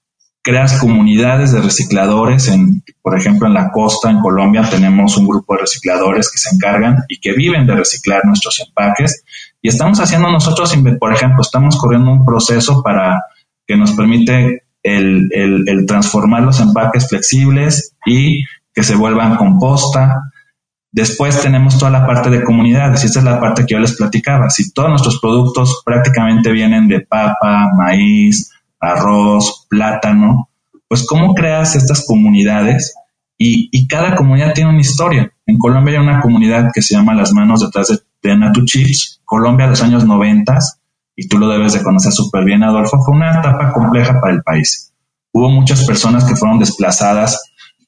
creas 0.42 0.78
comunidades 0.78 1.52
de 1.52 1.60
recicladores. 1.60 2.48
En, 2.48 2.82
por 3.02 3.18
ejemplo, 3.18 3.46
en 3.46 3.54
la 3.54 3.70
costa, 3.70 4.10
en 4.10 4.20
Colombia, 4.20 4.68
tenemos 4.68 5.16
un 5.16 5.28
grupo 5.28 5.54
de 5.54 5.62
recicladores 5.62 6.30
que 6.30 6.38
se 6.38 6.54
encargan 6.54 7.04
y 7.08 7.20
que 7.20 7.32
viven 7.32 7.66
de 7.66 7.76
reciclar 7.76 8.24
nuestros 8.24 8.60
empaques. 8.60 9.24
Y 9.60 9.68
estamos 9.68 10.00
haciendo 10.00 10.30
nosotros, 10.30 10.74
por 11.00 11.12
ejemplo, 11.12 11.42
estamos 11.42 11.76
corriendo 11.76 12.12
un 12.12 12.24
proceso 12.24 12.82
para 12.82 13.22
que 13.66 13.76
nos 13.76 13.92
permite 13.92 14.64
el, 14.82 15.30
el 15.32 15.86
transformar 15.86 16.42
los 16.42 16.60
empaques 16.60 17.08
flexibles 17.08 17.94
y 18.06 18.44
que 18.72 18.82
se 18.82 18.94
vuelvan 18.94 19.36
composta. 19.36 20.30
Después 20.90 21.42
tenemos 21.42 21.78
toda 21.78 21.90
la 21.90 22.06
parte 22.06 22.30
de 22.30 22.44
comunidades 22.44 23.02
y 23.02 23.06
esta 23.06 23.18
es 23.18 23.24
la 23.24 23.40
parte 23.40 23.66
que 23.66 23.74
yo 23.74 23.80
les 23.80 23.96
platicaba. 23.96 24.48
Si 24.50 24.72
todos 24.72 24.88
nuestros 24.88 25.20
productos 25.20 25.82
prácticamente 25.84 26.52
vienen 26.52 26.88
de 26.88 27.00
papa, 27.00 27.70
maíz, 27.76 28.50
arroz, 28.80 29.66
plátano, 29.68 30.48
pues 30.86 31.04
cómo 31.06 31.34
creas 31.34 31.76
estas 31.76 32.06
comunidades 32.06 32.94
y, 33.36 33.86
cada 33.86 34.16
comunidad 34.16 34.52
tiene 34.52 34.70
una 34.70 34.80
historia. 34.80 35.32
En 35.46 35.58
Colombia 35.58 35.98
hay 35.98 36.04
una 36.04 36.20
comunidad 36.20 36.70
que 36.74 36.82
se 36.82 36.94
llama 36.94 37.14
Las 37.14 37.32
Manos 37.32 37.60
detrás 37.60 37.88
de, 37.88 37.98
de 38.22 38.36
Natu 38.36 38.64
Chips, 38.64 39.17
Colombia 39.28 39.66
de 39.66 39.72
los 39.72 39.82
años 39.82 40.06
90, 40.06 40.58
y 41.14 41.28
tú 41.28 41.36
lo 41.36 41.48
debes 41.48 41.74
de 41.74 41.82
conocer 41.82 42.12
súper 42.12 42.44
bien, 42.44 42.62
Adolfo, 42.62 42.98
fue 43.04 43.14
una 43.14 43.38
etapa 43.38 43.74
compleja 43.74 44.18
para 44.22 44.32
el 44.32 44.42
país. 44.42 44.90
Hubo 45.32 45.50
muchas 45.50 45.84
personas 45.84 46.24
que 46.24 46.34
fueron 46.34 46.58
desplazadas 46.58 47.38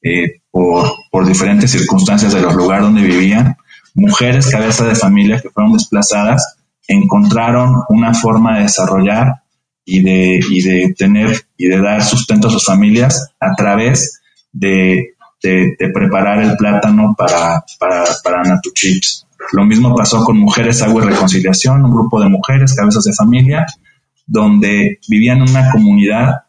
eh, 0.03 0.41
por, 0.51 1.25
diferentes 1.25 1.71
circunstancias 1.71 2.31
de 2.31 2.41
los 2.41 2.53
lugares 2.53 2.83
donde 2.83 3.01
vivían, 3.01 3.57
mujeres 3.95 4.51
cabeza 4.51 4.85
de 4.85 4.93
familia 4.93 5.41
que 5.41 5.49
fueron 5.49 5.73
desplazadas, 5.73 6.57
encontraron 6.87 7.81
una 7.89 8.13
forma 8.13 8.57
de 8.57 8.63
desarrollar 8.63 9.41
y 9.83 10.03
de, 10.03 10.39
y 10.47 10.61
de 10.61 10.93
tener 10.95 11.41
y 11.57 11.65
de 11.65 11.81
dar 11.81 12.03
sustento 12.03 12.49
a 12.49 12.51
sus 12.51 12.65
familias 12.65 13.31
a 13.39 13.55
través 13.55 14.21
de, 14.51 15.15
de, 15.41 15.75
preparar 15.91 16.43
el 16.43 16.55
plátano 16.55 17.15
para, 17.17 17.63
para, 17.79 18.03
para 18.23 18.43
Natuchips. 18.43 19.25
Lo 19.53 19.65
mismo 19.65 19.95
pasó 19.95 20.23
con 20.23 20.37
Mujeres 20.37 20.81
Agua 20.81 21.03
y 21.03 21.07
Reconciliación, 21.07 21.83
un 21.83 21.91
grupo 21.91 22.21
de 22.21 22.29
mujeres, 22.29 22.75
cabezas 22.75 23.03
de 23.03 23.13
familia, 23.13 23.65
donde 24.25 24.99
vivían 25.07 25.39
en 25.39 25.49
una 25.49 25.71
comunidad 25.71 26.43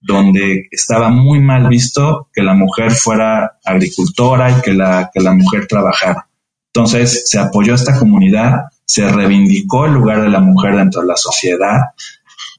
donde 0.00 0.68
estaba 0.70 1.10
muy 1.10 1.40
mal 1.40 1.68
visto 1.68 2.28
que 2.32 2.42
la 2.42 2.54
mujer 2.54 2.92
fuera 2.92 3.58
agricultora 3.64 4.50
y 4.50 4.60
que 4.62 4.72
la, 4.72 5.10
que 5.12 5.20
la 5.20 5.34
mujer 5.34 5.66
trabajara. 5.66 6.28
Entonces 6.72 7.24
se 7.26 7.38
apoyó 7.38 7.72
a 7.72 7.76
esta 7.76 7.98
comunidad, 7.98 8.66
se 8.84 9.08
reivindicó 9.08 9.86
el 9.86 9.94
lugar 9.94 10.22
de 10.22 10.28
la 10.28 10.40
mujer 10.40 10.76
dentro 10.76 11.00
de 11.02 11.08
la 11.08 11.16
sociedad, 11.16 11.78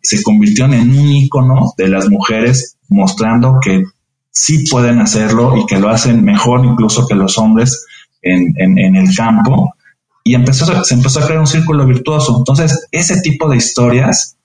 se 0.01 0.21
convirtieron 0.23 0.73
en 0.73 0.91
un 0.97 1.07
icono 1.07 1.73
de 1.77 1.87
las 1.87 2.09
mujeres 2.09 2.77
mostrando 2.89 3.59
que 3.61 3.83
sí 4.31 4.65
pueden 4.69 4.99
hacerlo 4.99 5.57
y 5.57 5.65
que 5.65 5.79
lo 5.79 5.89
hacen 5.89 6.23
mejor 6.23 6.65
incluso 6.65 7.07
que 7.07 7.15
los 7.15 7.37
hombres 7.37 7.85
en, 8.21 8.53
en, 8.57 8.95
el 8.95 9.15
campo. 9.15 9.73
Y 10.23 10.35
empezó, 10.35 10.83
se 10.83 10.93
empezó 10.93 11.19
a 11.19 11.25
crear 11.25 11.39
un 11.39 11.47
círculo 11.47 11.85
virtuoso. 11.85 12.37
Entonces, 12.37 12.87
ese 12.91 13.21
tipo 13.21 13.49
de 13.49 13.57
historias, 13.57 14.37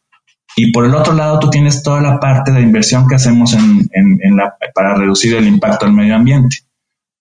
y 0.57 0.73
por 0.73 0.85
el 0.85 0.95
otro 0.95 1.13
lado, 1.15 1.39
tú 1.41 1.51
tienes 1.51 1.83
toda 1.83 2.01
la 2.01 2.21
parte 2.21 2.53
de 2.53 2.61
inversión 2.61 3.09
que 3.09 3.17
hacemos 3.17 3.55
en, 3.55 4.37
la, 4.37 4.55
para 4.75 4.95
reducir 4.95 5.35
el 5.35 5.47
impacto 5.47 5.87
al 5.87 5.93
medio 5.93 6.15
ambiente. 6.15 6.59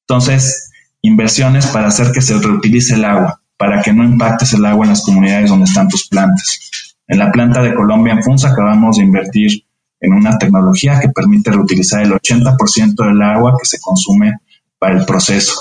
Entonces, 0.08 0.72
inversiones 1.02 1.68
para 1.68 1.88
hacer 1.88 2.12
que 2.12 2.22
se 2.22 2.38
reutilice 2.38 2.94
el 2.94 3.06
agua, 3.06 3.42
para 3.58 3.82
que 3.82 3.92
no 3.92 4.04
impactes 4.04 4.54
el 4.54 4.66
agua 4.66 4.86
en 4.86 4.92
las 4.92 5.04
comunidades 5.04 5.50
donde 5.50 5.66
están 5.66 5.90
tus 5.90 6.08
plantas 6.08 6.60
en 7.08 7.20
la 7.20 7.32
planta 7.32 7.62
de 7.62 7.76
Colombia 7.76 8.14
en 8.14 8.24
Funza 8.24 8.50
acabamos 8.50 8.98
de 8.98 9.04
invertir 9.04 9.66
en 10.00 10.14
una 10.14 10.38
tecnología 10.38 11.00
que 11.00 11.10
permite 11.10 11.52
reutilizar 11.52 12.02
el 12.02 12.12
80% 12.12 12.96
del 12.96 13.22
agua 13.22 13.56
que 13.58 13.66
se 13.66 13.80
consume 13.80 14.34
para 14.78 14.98
el 15.00 15.06
proceso. 15.06 15.54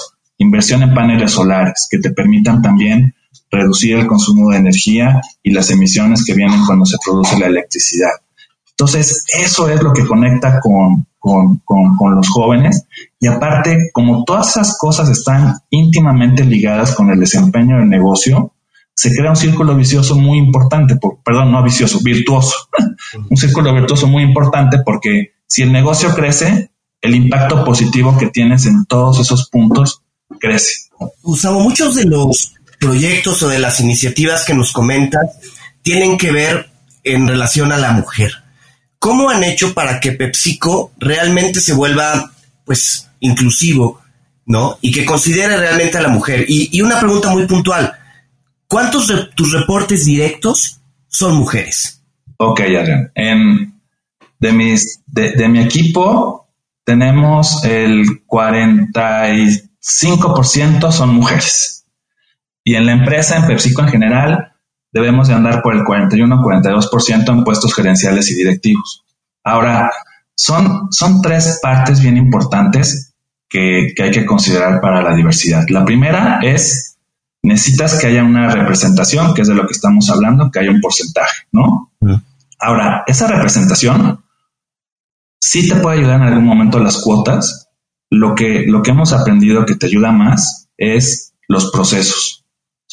Inversión 0.43 0.83
en 0.83 0.95
paneles 0.95 1.33
solares 1.33 1.89
que 1.91 1.99
te 1.99 2.11
permitan 2.11 2.61
también 2.63 3.15
reducir 3.51 3.97
el 3.97 4.07
consumo 4.07 4.51
de 4.51 4.59
energía 4.59 5.21
y 5.43 5.51
las 5.53 5.71
emisiones 5.71 6.25
que 6.25 6.35
vienen 6.35 6.65
cuando 6.65 6.87
se 6.87 6.97
produce 7.05 7.39
la 7.39 7.47
electricidad. 7.47 8.11
Entonces, 8.71 9.25
eso 9.39 9.69
es 9.69 9.83
lo 9.83 9.93
que 9.93 10.07
conecta 10.07 10.59
con, 10.61 11.07
con, 11.19 11.59
con, 11.65 12.17
los 12.17 12.29
jóvenes. 12.29 12.85
Y 13.21 13.27
aparte, 13.29 13.91
como 13.93 14.25
todas 14.25 14.49
esas 14.49 14.77
cosas 14.79 15.09
están 15.09 15.59
íntimamente 15.71 16.45
ligadas 16.45 16.95
con 16.95 17.11
el 17.11 17.21
desempeño 17.21 17.77
del 17.77 17.89
negocio, 17.89 18.55
se 18.95 19.15
crea 19.15 19.31
un 19.31 19.37
círculo 19.37 19.77
vicioso 19.77 20.17
muy 20.17 20.39
importante, 20.39 20.99
perdón, 21.25 21.53
no 21.53 21.63
vicioso, 21.63 22.01
virtuoso, 22.03 22.57
un 23.31 23.37
círculo 23.37 23.73
virtuoso 23.73 24.07
muy 24.07 24.23
importante 24.23 24.79
porque 24.85 25.35
si 25.47 25.63
el 25.63 25.73
negocio 25.73 26.15
crece, 26.15 26.71
el 27.01 27.15
impacto 27.15 27.65
positivo 27.65 28.17
que 28.17 28.29
tienes 28.29 28.67
en 28.67 28.85
todos 28.87 29.19
esos 29.21 29.49
puntos 29.51 30.02
crece. 30.43 30.89
Gustavo, 31.23 31.61
muchos 31.61 31.95
de 31.95 32.05
los 32.05 32.55
proyectos 32.79 33.43
o 33.43 33.49
de 33.49 33.61
las 33.61 33.81
iniciativas 33.81 34.45
que 34.45 34.55
nos 34.55 34.73
comentas 34.73 35.23
tienen 35.83 36.19
que 36.19 36.33
ver 36.33 36.69
en 37.05 37.29
relación 37.29 37.73
a 37.73 37.79
la 37.79 37.93
mujer. 37.93 38.33
¿Cómo 38.99 39.31
han 39.31 39.43
hecho 39.45 39.73
para 39.73 39.99
que 40.01 40.13
PepsiCo 40.13 40.93
realmente 40.99 41.61
se 41.61 41.75
vuelva, 41.75 42.33
pues, 42.65 43.09
inclusivo, 43.21 44.01
¿no? 44.47 44.79
Y 44.81 44.93
que 44.93 45.05
considere 45.05 45.57
realmente 45.57 45.99
a 45.99 46.03
la 46.03 46.09
mujer. 46.09 46.45
Y, 46.49 46.81
una 46.81 47.01
pregunta 47.01 47.31
muy 47.31 47.47
puntual. 47.47 47.93
¿Cuántos 48.67 49.09
de 49.09 49.25
tus 49.35 49.53
reportes 49.53 50.05
directos 50.05 50.81
son 51.09 51.35
mujeres? 51.35 52.03
Ok, 52.37 52.61
Adrián. 52.61 53.11
En, 53.15 53.81
de, 54.39 54.53
mis, 54.53 55.01
de, 55.07 55.49
mi 55.49 55.61
equipo 55.61 56.49
tenemos 56.85 57.65
el 57.65 58.23
45% 59.83 60.93
son 60.93 61.15
mujeres. 61.15 61.85
Y 62.65 62.77
en 62.77 62.87
la 62.87 62.93
empresa, 62.93 63.37
en 63.37 63.47
PepsiCo 63.47 63.83
en 63.83 63.89
general, 63.89 64.53
debemos 64.93 65.29
de 65.29 65.35
andar 65.35 65.63
por 65.63 65.75
el 65.75 65.83
41-42% 65.83 67.29
en 67.29 67.45
puestos 67.45 67.75
gerenciales 67.75 68.31
y 68.31 68.35
directivos. 68.35 69.05
Ahora, 69.43 69.91
son, 70.35 70.89
son 70.91 71.21
tres 71.21 71.59
partes 71.61 72.01
bien 72.01 72.17
importantes 72.17 73.15
que, 73.49 73.93
hay 73.99 74.11
que 74.11 74.25
considerar 74.25 74.81
para 74.81 75.03
la 75.03 75.15
diversidad. 75.15 75.65
La 75.69 75.85
primera 75.85 76.41
es, 76.43 76.97
necesitas 77.43 77.99
que 77.99 78.07
haya 78.07 78.23
una 78.23 78.51
representación, 78.51 79.35
que 79.35 79.43
es 79.43 79.49
de 79.49 79.55
lo 79.55 79.67
que 79.67 79.73
estamos 79.73 80.09
hablando, 80.11 80.51
que 80.51 80.61
haya 80.61 80.71
un 80.71 80.81
porcentaje, 80.81 81.47
¿no? 81.53 81.91
Mm. 82.01 82.15
Ahora, 82.61 83.03
esa 83.07 83.27
representación 83.27 84.23
sí 85.41 85.69
te 85.69 85.75
puede 85.77 85.99
ayudar 85.99 86.23
en 86.23 86.29
algún 86.29 86.45
momento 86.45 86.79
las 86.79 86.99
cuotas. 86.99 87.62
Lo 88.15 88.35
que, 88.35 88.67
lo 88.67 88.83
que 88.83 88.91
hemos 88.91 89.13
aprendido 89.13 89.65
que 89.65 89.75
te 89.75 89.87
ayuda 89.87 90.13
más 90.13 90.69
es 90.77 91.33
los 91.49 91.71
procesos 91.71 92.43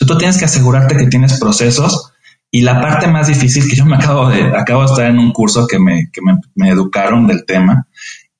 tú 0.05 0.17
tienes 0.17 0.37
que 0.37 0.45
asegurarte 0.45 0.97
que 0.97 1.07
tienes 1.07 1.39
procesos 1.39 2.11
y 2.51 2.61
la 2.61 2.81
parte 2.81 3.07
más 3.07 3.27
difícil 3.27 3.69
que 3.69 3.75
yo 3.75 3.85
me 3.85 3.95
acabo 3.95 4.29
de, 4.29 4.43
acabo 4.57 4.81
de 4.81 4.87
estar 4.87 5.05
en 5.05 5.19
un 5.19 5.31
curso 5.31 5.67
que 5.67 5.79
me, 5.79 6.09
que 6.11 6.21
me, 6.55 6.69
educaron 6.69 7.27
del 7.27 7.45
tema 7.45 7.87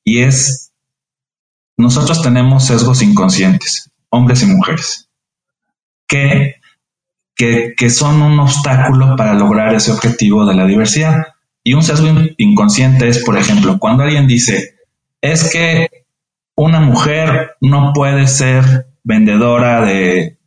y 0.04 0.20
es, 0.20 0.72
nosotros 1.78 2.22
tenemos 2.22 2.66
sesgos 2.66 3.02
inconscientes, 3.02 3.92
hombres 4.10 4.42
y 4.42 4.48
mujeres, 4.48 5.10
que, 6.08 6.56
que, 7.36 7.76
que 7.78 7.90
son 7.90 8.22
un 8.22 8.40
obstáculo 8.40 9.16
para 9.16 9.36
lograr 9.36 9.76
ese 9.76 9.92
objetivo 9.92 10.46
de 10.46 10.56
la 10.56 10.66
diversidad. 10.66 11.28
Y 11.64 11.76
un 11.76 11.84
sesgo 11.84 12.08
inconsciente 12.38 13.08
es, 13.08 13.24
por 13.24 13.38
ejemplo, 13.38 13.78
cuando 13.78 14.04
alguien 14.04 14.28
dice, 14.28 14.78
es 15.22 15.52
que 15.52 15.88
una 16.60 16.82
mujer 16.82 17.56
no 17.62 17.94
puede 17.94 18.28
ser 18.28 18.88
vendedora 19.02 19.82
de, 19.86 20.38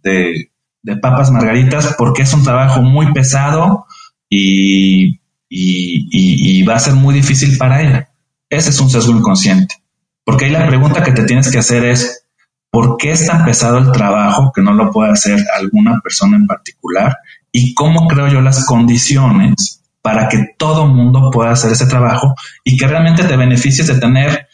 papas 1.01 1.31
margaritas 1.31 1.94
porque 1.96 2.22
es 2.22 2.35
un 2.35 2.44
trabajo 2.44 2.83
muy 2.83 3.12
pesado 3.14 3.87
y, 4.29 5.20
y, 5.48 6.62
va 6.64 6.75
a 6.75 6.81
ser 6.81 6.94
muy 6.94 7.14
difícil 7.14 7.57
para 7.57 7.81
ella. 7.81 8.11
Ese 8.51 8.70
es 8.70 8.81
un 8.81 8.90
sesgo 8.90 9.12
inconsciente. 9.12 9.77
Porque 10.22 10.44
ahí 10.44 10.51
la 10.51 10.66
pregunta 10.66 11.03
que 11.03 11.12
te 11.12 11.25
tienes 11.25 11.51
que 11.51 11.59
hacer 11.59 11.83
es, 11.87 12.27
¿por 12.70 12.98
qué 12.98 13.12
es 13.12 13.27
tan 13.27 13.46
pesado 13.46 13.79
el 13.79 13.90
trabajo 13.90 14.53
que 14.55 14.61
no 14.61 14.75
lo 14.75 14.90
puede 14.90 15.12
hacer 15.12 15.42
alguna 15.59 15.98
persona 16.01 16.37
en 16.37 16.46
particular? 16.46 17.16
¿Y 17.51 17.72
cómo 17.72 18.07
creo 18.07 18.29
yo 18.29 18.42
las 18.42 18.66
condiciones 18.66 19.83
para 20.03 20.29
que 20.29 20.55
todo 20.59 20.87
mundo 20.87 21.31
pueda 21.31 21.53
hacer 21.53 21.72
ese 21.72 21.87
trabajo 21.87 22.35
y 22.64 22.77
que 22.77 22.87
realmente 22.87 23.25
te 23.25 23.37
beneficies 23.37 23.87
de 23.87 23.98
tener 23.98 24.48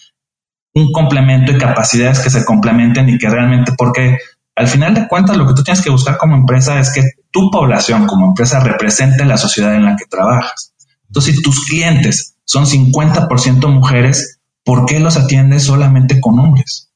un 0.79 0.93
complemento 0.93 1.53
y 1.53 1.59
capacidades 1.59 2.21
que 2.21 2.31
se 2.31 2.45
complementen 2.45 3.09
y 3.09 3.19
que 3.19 3.29
realmente, 3.29 3.73
porque 3.77 4.19
al 4.55 4.67
final 4.67 4.95
de 4.95 5.07
cuentas, 5.07 5.37
lo 5.37 5.47
que 5.47 5.55
tú 5.55 5.62
tienes 5.62 5.83
que 5.83 5.91
buscar 5.91 6.17
como 6.17 6.35
empresa 6.35 6.81
es 6.81 6.93
que 6.93 7.03
tu 7.31 7.51
población 7.51 8.07
como 8.07 8.27
empresa 8.27 8.61
represente 8.61 9.25
la 9.25 9.37
sociedad 9.37 9.75
en 9.75 9.85
la 9.85 9.97
que 9.97 10.07
trabajas. 10.07 10.75
Entonces, 11.07 11.37
si 11.37 11.43
tus 11.43 11.67
clientes 11.67 12.35
son 12.45 12.67
50% 12.67 13.69
mujeres, 13.69 14.41
¿por 14.64 14.85
qué 14.87 14.99
los 15.01 15.17
atiendes 15.17 15.64
solamente 15.64 16.21
con 16.21 16.38
hombres? 16.38 16.91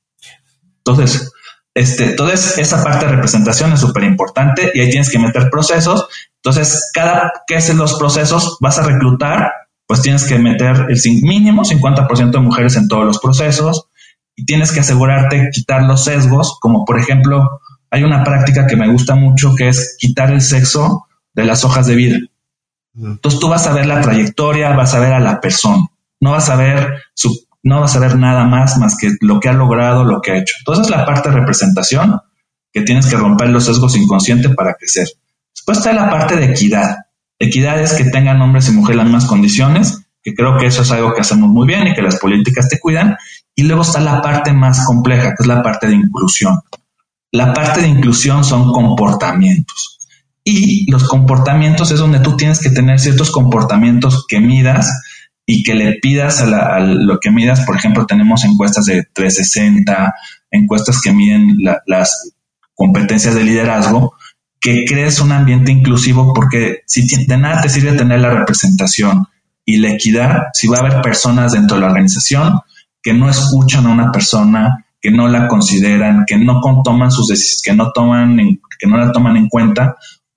Entonces, 0.79 1.31
este, 1.75 2.17
esa 2.59 2.83
parte 2.83 3.07
de 3.07 3.13
representación 3.13 3.73
es 3.73 3.81
súper 3.81 4.05
importante 4.05 4.73
y 4.75 4.81
ahí 4.81 4.91
tienes 4.91 5.11
que 5.11 5.19
meter 5.19 5.49
procesos. 5.49 6.07
Entonces, 6.37 6.91
cada 6.93 7.33
que 7.47 7.55
es 7.57 7.75
los 7.75 7.95
procesos 7.95 8.59
vas 8.61 8.79
a 8.79 8.83
reclutar, 8.83 9.53
pues 9.93 10.01
tienes 10.01 10.25
que 10.25 10.39
meter 10.39 10.87
el 10.89 10.99
mínimo 11.21 11.65
50% 11.65 12.31
de 12.31 12.39
mujeres 12.39 12.77
en 12.77 12.89
todos 12.89 13.05
los 13.05 13.19
procesos 13.19 13.89
y 14.35 14.47
tienes 14.47 14.73
que 14.73 14.81
asegurarte 14.81 15.51
quitar 15.53 15.83
los 15.83 16.05
sesgos, 16.05 16.57
como 16.63 16.87
por 16.87 16.99
ejemplo, 16.99 17.61
hay 17.91 18.03
una 18.03 18.25
práctica 18.25 18.67
que 18.67 18.75
me 18.75 18.91
gusta 18.91 19.17
mucho 19.17 19.55
que 19.55 19.69
es 19.69 19.99
quitar 19.99 20.33
el 20.33 20.41
sexo 20.41 21.09
de 21.35 21.45
las 21.45 21.67
hojas 21.67 21.89
de 21.89 21.95
vida. 21.95 22.19
Entonces 22.97 23.39
tú 23.39 23.51
vas 23.51 23.67
a 23.67 23.75
ver 23.75 23.85
la 23.85 24.01
trayectoria, 24.01 24.75
vas 24.75 24.95
a 24.95 24.99
ver 24.99 25.13
a 25.13 25.21
la 25.21 25.43
persona, 25.43 25.87
no 26.21 26.31
vas 26.31 26.49
a 26.49 26.57
ver 26.57 27.03
su, 27.13 27.47
no 27.63 27.83
vas 27.83 27.95
a 27.95 27.99
ver 27.99 28.17
nada 28.17 28.45
más 28.47 28.79
más 28.79 28.97
que 28.97 29.11
lo 29.21 29.41
que 29.41 29.51
ha 29.51 29.53
logrado, 29.53 30.05
lo 30.05 30.23
que 30.23 30.33
ha 30.33 30.39
hecho. 30.39 30.55
Entonces 30.61 30.89
la 30.89 31.05
parte 31.05 31.29
de 31.29 31.35
representación 31.35 32.19
que 32.73 32.81
tienes 32.81 33.05
que 33.05 33.17
romper 33.17 33.51
los 33.51 33.67
sesgos 33.67 33.95
inconscientes 33.95 34.55
para 34.55 34.73
crecer. 34.73 35.09
Después 35.55 35.77
está 35.77 35.93
la 35.93 36.09
parte 36.09 36.37
de 36.37 36.47
equidad. 36.47 36.97
Equidad 37.43 37.81
es 37.81 37.95
que 37.95 38.05
tengan 38.05 38.41
hombres 38.41 38.69
y 38.69 38.73
mujeres 38.73 38.99
las 38.99 39.07
mismas 39.07 39.27
condiciones, 39.27 39.99
que 40.23 40.33
creo 40.33 40.57
que 40.59 40.67
eso 40.67 40.83
es 40.83 40.93
algo 40.93 41.13
que 41.13 41.23
hacemos 41.23 41.51
muy 41.51 41.67
bien 41.67 41.89
y 41.89 41.93
que 41.93 42.01
las 42.01 42.21
políticas 42.21 42.69
te 42.69 42.79
cuidan. 42.79 43.17
Y 43.57 43.65
luego 43.65 43.83
está 43.83 43.99
la 43.99 44.23
parte 44.23 44.53
más 44.53 44.87
compleja, 44.87 45.31
que 45.31 45.43
es 45.43 45.47
la 45.49 45.61
parte 45.61 45.89
de 45.89 45.95
inclusión. 45.95 46.61
La 47.33 47.53
parte 47.53 47.81
de 47.81 47.89
inclusión 47.89 48.45
son 48.45 48.73
comportamientos. 48.73 49.99
Y 50.45 50.89
los 50.89 51.03
comportamientos 51.09 51.91
es 51.91 51.99
donde 51.99 52.21
tú 52.21 52.37
tienes 52.37 52.61
que 52.61 52.71
tener 52.71 53.01
ciertos 53.01 53.33
comportamientos 53.33 54.25
que 54.29 54.39
midas 54.39 54.89
y 55.45 55.65
que 55.65 55.75
le 55.75 55.95
pidas 55.95 56.43
a, 56.43 56.79
lo 56.79 57.19
que 57.19 57.33
midas. 57.33 57.63
Por 57.63 57.75
ejemplo, 57.75 58.07
tenemos 58.07 58.45
encuestas 58.45 58.85
de 58.85 59.09
360, 59.13 60.15
encuestas 60.53 61.01
que 61.01 61.11
miden 61.11 61.57
las 61.87 62.33
competencias 62.73 63.35
de 63.35 63.43
liderazgo, 63.43 64.15
que 64.63 64.85
crees 64.87 65.21
un 65.21 65.33
ambiente 65.33 65.73
inclusivo 65.73 66.33
porque 66.33 66.83
si 66.87 67.05
de 67.27 67.37
nada 67.37 67.61
te 67.61 67.69
sirve 67.69 67.99
tener 67.99 68.21
la 68.21 68.31
representación 68.31 69.27
y 69.65 69.79
la 69.79 69.91
equidad, 69.91 70.45
si 70.55 70.69
va 70.69 70.79
a 70.79 70.81
haber 70.81 71.03
personas 71.03 71.53
dentro 71.53 71.77
de 71.77 71.81
la 71.81 71.89
organización 71.89 72.61
que 73.03 73.13
no 73.13 73.29
escuchan 73.29 73.87
a 73.87 73.91
una 73.91 74.13
persona, 74.13 74.87
que 75.01 75.11
no 75.11 75.27
la 75.27 75.49
consideran, 75.49 76.25
que 76.25 76.39
no 76.39 76.61
toman 76.85 77.11
sus 77.11 77.27
decisiones, 77.27 77.63
que 77.65 77.75
no 77.75 77.91
toman, 77.91 78.37
que 78.79 78.87
no 78.87 78.97
la 78.97 79.11
toman 79.11 79.37
en 79.37 79.49
cuenta, 79.49 79.97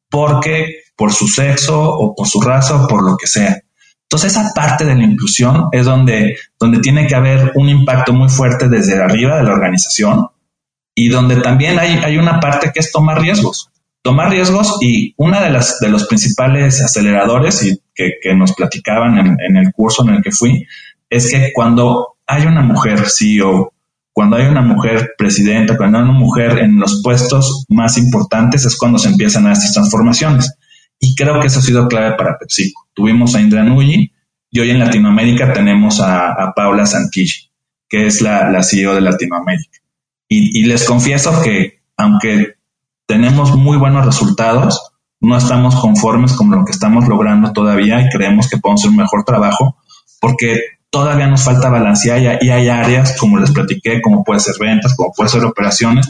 porque 0.10 0.78
por 0.98 1.14
su 1.14 1.28
sexo 1.28 1.80
o 1.80 2.16
por 2.16 2.28
su 2.28 2.42
raza 2.42 2.84
o 2.84 2.88
por 2.88 3.04
lo 3.04 3.16
que 3.18 3.28
sea. 3.28 3.62
Entonces 4.06 4.32
esa 4.32 4.52
parte 4.56 4.86
de 4.86 4.96
la 4.96 5.04
inclusión 5.04 5.68
es 5.72 5.86
donde, 5.86 6.36
donde 6.60 6.80
tiene 6.80 7.06
que 7.06 7.14
haber 7.14 7.52
un 7.56 7.70
impacto 7.70 8.12
muy 8.12 8.30
fuerte 8.30 8.70
desde 8.70 9.00
arriba 9.00 9.38
de 9.38 9.44
la 9.44 9.54
organización 9.54 10.28
y 10.96 11.10
donde 11.10 11.42
también 11.42 11.78
hay, 11.78 12.00
hay 12.04 12.18
una 12.18 12.40
parte 12.40 12.72
que 12.74 12.80
es 12.80 12.92
tomar 12.92 13.22
riesgos. 13.22 13.70
Tomar 14.06 14.30
riesgos 14.30 14.78
y 14.82 15.16
una 15.18 15.42
de 15.42 15.50
las 15.50 15.80
de 15.80 15.90
los 15.90 16.06
principales 16.06 16.80
aceleradores 16.80 17.66
y 17.66 17.82
que, 17.96 18.36
nos 18.36 18.54
platicaban 18.54 19.18
en, 19.18 19.58
el 19.58 19.72
curso 19.74 20.08
en 20.08 20.14
el 20.14 20.22
que 20.22 20.30
fui 20.30 20.64
es 21.10 21.32
que 21.32 21.50
cuando 21.56 22.10
hay 22.28 22.46
una 22.46 22.62
mujer 22.62 23.00
CEO, 23.10 23.74
cuando 24.14 24.36
hay 24.36 24.46
una 24.46 24.62
mujer 24.62 25.16
presidenta, 25.18 25.76
cuando 25.76 25.98
hay 25.98 26.04
una 26.04 26.14
mujer 26.14 26.60
en 26.60 26.80
los 26.80 27.02
puestos 27.02 27.66
más 27.68 27.98
importantes, 27.98 28.64
es 28.66 28.78
cuando 28.78 29.00
se 29.00 29.10
empiezan 29.10 29.48
a 29.48 29.54
estas 29.54 29.74
transformaciones. 29.74 30.54
Y 31.00 31.16
creo 31.16 31.40
que 31.40 31.48
eso 31.48 31.58
ha 31.58 31.64
sido 31.64 31.88
clave 31.88 32.16
para 32.16 32.38
PepsiCo. 32.38 32.88
Tuvimos 32.94 33.34
a 33.34 33.42
Indra 33.42 33.64
Nui 33.64 34.12
y 34.52 34.60
hoy 34.60 34.70
en 34.70 34.78
Latinoamérica 34.78 35.52
tenemos 35.52 36.00
a, 36.00 36.54
Paula 36.56 36.86
Santilli, 36.86 37.50
que 37.90 38.06
es 38.06 38.22
la, 38.22 38.62
CEO 38.62 38.94
de 38.94 39.02
Latinoamérica. 39.02 39.80
Y 40.30 40.64
les 40.66 40.84
confieso 40.84 41.42
que 41.42 41.80
aunque 41.98 42.55
tenemos 43.06 43.56
muy 43.56 43.78
buenos 43.78 44.06
resultados, 44.06 44.92
no 45.20 45.38
estamos 45.38 45.76
conformes 45.76 46.34
con 46.34 46.52
lo 46.52 46.66
que 46.66 46.72
estamos 46.72 47.08
logrando 47.08 47.54
todavía 47.54 48.02
y 48.02 48.10
creemos 48.10 48.50
que 48.50 48.58
podemos 48.58 48.82
hacer 48.82 48.92
un 48.92 48.98
mejor 48.98 49.24
trabajo 49.24 49.78
porque 50.20 50.60
todavía 50.90 51.28
nos 51.28 51.44
falta 51.44 51.70
balancear 51.70 52.40
y 52.42 52.50
hay 52.50 52.70
áreas, 52.70 53.18
como 53.18 53.38
les 53.38 53.52
platiqué, 53.52 54.02
como 54.02 54.24
puede 54.24 54.40
ser 54.40 54.56
ventas, 54.60 54.96
como 54.96 55.12
puede 55.14 55.30
ser 55.30 55.44
operaciones, 55.46 56.10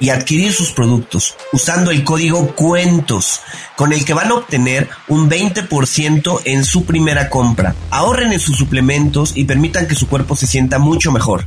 y 0.00 0.08
adquirir 0.08 0.52
sus 0.52 0.72
productos 0.72 1.36
usando 1.52 1.92
el 1.92 2.02
código 2.02 2.56
cuentos 2.56 3.40
con 3.76 3.92
el 3.92 4.04
que 4.04 4.14
van 4.14 4.30
a 4.30 4.34
obtener 4.34 4.88
un 5.08 5.30
20% 5.30 6.40
en 6.44 6.64
su 6.64 6.84
primera 6.84 7.28
compra. 7.28 7.76
Ahorren 7.90 8.32
en 8.32 8.40
sus 8.40 8.56
suplementos 8.56 9.36
y 9.36 9.44
permitan 9.44 9.86
que 9.86 9.94
su 9.94 10.08
cuerpo 10.08 10.34
se 10.34 10.48
sienta 10.48 10.78
mucho 10.78 11.12
mejor. 11.12 11.44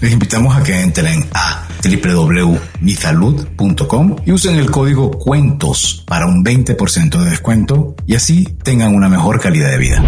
Les 0.00 0.12
invitamos 0.12 0.56
a 0.56 0.62
que 0.64 0.80
entren 0.80 1.28
a 1.32 1.68
www.misalud.com 1.82 4.16
y 4.26 4.32
usen 4.32 4.56
el 4.56 4.70
código 4.70 5.12
cuentos 5.12 6.04
para 6.06 6.26
un 6.26 6.44
20% 6.44 7.18
de 7.18 7.30
descuento 7.30 7.94
y 8.06 8.16
así 8.16 8.44
tengan 8.64 8.94
una 8.94 9.08
mejor 9.08 9.40
calidad 9.40 9.70
de 9.70 9.78
vida. 9.78 10.02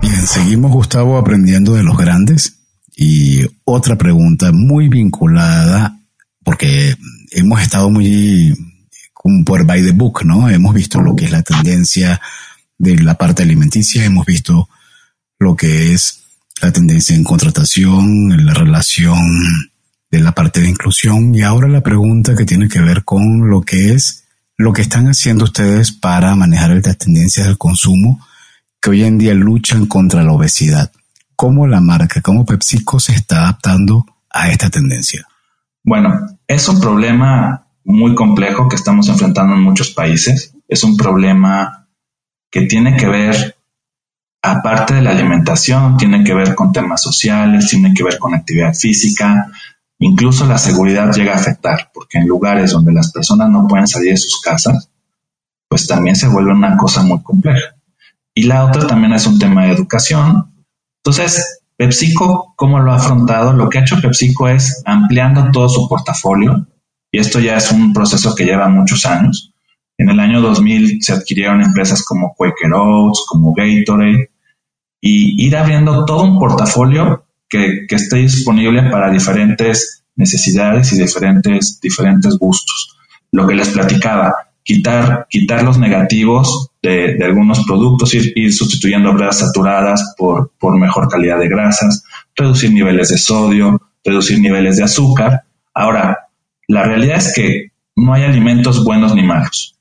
Bien, 0.00 0.26
seguimos 0.26 0.72
Gustavo 0.72 1.18
aprendiendo 1.18 1.74
de 1.74 1.82
los 1.82 1.96
grandes 1.96 2.60
y 2.96 3.46
otra 3.64 3.96
pregunta 3.96 4.52
muy 4.52 4.88
vinculada 4.88 5.98
porque 6.46 6.94
hemos 7.32 7.60
estado 7.60 7.90
muy 7.90 8.56
como 9.12 9.44
por 9.44 9.66
by 9.66 9.82
the 9.82 9.90
book, 9.90 10.24
¿no? 10.24 10.48
Hemos 10.48 10.72
visto 10.76 11.00
lo 11.00 11.16
que 11.16 11.24
es 11.24 11.32
la 11.32 11.42
tendencia 11.42 12.20
de 12.78 12.96
la 13.02 13.16
parte 13.18 13.42
alimenticia, 13.42 14.04
hemos 14.04 14.24
visto 14.24 14.68
lo 15.40 15.56
que 15.56 15.92
es 15.92 16.22
la 16.62 16.70
tendencia 16.70 17.16
en 17.16 17.24
contratación, 17.24 18.30
en 18.30 18.46
la 18.46 18.54
relación 18.54 19.18
de 20.08 20.20
la 20.20 20.30
parte 20.36 20.60
de 20.60 20.68
inclusión 20.68 21.34
y 21.34 21.42
ahora 21.42 21.66
la 21.66 21.82
pregunta 21.82 22.36
que 22.36 22.44
tiene 22.44 22.68
que 22.68 22.80
ver 22.80 23.02
con 23.02 23.50
lo 23.50 23.62
que 23.62 23.92
es 23.94 24.22
lo 24.56 24.72
que 24.72 24.82
están 24.82 25.08
haciendo 25.08 25.46
ustedes 25.46 25.90
para 25.90 26.36
manejar 26.36 26.70
las 26.70 26.96
tendencias 26.96 27.48
del 27.48 27.58
consumo 27.58 28.24
que 28.80 28.90
hoy 28.90 29.02
en 29.02 29.18
día 29.18 29.34
luchan 29.34 29.86
contra 29.86 30.22
la 30.22 30.30
obesidad. 30.30 30.92
¿Cómo 31.34 31.66
la 31.66 31.80
marca, 31.80 32.22
cómo 32.22 32.46
PepsiCo 32.46 33.00
se 33.00 33.14
está 33.14 33.38
adaptando 33.38 34.06
a 34.30 34.48
esta 34.52 34.70
tendencia? 34.70 35.26
Bueno, 35.86 36.26
es 36.48 36.68
un 36.68 36.80
problema 36.80 37.68
muy 37.84 38.16
complejo 38.16 38.68
que 38.68 38.74
estamos 38.74 39.08
enfrentando 39.08 39.54
en 39.54 39.62
muchos 39.62 39.90
países. 39.90 40.52
Es 40.66 40.82
un 40.82 40.96
problema 40.96 41.86
que 42.50 42.62
tiene 42.62 42.96
que 42.96 43.06
ver, 43.06 43.56
aparte 44.42 44.94
de 44.94 45.02
la 45.02 45.12
alimentación, 45.12 45.96
tiene 45.96 46.24
que 46.24 46.34
ver 46.34 46.56
con 46.56 46.72
temas 46.72 47.00
sociales, 47.00 47.68
tiene 47.70 47.94
que 47.94 48.02
ver 48.02 48.18
con 48.18 48.34
actividad 48.34 48.74
física, 48.74 49.48
incluso 50.00 50.44
la 50.44 50.58
seguridad 50.58 51.12
llega 51.12 51.34
a 51.34 51.36
afectar, 51.36 51.92
porque 51.94 52.18
en 52.18 52.26
lugares 52.26 52.72
donde 52.72 52.92
las 52.92 53.12
personas 53.12 53.48
no 53.48 53.68
pueden 53.68 53.86
salir 53.86 54.10
de 54.10 54.16
sus 54.16 54.40
casas, 54.40 54.90
pues 55.68 55.86
también 55.86 56.16
se 56.16 56.26
vuelve 56.26 56.50
una 56.50 56.76
cosa 56.76 57.04
muy 57.04 57.22
compleja. 57.22 57.76
Y 58.34 58.42
la 58.42 58.64
otra 58.64 58.88
también 58.88 59.12
es 59.12 59.24
un 59.28 59.38
tema 59.38 59.66
de 59.66 59.72
educación. 59.72 60.52
Entonces, 61.04 61.60
PepsiCo, 61.76 62.54
¿cómo 62.56 62.78
lo 62.80 62.92
ha 62.92 62.96
afrontado? 62.96 63.52
Lo 63.52 63.68
que 63.68 63.78
ha 63.78 63.82
hecho 63.82 64.00
PepsiCo 64.00 64.48
es 64.48 64.82
ampliando 64.86 65.50
todo 65.50 65.68
su 65.68 65.88
portafolio, 65.88 66.66
y 67.12 67.18
esto 67.18 67.38
ya 67.38 67.56
es 67.56 67.70
un 67.70 67.92
proceso 67.92 68.34
que 68.34 68.44
lleva 68.44 68.68
muchos 68.68 69.04
años. 69.06 69.52
En 69.98 70.10
el 70.10 70.20
año 70.20 70.40
2000 70.40 71.02
se 71.02 71.12
adquirieron 71.12 71.62
empresas 71.62 72.04
como 72.04 72.34
Quaker 72.34 72.72
Oats, 72.74 73.24
como 73.28 73.54
Gatorade, 73.54 74.30
y 75.00 75.46
ir 75.46 75.56
abriendo 75.56 76.04
todo 76.04 76.24
un 76.24 76.38
portafolio 76.38 77.26
que, 77.48 77.86
que 77.88 77.94
esté 77.94 78.16
disponible 78.16 78.90
para 78.90 79.10
diferentes 79.10 80.04
necesidades 80.16 80.92
y 80.92 81.00
diferentes, 81.00 81.78
diferentes 81.80 82.36
gustos. 82.38 82.96
Lo 83.32 83.46
que 83.46 83.54
les 83.54 83.68
platicaba, 83.68 84.34
quitar, 84.66 85.26
quitar 85.30 85.62
los 85.62 85.78
negativos 85.78 86.70
de, 86.82 87.16
algunos 87.24 87.64
productos, 87.64 88.12
ir, 88.14 88.32
ir, 88.34 88.52
sustituyendo 88.52 89.14
grasas 89.14 89.48
saturadas 89.48 90.14
por, 90.18 90.50
por 90.58 90.76
mejor 90.76 91.08
calidad 91.08 91.38
de 91.38 91.48
grasas, 91.48 92.04
reducir 92.34 92.72
niveles 92.72 93.08
de 93.10 93.16
sodio, 93.16 93.80
reducir 94.04 94.40
niveles 94.40 94.76
de 94.76 94.82
azúcar. 94.82 95.44
Ahora, 95.72 96.28
la 96.66 96.82
realidad 96.82 97.18
es 97.18 97.32
que 97.32 97.70
no 97.94 98.12
hay 98.12 98.24
alimentos 98.24 98.84
buenos 98.84 99.14
ni 99.14 99.22
malos. 99.22 99.76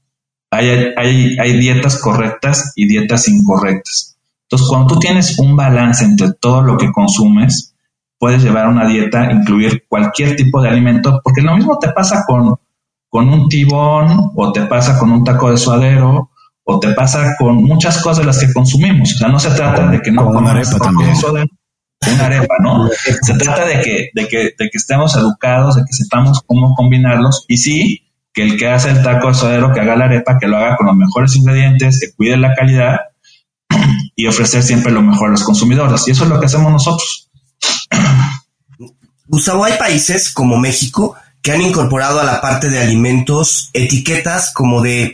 Hay, 0.51 0.69
hay, 0.95 1.35
hay 1.39 1.59
dietas 1.59 1.99
correctas 1.99 2.71
y 2.75 2.87
dietas 2.87 3.27
incorrectas. 3.27 4.15
Entonces, 4.43 4.67
cuando 4.69 4.93
tú 4.93 4.99
tienes 4.99 5.39
un 5.39 5.55
balance 5.55 6.05
entre 6.05 6.31
todo 6.33 6.61
lo 6.61 6.77
que 6.77 6.91
consumes, 6.91 7.73
puedes 8.19 8.43
llevar 8.43 8.67
una 8.67 8.87
dieta, 8.87 9.31
incluir 9.31 9.85
cualquier 9.89 10.35
tipo 10.35 10.61
de 10.61 10.69
alimento, 10.69 11.19
porque 11.23 11.41
lo 11.41 11.55
mismo 11.55 11.79
te 11.79 11.89
pasa 11.89 12.23
con, 12.27 12.55
con 13.15 13.29
un 13.29 13.47
tibón 13.47 14.31
o 14.35 14.51
te 14.51 14.63
pasa 14.63 14.99
con 14.99 15.09
un 15.09 15.23
taco 15.23 15.49
de 15.49 15.55
suadero 15.55 16.31
o 16.65 16.79
te 16.81 16.89
pasa 16.89 17.33
con 17.39 17.63
muchas 17.63 18.01
cosas 18.01 18.17
de 18.17 18.25
las 18.25 18.39
que 18.39 18.51
consumimos. 18.51 19.13
O 19.13 19.17
sea, 19.17 19.29
no 19.29 19.39
se 19.39 19.51
trata 19.51 19.87
de 19.87 20.01
que 20.01 20.11
no 20.11 20.25
con 20.25 20.35
una 20.35 20.51
arepa 20.51 20.77
también. 20.79 21.13
una 22.13 22.25
arepa, 22.25 22.55
¿no? 22.61 22.89
Se 23.21 23.33
trata 23.35 23.63
de 23.67 23.79
que, 23.79 24.09
de 24.13 24.27
que, 24.27 24.37
de 24.59 24.69
que 24.69 24.77
estemos 24.77 25.15
educados, 25.15 25.77
de 25.77 25.83
que 25.83 25.93
sepamos 25.93 26.41
cómo 26.45 26.75
combinarlos 26.75 27.45
y 27.47 27.55
sí, 27.55 28.11
que 28.33 28.43
el 28.43 28.57
que 28.57 28.67
hace 28.67 28.89
el 28.89 29.01
taco 29.01 29.29
de 29.29 29.33
suadero, 29.33 29.71
que 29.71 29.79
haga 29.79 29.95
la 29.95 30.05
arepa, 30.05 30.37
que 30.37 30.49
lo 30.49 30.57
haga 30.57 30.75
con 30.75 30.87
los 30.87 30.97
mejores 30.97 31.37
ingredientes, 31.37 31.97
que 32.01 32.13
cuide 32.17 32.35
la 32.35 32.53
calidad 32.53 32.97
y 34.13 34.27
ofrecer 34.27 34.61
siempre 34.61 34.91
lo 34.91 35.01
mejor 35.01 35.29
a 35.29 35.31
los 35.31 35.43
consumidores. 35.45 36.05
Y 36.09 36.11
eso 36.11 36.25
es 36.25 36.29
lo 36.29 36.37
que 36.37 36.47
hacemos 36.47 36.69
nosotros. 36.69 37.29
Gustavo, 39.25 39.63
hay 39.63 39.77
países 39.79 40.33
como 40.33 40.57
México 40.57 41.15
que 41.45 41.51
han 41.51 41.61
incorporado 41.61 42.19
a 42.19 42.23
la 42.23 42.41
parte 42.41 42.71
de 42.71 42.79
alimentos 42.79 43.69
etiquetas 43.71 44.51
como 44.51 44.81
de 44.81 45.13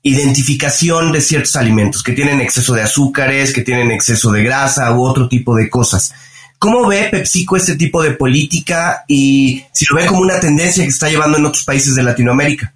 identificación 0.00 1.12
de 1.12 1.20
ciertos 1.20 1.56
alimentos 1.56 2.02
que 2.02 2.12
tienen 2.12 2.40
exceso 2.40 2.72
de 2.72 2.80
azúcares, 2.80 3.52
que 3.52 3.60
tienen 3.60 3.90
exceso 3.90 4.32
de 4.32 4.42
grasa 4.44 4.90
u 4.96 5.04
otro 5.04 5.28
tipo 5.28 5.54
de 5.54 5.68
cosas. 5.68 6.14
¿Cómo 6.58 6.88
ve 6.88 7.08
PepsiCo 7.10 7.58
este 7.58 7.76
tipo 7.76 8.02
de 8.02 8.12
política 8.12 9.04
y 9.06 9.62
si 9.72 9.84
lo 9.90 9.96
ve 9.96 10.06
como 10.06 10.22
una 10.22 10.40
tendencia 10.40 10.84
que 10.84 10.88
está 10.88 11.10
llevando 11.10 11.36
en 11.36 11.44
otros 11.44 11.64
países 11.64 11.96
de 11.96 12.02
Latinoamérica? 12.02 12.72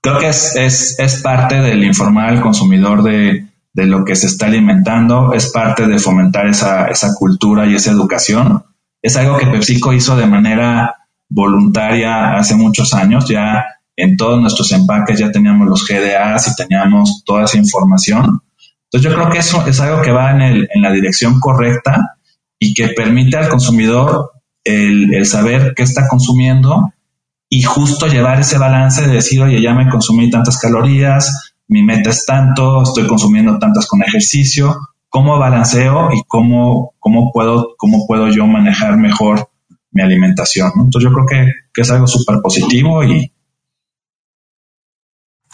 Creo 0.00 0.18
que 0.18 0.28
es, 0.30 0.56
es, 0.56 0.98
es 0.98 1.20
parte 1.20 1.56
del 1.56 1.84
informar 1.84 2.30
al 2.30 2.40
consumidor 2.40 3.02
de, 3.02 3.48
de, 3.74 3.84
lo 3.84 4.02
que 4.06 4.16
se 4.16 4.28
está 4.28 4.46
alimentando, 4.46 5.34
es 5.34 5.48
parte 5.48 5.86
de 5.86 5.98
fomentar 5.98 6.46
esa, 6.46 6.86
esa 6.86 7.14
cultura 7.16 7.66
y 7.66 7.74
esa 7.74 7.90
educación. 7.90 8.64
Es 9.02 9.14
algo 9.18 9.36
que 9.36 9.46
PepsiCo 9.46 9.92
hizo 9.92 10.16
de 10.16 10.24
manera 10.24 10.99
voluntaria 11.30 12.34
hace 12.36 12.56
muchos 12.56 12.92
años, 12.92 13.26
ya 13.28 13.64
en 13.96 14.16
todos 14.16 14.40
nuestros 14.40 14.72
empaques 14.72 15.18
ya 15.18 15.30
teníamos 15.30 15.68
los 15.68 15.86
GDAs 15.86 16.48
y 16.48 16.54
teníamos 16.56 17.22
toda 17.24 17.44
esa 17.44 17.56
información. 17.56 18.42
Entonces 18.84 19.10
yo 19.10 19.14
creo 19.14 19.30
que 19.30 19.38
eso 19.38 19.64
es 19.66 19.80
algo 19.80 20.02
que 20.02 20.10
va 20.10 20.32
en, 20.32 20.42
el, 20.42 20.68
en 20.74 20.82
la 20.82 20.90
dirección 20.90 21.38
correcta 21.38 22.16
y 22.58 22.74
que 22.74 22.88
permite 22.88 23.36
al 23.36 23.48
consumidor 23.48 24.32
el, 24.64 25.14
el, 25.14 25.24
saber 25.26 25.74
qué 25.76 25.84
está 25.84 26.08
consumiendo 26.08 26.92
y 27.48 27.62
justo 27.62 28.06
llevar 28.06 28.40
ese 28.40 28.58
balance 28.58 29.06
de 29.06 29.14
decir, 29.14 29.40
oye, 29.42 29.62
ya 29.62 29.74
me 29.74 29.88
consumí 29.88 30.28
tantas 30.30 30.58
calorías, 30.58 31.54
mi 31.68 31.82
meta 31.82 32.10
es 32.10 32.26
tanto, 32.26 32.82
estoy 32.82 33.06
consumiendo 33.06 33.58
tantas 33.58 33.86
con 33.86 34.02
ejercicio, 34.02 34.76
cómo 35.08 35.38
balanceo 35.38 36.10
y 36.12 36.22
cómo, 36.26 36.94
cómo, 36.98 37.30
puedo, 37.32 37.74
cómo 37.76 38.06
puedo 38.06 38.28
yo 38.28 38.46
manejar 38.46 38.96
mejor 38.96 39.49
mi 39.92 40.02
alimentación. 40.02 40.70
Entonces 40.76 41.10
yo 41.10 41.14
creo 41.14 41.26
que, 41.26 41.52
que 41.72 41.80
es 41.82 41.90
algo 41.90 42.06
súper 42.06 42.40
positivo 42.42 43.02
y, 43.04 43.32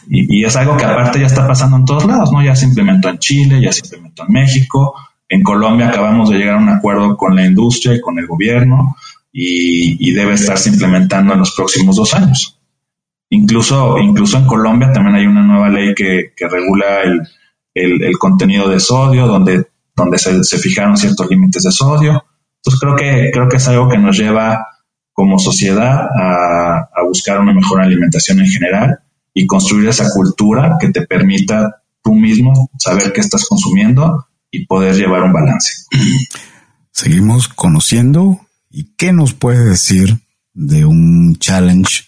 Y, 0.08 0.44
es 0.44 0.54
algo 0.56 0.76
que 0.76 0.84
aparte 0.84 1.20
ya 1.20 1.26
está 1.26 1.46
pasando 1.46 1.76
en 1.76 1.84
todos 1.84 2.04
lados, 2.04 2.30
¿no? 2.30 2.42
Ya 2.42 2.54
se 2.54 2.66
implementó 2.66 3.08
en 3.08 3.18
Chile, 3.18 3.60
ya 3.60 3.72
se 3.72 3.80
implementó 3.80 4.24
en 4.24 4.32
México, 4.32 4.94
en 5.28 5.42
Colombia 5.42 5.88
acabamos 5.88 6.30
de 6.30 6.38
llegar 6.38 6.54
a 6.54 6.58
un 6.58 6.68
acuerdo 6.68 7.16
con 7.16 7.34
la 7.34 7.44
industria 7.44 7.96
y 7.96 8.00
con 8.00 8.18
el 8.18 8.26
gobierno 8.26 8.96
y, 9.32 10.12
debe 10.14 10.34
estarse 10.34 10.70
implementando 10.70 11.34
en 11.34 11.40
los 11.40 11.54
próximos 11.54 11.96
dos 11.96 12.14
años. 12.14 12.58
Incluso, 13.28 13.98
incluso 13.98 14.38
en 14.38 14.46
Colombia 14.46 14.92
también 14.92 15.16
hay 15.16 15.26
una 15.26 15.42
nueva 15.42 15.68
ley 15.68 15.94
que, 15.94 16.32
regula 16.48 17.02
el, 17.74 18.18
contenido 18.18 18.68
de 18.68 18.80
sodio, 18.80 19.26
donde, 19.26 19.66
donde 19.94 20.16
se, 20.16 20.42
se 20.42 20.58
fijaron 20.58 20.96
ciertos 20.96 21.28
límites 21.28 21.64
de 21.64 21.72
sodio. 21.72 22.24
Entonces 22.66 22.80
creo 22.80 22.96
que, 22.96 23.30
creo 23.32 23.48
que 23.48 23.58
es 23.58 23.68
algo 23.68 23.88
que 23.88 23.96
nos 23.96 24.18
lleva 24.18 24.66
como 25.12 25.38
sociedad 25.38 26.08
a, 26.12 26.88
buscar 27.06 27.38
una 27.38 27.54
mejor 27.54 27.80
alimentación 27.80 28.40
en 28.40 28.48
general 28.48 28.98
y 29.32 29.46
construir 29.46 29.88
esa 29.88 30.10
cultura 30.10 30.76
que 30.80 30.88
te 30.88 31.06
permita 31.06 31.82
tú 32.02 32.12
mismo 32.14 32.68
saber 32.76 33.12
qué 33.12 33.20
estás 33.20 33.46
consumiendo 33.48 34.26
y 34.50 34.66
poder 34.66 34.96
llevar 34.96 35.22
un 35.22 35.32
balance. 35.32 35.84
Seguimos 36.90 37.46
conociendo 37.46 38.40
y 38.68 38.96
qué 38.96 39.12
nos 39.12 39.34
puede 39.34 39.64
decir 39.64 40.18
de 40.52 40.84
un 40.84 41.36
challenge 41.38 42.06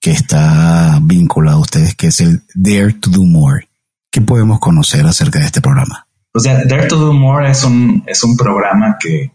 que 0.00 0.12
está 0.12 0.98
vinculado 1.02 1.58
a 1.58 1.60
ustedes, 1.60 1.94
que 1.94 2.06
es 2.06 2.22
el 2.22 2.42
Dare 2.54 2.94
to 2.94 3.10
Do 3.10 3.24
More. 3.24 3.68
¿Qué 4.10 4.22
podemos 4.22 4.60
conocer 4.60 5.06
acerca 5.06 5.40
de 5.40 5.44
este 5.44 5.60
programa? 5.60 6.06
Pues 6.32 6.44
Dare 6.44 6.86
to 6.86 6.96
Do 6.96 7.12
More 7.12 7.50
es 7.50 7.62
un, 7.64 8.02
es 8.06 8.24
un 8.24 8.36
programa 8.36 8.96
que, 8.98 9.30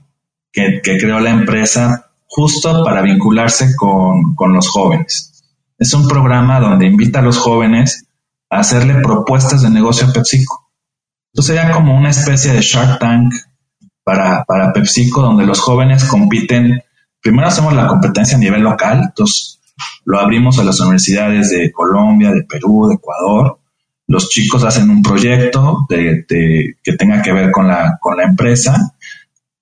que, 0.55 0.97
creó 0.97 1.19
la 1.19 1.31
empresa 1.31 2.11
justo 2.25 2.83
para 2.83 3.01
vincularse 3.01 3.75
con, 3.75 4.35
los 4.53 4.69
jóvenes. 4.69 5.43
Es 5.77 5.93
un 5.93 6.07
programa 6.07 6.59
donde 6.59 6.87
invita 6.87 7.19
a 7.19 7.21
los 7.21 7.37
jóvenes 7.37 8.05
a 8.49 8.59
hacerle 8.59 8.95
propuestas 8.95 9.61
de 9.61 9.69
negocio 9.69 10.07
a 10.07 10.13
PepsiCo. 10.13 10.71
Entonces 11.33 11.55
sería 11.55 11.71
como 11.73 11.97
una 11.97 12.09
especie 12.09 12.53
de 12.53 12.61
Shark 12.61 12.99
Tank 12.99 13.33
para, 14.03 14.45
para 14.45 14.71
PepsiCo, 14.71 15.21
donde 15.21 15.45
los 15.45 15.59
jóvenes 15.59 16.05
compiten. 16.05 16.81
Primero 17.21 17.47
hacemos 17.47 17.73
la 17.73 17.87
competencia 17.87 18.37
a 18.37 18.39
nivel 18.39 18.61
local, 18.61 19.01
entonces 19.09 19.59
lo 20.05 20.19
abrimos 20.19 20.57
a 20.57 20.63
las 20.63 20.79
universidades 20.79 21.49
de 21.49 21.71
Colombia, 21.73 22.31
de 22.31 22.43
Perú, 22.43 22.87
de 22.87 22.95
Ecuador. 22.95 23.59
Los 24.07 24.29
chicos 24.29 24.63
hacen 24.63 24.89
un 24.89 25.01
proyecto 25.01 25.85
de, 25.89 26.25
que 26.81 26.93
tenga 26.93 27.21
que 27.21 27.33
ver 27.33 27.51
con 27.51 27.67
la, 27.67 27.97
con 27.99 28.15
la 28.15 28.23
empresa. 28.23 28.94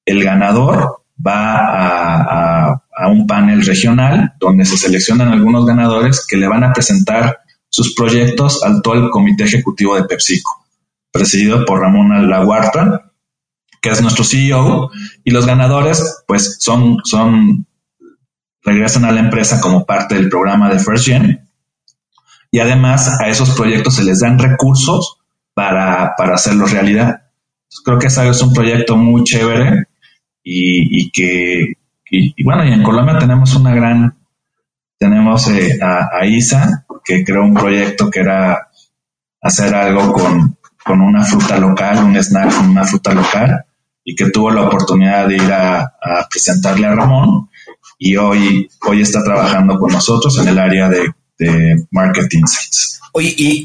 El 0.06 0.24
ganador 0.24 1.04
va 1.26 2.80
a, 2.92 3.08
un 3.10 3.28
panel 3.28 3.66
regional 3.66 4.34
donde 4.40 4.66
se 4.66 4.78
seleccionan 4.78 5.30
algunos 5.30 5.66
ganadores 5.66 6.26
que 6.26 6.38
le 6.38 6.48
van 6.48 6.64
a 6.64 6.72
presentar 6.74 7.40
sus 7.70 7.96
proyectos 7.96 8.64
al 8.64 8.82
todo 8.82 8.94
el 8.94 9.10
comité 9.10 9.44
ejecutivo 9.44 9.96
de 9.96 10.04
PepsiCo, 10.04 10.66
presidido 11.12 11.66
por 11.66 11.82
Ramón 11.82 12.30
Laguarta, 12.30 13.12
que 13.82 13.90
es 13.90 14.02
nuestro 14.02 14.24
CEO, 14.24 14.92
y 15.24 15.32
los 15.32 15.46
ganadores 15.46 16.24
pues 16.28 16.58
son, 16.60 16.98
regresan 18.62 19.06
a 19.06 19.12
la 19.12 19.20
empresa 19.20 19.60
como 19.60 19.86
parte 19.86 20.16
del 20.16 20.30
programa 20.30 20.70
de 20.70 20.80
First 20.80 21.06
Gen, 21.06 21.50
y 22.52 22.60
además 22.60 23.20
a 23.20 23.28
esos 23.28 23.52
proyectos 23.52 23.96
se 23.96 24.04
les 24.04 24.20
dan 24.20 24.40
recursos 24.40 25.18
para, 25.54 26.14
para 26.16 26.36
hacerlos 26.36 26.72
realidad. 26.72 27.24
creo 27.84 28.00
que 28.00 28.08
es 28.08 28.42
un 28.42 28.54
proyecto 28.54 28.96
muy 28.96 29.24
chévere 29.24 29.88
y, 30.44 31.10
que, 31.12 31.74
y, 32.10 32.44
bueno, 32.44 32.66
y 32.66 32.74
en 32.74 32.84
Colombia 32.84 33.18
tenemos 33.18 33.56
una 33.56 33.74
gran, 33.74 34.18
tenemos 34.98 35.48
eh, 35.50 35.80
a, 35.82 36.26
Isa, 36.26 36.86
que 37.04 37.24
creó 37.24 37.44
un 37.44 37.54
proyecto 37.54 38.10
que 38.10 38.20
era 38.20 38.70
hacer 39.42 39.74
algo 39.74 40.12
con, 40.14 40.58
con 40.84 41.02
una 41.02 41.24
fruta 41.24 41.58
local, 41.58 42.04
un 42.04 42.16
snack 42.16 42.56
con 42.56 42.70
una 42.70 42.84
fruta 42.84 43.14
local, 43.14 43.66
y 44.04 44.16
que 44.16 44.30
tuvo 44.32 44.52
la 44.52 44.64
oportunidad 44.64 45.28
de 45.28 45.36
ir 45.36 45.52
a, 45.52 45.94
presentarle 46.30 46.88
a 46.88 46.96
Ramón, 46.96 47.50
y 47.98 48.18
hoy, 48.18 48.70
hoy 48.88 49.02
está 49.02 49.24
trabajando 49.24 49.80
con 49.80 49.92
nosotros 49.92 50.38
en 50.40 50.50
el 50.50 50.60
área 50.60 50.90
de, 50.90 51.14
de 51.38 51.86
Market 51.92 52.34
Insights. 52.34 53.00
Oye, 53.14 53.34
y, 53.38 53.64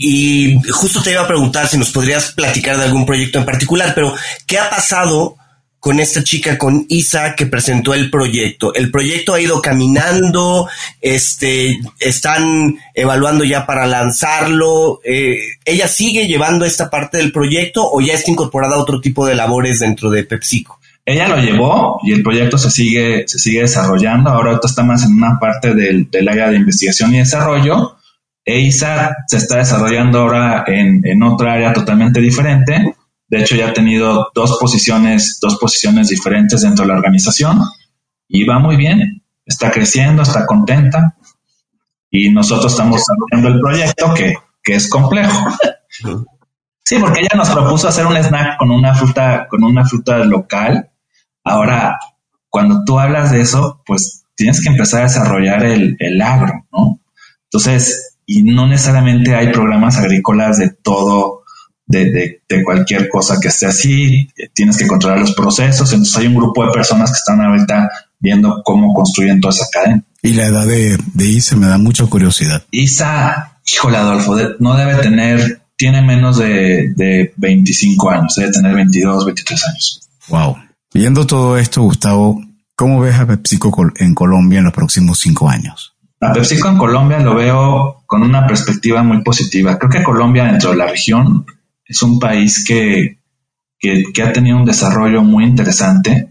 y, 0.53 0.71
justo 0.71 1.03
te 1.03 1.13
iba 1.13 1.23
a 1.23 1.27
preguntar 1.27 1.67
si 1.67 1.79
nos 1.79 1.91
podrías 1.91 2.33
platicar 2.33 2.77
de 2.77 2.85
algún 2.85 3.07
proyecto 3.07 3.39
en 3.39 3.47
particular, 3.47 3.93
pero 3.95 4.15
¿qué 4.47 4.59
ha 4.59 4.69
pasado 4.69 5.37
con 5.81 6.01
esta 6.01 6.25
chica, 6.25 6.59
con 6.59 6.87
Isa, 6.89 7.35
que 7.37 7.47
presentó 7.47 7.95
el 7.95 8.11
proyecto. 8.11 8.75
El 8.75 8.91
proyecto 8.91 9.35
ha 9.35 9.41
ido 9.41 9.63
caminando, 9.63 10.69
este, 11.01 11.79
están 12.01 12.79
evaluando 12.95 13.45
ya 13.45 13.65
para 13.65 13.87
lanzarlo. 13.87 15.01
Eh, 15.05 15.39
¿Ella 15.65 15.87
sigue 15.87 16.27
llevando 16.27 16.65
esta 16.65 16.91
parte 16.91 17.19
del 17.19 17.33
proyecto 17.33 17.89
o 17.91 18.01
ya 18.01 18.15
está 18.15 18.31
incorporada 18.31 18.75
a 18.77 18.81
otro 18.81 19.01
tipo 19.01 19.25
de 19.25 19.37
labores 19.37 19.79
dentro 19.79 20.11
de 20.11 20.25
PepsiCo? 20.25 20.81
Ella 21.05 21.29
lo 21.29 21.39
llevó 21.39 22.01
y 22.03 22.13
el 22.13 22.23
proyecto 22.23 22.59
se 22.59 22.71
sigue, 22.71 23.25
se 23.27 23.39
sigue 23.39 23.63
desarrollando. 23.63 24.31
Ahora 24.31 24.59
está 24.63 24.83
más 24.83 25.05
en 25.05 25.13
una 25.13 25.39
parte 25.39 25.75
del, 25.75 26.09
área 26.29 26.51
de 26.51 26.57
investigación 26.57 27.15
y 27.15 27.19
desarrollo. 27.19 27.97
E 28.45 28.61
Isa 28.61 29.17
se 29.27 29.37
está 29.37 29.57
desarrollando 29.57 30.19
ahora 30.19 30.65
en, 30.67 31.07
en 31.07 31.23
otra 31.23 31.55
área 31.55 31.73
totalmente 31.73 32.21
diferente 32.21 32.95
de 33.29 33.41
hecho, 33.41 33.57
ya 33.57 33.69
ha 33.69 33.73
tenido 33.73 34.31
dos 34.35 34.57
posiciones, 34.59 35.39
dos 35.41 35.57
posiciones 35.59 36.09
diferentes 36.09 36.63
dentro 36.63 36.85
de 36.85 36.93
la 36.93 36.99
organización 36.99 37.61
y 38.27 38.45
va 38.45 38.59
muy 38.59 38.77
bien. 38.77 39.23
Está 39.45 39.71
creciendo, 39.71 40.23
está 40.23 40.47
contenta 40.47 41.15
y 42.11 42.31
nosotros 42.31 42.73
estamos 42.73 43.01
desarrollando 43.01 43.49
el 43.49 43.61
proyecto 43.61 44.15
que, 44.15 44.35
es 44.65 44.89
complejo. 44.91 45.47
Sí, 46.85 46.97
porque 46.99 47.21
ella 47.21 47.37
nos 47.37 47.49
propuso 47.51 47.89
hacer 47.89 48.07
un 48.07 48.17
snack 48.17 48.59
con 48.59 48.71
una 48.71 48.95
fruta, 48.95 49.47
con 49.49 49.65
una 49.65 49.85
fruta 49.85 50.19
local. 50.19 50.91
Ahora, 51.45 51.99
cuando 52.49 52.85
tú 52.85 52.99
hablas 52.99 53.31
de 53.31 53.41
eso, 53.41 53.83
pues 53.87 54.25
tienes 54.35 54.63
que 54.63 54.71
empezar 54.71 55.01
a 55.01 55.05
desarrollar 55.05 55.65
el, 55.65 55.97
el 55.99 56.21
agro, 56.21 56.67
¿no? 56.73 57.01
Entonces, 57.45 58.17
y 58.27 58.43
no 58.43 58.67
necesariamente 58.67 59.35
hay 59.35 59.53
programas 59.53 59.97
agrícolas 59.97 60.59
de 60.59 60.71
todo 60.71 61.38
de, 61.89 62.41
cualquier 62.65 63.09
cosa 63.09 63.39
que 63.41 63.49
esté 63.49 63.67
así, 63.67 64.29
tienes 64.55 64.77
que 64.77 64.87
controlar 64.87 65.21
los 65.21 65.35
procesos, 65.35 65.91
entonces 65.93 66.17
hay 66.17 66.27
un 66.27 66.35
grupo 66.35 66.65
de 66.65 66.73
personas 66.73 67.11
que 67.11 67.17
están 67.17 67.41
ahorita 67.41 67.91
viendo 68.21 68.63
cómo 68.65 68.95
construyen 68.95 69.41
toda 69.41 69.55
esa 69.55 69.67
cadena. 69.73 70.03
Y 70.23 70.35
la 70.35 70.47
edad 70.47 70.67
de, 70.67 70.99
Isa 71.19 71.57
me 71.57 71.67
da 71.67 71.79
mucha 71.79 72.05
curiosidad. 72.07 72.63
Isa, 72.71 73.59
híjole 73.67 73.97
Adolfo, 73.97 74.37
no 74.59 74.77
debe 74.77 74.97
tener, 74.97 75.63
tiene 75.77 76.03
menos 76.03 76.39
de, 76.39 76.93
de 76.95 77.33
25 77.37 78.11
años, 78.11 78.35
debe 78.37 78.53
tener 78.53 78.75
22, 78.75 79.25
23 79.25 79.67
años. 79.69 80.09
Wow. 80.29 80.57
Viendo 80.93 81.27
todo 81.27 81.57
esto, 81.57 81.83
Gustavo, 81.83 82.43
¿cómo 82.75 83.01
ves 83.01 83.17
a 83.17 83.27
PepsiCo 83.27 83.73
en 83.97 84.15
Colombia 84.15 84.59
en 84.59 84.65
los 84.65 84.75
próximos 84.75 85.19
cinco 85.21 85.49
años? 85.49 85.95
A 86.21 86.33
PepsiCo 86.33 86.69
en 86.69 86.79
Colombia 86.79 87.21
lo 87.21 87.35
veo 87.35 88.03
con 88.07 88.23
una 88.23 88.47
perspectiva 88.47 89.03
muy 89.03 89.23
positiva. 89.23 89.79
Creo 89.79 89.91
que 89.91 90.03
Colombia 90.03 90.45
dentro 90.45 90.71
de 90.71 90.77
la 90.77 90.87
región 90.87 91.47
es 91.89 92.03
un 92.03 92.19
país 92.19 92.65
que, 92.67 93.19
ha 94.23 94.33
tenido 94.33 94.59
un 94.59 94.65
desarrollo 94.65 95.23
muy 95.23 95.45
interesante. 95.45 96.29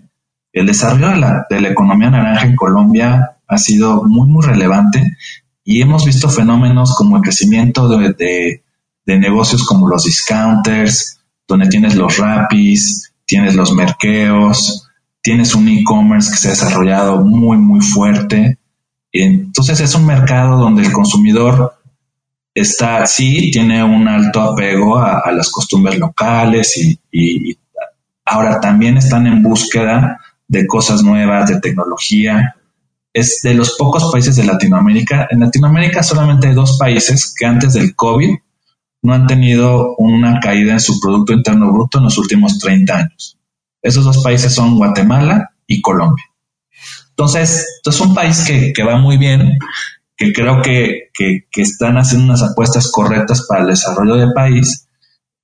El 0.54 0.68
desarrollo 0.68 1.10
de 1.10 1.18
la, 1.18 1.46
de 1.50 1.62
la, 1.62 1.70
economía 1.70 2.10
naranja 2.10 2.46
en 2.46 2.56
Colombia 2.56 3.38
ha 3.48 3.58
sido 3.58 4.04
muy, 4.04 4.28
muy 4.30 4.46
relevante 4.46 5.18
y 5.64 5.82
hemos 5.82 6.06
visto 6.06 6.30
fenómenos 6.30 6.96
como 6.96 7.18
el 7.18 7.24
crecimiento 7.24 7.90
de, 7.90 8.64
negocios 9.06 9.66
como 9.66 9.90
los 9.90 10.06
discounters, 10.06 11.20
donde 11.48 11.68
tienes 11.68 11.96
los 11.96 12.18
rapis, 12.18 13.14
tienes 13.26 13.56
los 13.56 13.74
merqueos, 13.74 14.88
tienes 15.22 15.56
un 15.56 15.68
e-commerce 15.68 16.32
que 16.32 16.38
se 16.38 16.48
ha 16.48 16.52
desarrollado 16.52 17.26
muy, 17.26 17.58
muy 17.58 17.82
fuerte. 17.82 18.60
Entonces 19.12 19.80
es 19.80 19.96
un 19.96 20.06
mercado 20.06 20.58
donde 20.58 20.84
el 20.84 20.92
consumidor 20.92 21.77
está, 22.62 23.06
sí, 23.06 23.52
tiene 23.52 23.84
un 23.84 24.08
alto 24.08 24.42
apego 24.42 24.98
a, 24.98 25.32
las 25.32 25.50
costumbres 25.52 26.00
locales 26.00 26.76
y, 27.12 27.58
ahora 28.26 28.60
también 28.60 28.98
están 28.98 29.26
en 29.26 29.42
búsqueda 29.42 30.20
de 30.48 30.68
cosas 30.68 31.02
nuevas, 31.02 31.50
de 31.50 31.62
tecnología. 31.62 32.56
Es 33.14 33.42
de 33.42 33.54
los 33.54 33.78
pocos 33.78 34.12
países 34.12 34.36
de 34.36 34.44
Latinoamérica. 34.44 35.28
En 35.30 35.40
Latinoamérica 35.40 36.04
solamente 36.04 36.48
hay 36.48 36.54
dos 36.54 36.78
países 36.78 37.34
que 37.38 37.46
antes 37.46 37.74
del 37.74 37.96
COVID 37.96 38.36
no 39.04 39.14
han 39.14 39.28
tenido 39.28 39.96
una 39.98 40.40
caída 40.40 40.74
en 40.74 40.80
su 40.80 41.00
Producto 41.00 41.34
Interno 41.34 41.72
Bruto 41.72 42.00
en 42.00 42.06
los 42.06 42.18
últimos 42.18 42.60
30 42.60 42.98
años. 42.98 43.38
Esos 43.82 44.04
dos 44.04 44.22
países 44.22 44.54
son 44.54 44.78
Guatemala 44.78 45.52
y 45.68 45.82
Colombia. 45.82 46.26
Entonces, 47.12 47.66
es 47.86 48.00
un 48.02 48.14
país 48.14 48.44
que, 48.46 48.74
que 48.74 48.84
va 48.84 48.98
muy 48.98 49.18
bien, 49.18 49.58
que 50.18 50.34
creo 50.34 50.62
que, 50.62 51.12
están 51.56 51.98
haciendo 51.98 52.26
unas 52.26 52.42
apuestas 52.42 52.92
correctas 52.92 53.46
para 53.48 53.62
el 53.62 53.68
desarrollo 53.68 54.16
del 54.16 54.34
país. 54.34 54.88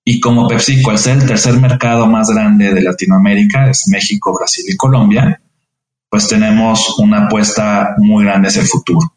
Y 0.04 0.20
como 0.20 0.48
PepsiCo, 0.48 0.92
al 0.92 0.98
ser 0.98 1.20
el 1.20 1.28
tercer 1.28 1.54
mercado 1.60 2.08
más 2.08 2.30
grande 2.30 2.74
de 2.74 2.82
Latinoamérica, 2.82 3.70
es 3.70 3.88
México, 3.88 4.36
Brasil 4.38 4.66
y 4.68 4.76
Colombia, 4.76 5.40
pues 6.10 6.28
tenemos 6.28 7.00
una 7.00 7.26
apuesta 7.26 7.96
muy 7.98 8.26
grande 8.26 8.50
hacia 8.50 8.64
el 8.64 8.68
futuro. 8.68 9.16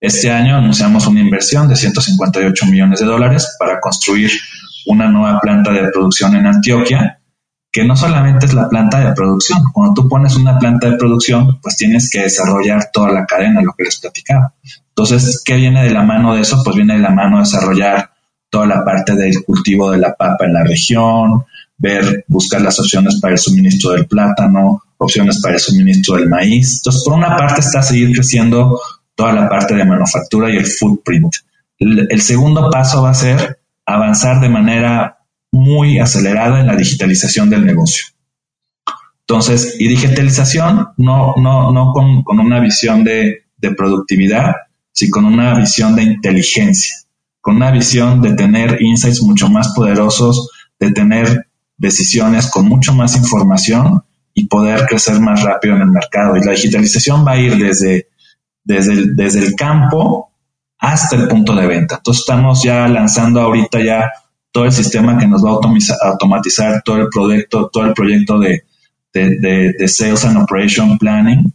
Este 0.00 0.30
año 0.30 0.56
anunciamos 0.56 1.06
una 1.06 1.20
inversión 1.20 1.68
de 1.68 1.76
158 1.76 2.66
millones 2.66 3.00
de 3.00 3.06
dólares 3.06 3.56
para 3.58 3.80
construir 3.80 4.30
una 4.86 5.08
nueva 5.08 5.38
planta 5.40 5.70
de 5.70 5.88
producción 5.90 6.34
en 6.36 6.46
Antioquia, 6.46 7.17
que 7.78 7.84
no 7.84 7.94
solamente 7.94 8.46
es 8.46 8.54
la 8.54 8.68
planta 8.68 8.98
de 8.98 9.14
producción. 9.14 9.60
Cuando 9.72 9.94
tú 9.94 10.08
pones 10.08 10.34
una 10.34 10.58
planta 10.58 10.90
de 10.90 10.96
producción, 10.96 11.60
pues 11.60 11.76
tienes 11.76 12.10
que 12.10 12.22
desarrollar 12.22 12.90
toda 12.92 13.12
la 13.12 13.24
cadena, 13.24 13.62
lo 13.62 13.72
que 13.72 13.84
les 13.84 14.00
platicaba. 14.00 14.52
Entonces, 14.88 15.40
¿qué 15.44 15.54
viene 15.54 15.84
de 15.84 15.90
la 15.90 16.02
mano 16.02 16.34
de 16.34 16.40
eso? 16.40 16.60
Pues 16.64 16.74
viene 16.74 16.94
de 16.94 16.98
la 16.98 17.10
mano 17.10 17.38
desarrollar 17.38 18.10
toda 18.50 18.66
la 18.66 18.84
parte 18.84 19.14
del 19.14 19.44
cultivo 19.44 19.92
de 19.92 19.98
la 19.98 20.12
papa 20.12 20.46
en 20.46 20.54
la 20.54 20.64
región, 20.64 21.44
ver, 21.76 22.24
buscar 22.26 22.62
las 22.62 22.80
opciones 22.80 23.20
para 23.20 23.34
el 23.34 23.38
suministro 23.38 23.92
del 23.92 24.08
plátano, 24.08 24.82
opciones 24.96 25.40
para 25.40 25.54
el 25.54 25.60
suministro 25.60 26.16
del 26.16 26.28
maíz. 26.28 26.78
Entonces, 26.78 27.04
por 27.04 27.14
una 27.14 27.36
parte 27.36 27.60
está 27.60 27.80
seguir 27.80 28.12
creciendo 28.12 28.80
toda 29.14 29.32
la 29.34 29.48
parte 29.48 29.76
de 29.76 29.84
manufactura 29.84 30.50
y 30.50 30.56
el 30.56 30.66
footprint. 30.66 31.32
El, 31.78 32.20
segundo 32.22 32.70
paso 32.70 33.04
va 33.04 33.10
a 33.10 33.14
ser 33.14 33.60
avanzar 33.86 34.40
de 34.40 34.48
manera 34.48 35.17
muy 35.52 35.98
acelerada 35.98 36.60
en 36.60 36.66
la 36.66 36.76
digitalización 36.76 37.50
del 37.50 37.64
negocio. 37.64 38.06
Entonces, 39.20 39.76
y 39.78 39.88
digitalización 39.88 40.88
no, 40.96 41.34
no, 41.36 41.70
no 41.70 41.92
con, 41.92 42.22
con 42.22 42.40
una 42.40 42.60
visión 42.60 43.04
de, 43.04 43.44
de 43.58 43.74
productividad, 43.74 44.54
sino 44.92 45.10
con 45.10 45.24
una 45.26 45.54
visión 45.58 45.94
de 45.94 46.02
inteligencia, 46.02 46.96
con 47.40 47.56
una 47.56 47.70
visión 47.70 48.22
de 48.22 48.34
tener 48.34 48.80
insights 48.80 49.22
mucho 49.22 49.48
más 49.48 49.74
poderosos, 49.74 50.50
de 50.78 50.92
tener 50.92 51.46
decisiones 51.76 52.50
con 52.50 52.66
mucho 52.66 52.94
más 52.94 53.16
información 53.16 54.02
y 54.34 54.46
poder 54.46 54.86
crecer 54.86 55.20
más 55.20 55.42
rápido 55.42 55.76
en 55.76 55.82
el 55.82 55.90
mercado. 55.90 56.36
Y 56.36 56.44
la 56.44 56.52
digitalización 56.52 57.26
va 57.26 57.32
a 57.32 57.38
ir 57.38 57.56
desde, 57.56 58.08
desde, 58.64 58.92
el, 58.92 59.16
desde 59.16 59.40
el 59.40 59.54
campo 59.54 60.30
hasta 60.78 61.16
el 61.16 61.28
punto 61.28 61.54
de 61.54 61.66
venta. 61.66 61.96
Entonces 61.96 62.20
estamos 62.20 62.62
ya 62.62 62.86
lanzando 62.88 63.40
ahorita 63.40 63.80
ya 63.80 64.10
todo 64.58 64.66
el 64.66 64.72
sistema 64.72 65.16
que 65.16 65.28
nos 65.28 65.44
va 65.44 65.50
a 65.50 66.08
automatizar 66.10 66.82
todo 66.82 66.96
el 66.96 67.08
proyecto, 67.08 67.70
todo 67.72 67.84
el 67.84 67.92
proyecto 67.92 68.40
de, 68.40 68.64
de, 69.12 69.38
de, 69.78 69.86
Sales 69.86 70.24
and 70.24 70.36
Operation 70.36 70.98
Planning, 70.98 71.54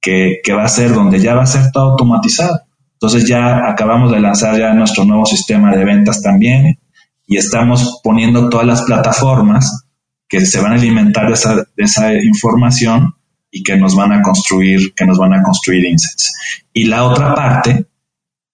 que, 0.00 0.40
que, 0.42 0.54
va 0.54 0.64
a 0.64 0.68
ser 0.68 0.94
donde 0.94 1.20
ya 1.20 1.34
va 1.34 1.42
a 1.42 1.46
ser 1.46 1.70
todo 1.70 1.90
automatizado. 1.90 2.58
Entonces 2.94 3.28
ya 3.28 3.68
acabamos 3.68 4.10
de 4.12 4.20
lanzar 4.20 4.58
ya 4.58 4.72
nuestro 4.72 5.04
nuevo 5.04 5.26
sistema 5.26 5.76
de 5.76 5.84
ventas 5.84 6.22
también 6.22 6.78
y 7.26 7.36
estamos 7.36 8.00
poniendo 8.02 8.48
todas 8.48 8.66
las 8.66 8.80
plataformas 8.80 9.84
que 10.26 10.46
se 10.46 10.58
van 10.62 10.72
a 10.72 10.76
alimentar 10.76 11.26
de 11.26 11.34
esa, 11.34 11.66
esa 11.76 12.14
información 12.14 13.14
y 13.50 13.62
que 13.62 13.76
nos 13.76 13.94
van 13.94 14.12
a 14.12 14.22
construir, 14.22 14.94
que 14.94 15.04
nos 15.04 15.18
van 15.18 15.34
a 15.34 15.42
construir 15.42 15.84
insights. 15.84 16.32
Y 16.72 16.86
la 16.86 17.04
otra 17.04 17.34
parte 17.34 17.84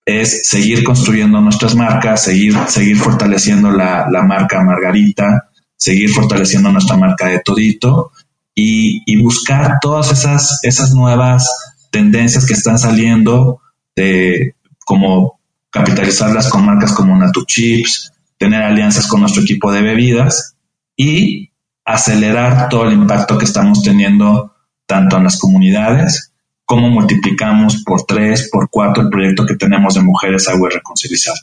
es 0.05 0.49
seguir 0.49 0.85
construyendo 0.85 1.41
nuestras 1.41 1.75
marcas, 1.75 2.23
seguir, 2.23 2.55
seguir 2.69 2.97
fortaleciendo 2.97 3.71
la, 3.71 4.07
la 4.11 4.23
marca 4.23 4.63
Margarita, 4.63 5.49
seguir 5.77 6.11
fortaleciendo 6.11 6.71
nuestra 6.71 6.97
marca 6.97 7.27
de 7.27 7.41
Todito 7.41 8.13
y, 8.55 9.23
buscar 9.23 9.79
todas 9.81 10.13
esas, 10.13 10.61
esas 10.63 10.93
nuevas 10.93 11.49
tendencias 11.91 12.47
que 12.47 12.53
están 12.53 12.79
saliendo 12.79 13.61
de 13.97 14.55
como 14.85 15.41
capitalizarlas 15.71 16.49
con 16.49 16.65
marcas 16.65 16.93
como 16.93 17.17
Natuchips, 17.17 18.13
tener 18.39 18.63
alianzas 18.63 19.07
con 19.07 19.21
nuestro 19.21 19.43
equipo 19.43 19.73
de 19.73 19.83
bebidas 19.83 20.57
y 20.97 21.51
acelerar 21.85 22.69
todo 22.69 22.85
el 22.87 22.93
impacto 22.93 23.39
que 23.39 23.45
estamos 23.45 23.83
teniendo 23.83 24.55
tanto 24.87 25.17
en 25.17 25.25
las 25.25 25.39
comunidades 25.39 26.34
como 26.67 26.89
multiplicamos 26.89 27.83
por 27.85 28.05
tres, 28.05 28.49
por 28.51 28.69
cuatro 28.71 29.03
el 29.03 29.11
proyecto 29.11 29.45
que 29.45 29.57
tenemos 29.57 29.95
de 29.95 30.01
Mujeres, 30.01 30.49
Agua 30.49 30.71
y 30.71 30.75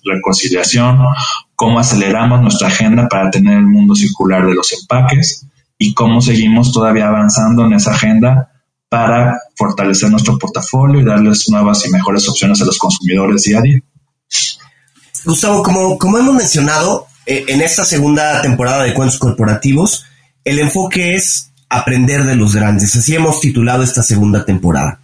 Reconciliación, 0.03 0.99
cómo 1.55 1.79
aceleramos 1.79 2.41
nuestra 2.41 2.67
agenda 2.67 3.07
para 3.07 3.29
tener 3.29 3.57
el 3.57 3.67
mundo 3.67 3.93
circular 3.93 4.45
de 4.45 4.55
los 4.55 4.71
empaques 4.73 5.45
y 5.77 5.93
cómo 5.93 6.21
seguimos 6.21 6.71
todavía 6.71 7.07
avanzando 7.07 7.65
en 7.65 7.73
esa 7.73 7.91
agenda 7.91 8.51
para 8.89 9.39
fortalecer 9.55 10.09
nuestro 10.09 10.37
portafolio 10.37 11.01
y 11.01 11.05
darles 11.05 11.47
nuevas 11.49 11.85
y 11.85 11.91
mejores 11.91 12.27
opciones 12.27 12.61
a 12.61 12.65
los 12.65 12.77
consumidores 12.77 13.43
día 13.43 13.59
a 13.59 13.61
día. 13.61 13.79
Gustavo, 15.23 15.61
como, 15.61 15.97
como 15.97 16.17
hemos 16.17 16.33
mencionado, 16.35 17.07
eh, 17.25 17.45
en 17.47 17.61
esta 17.61 17.85
segunda 17.85 18.41
temporada 18.41 18.83
de 18.83 18.93
Cuentos 18.93 19.19
Corporativos, 19.19 20.05
el 20.43 20.59
enfoque 20.59 21.15
es 21.15 21.51
aprender 21.69 22.25
de 22.25 22.35
los 22.35 22.55
grandes. 22.55 22.95
Así 22.95 23.15
hemos 23.15 23.39
titulado 23.39 23.83
esta 23.83 24.03
segunda 24.03 24.43
temporada. 24.45 25.00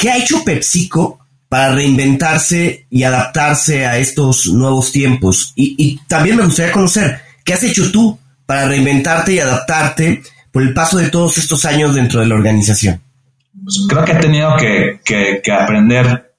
¿Qué 0.00 0.10
ha 0.10 0.16
hecho 0.16 0.42
PepsiCo 0.44 1.18
para 1.48 1.74
reinventarse 1.74 2.86
y 2.88 3.02
adaptarse 3.02 3.84
a 3.86 3.98
estos 3.98 4.46
nuevos 4.46 4.92
tiempos? 4.92 5.52
Y, 5.54 6.00
también 6.08 6.36
me 6.36 6.44
gustaría 6.44 6.72
conocer, 6.72 7.20
¿qué 7.44 7.52
has 7.52 7.62
hecho 7.62 7.92
tú 7.92 8.18
para 8.46 8.66
reinventarte 8.66 9.34
y 9.34 9.40
adaptarte 9.40 10.22
por 10.50 10.62
el 10.62 10.72
paso 10.72 10.96
de 10.96 11.10
todos 11.10 11.36
estos 11.38 11.64
años 11.66 11.94
dentro 11.94 12.20
de 12.20 12.26
la 12.26 12.34
organización? 12.34 13.02
Pues 13.62 13.86
creo 13.88 14.04
que 14.04 14.12
he 14.12 14.16
tenido 14.16 14.56
que, 14.56 15.00
que, 15.04 15.40
que 15.44 15.52
aprender 15.52 16.30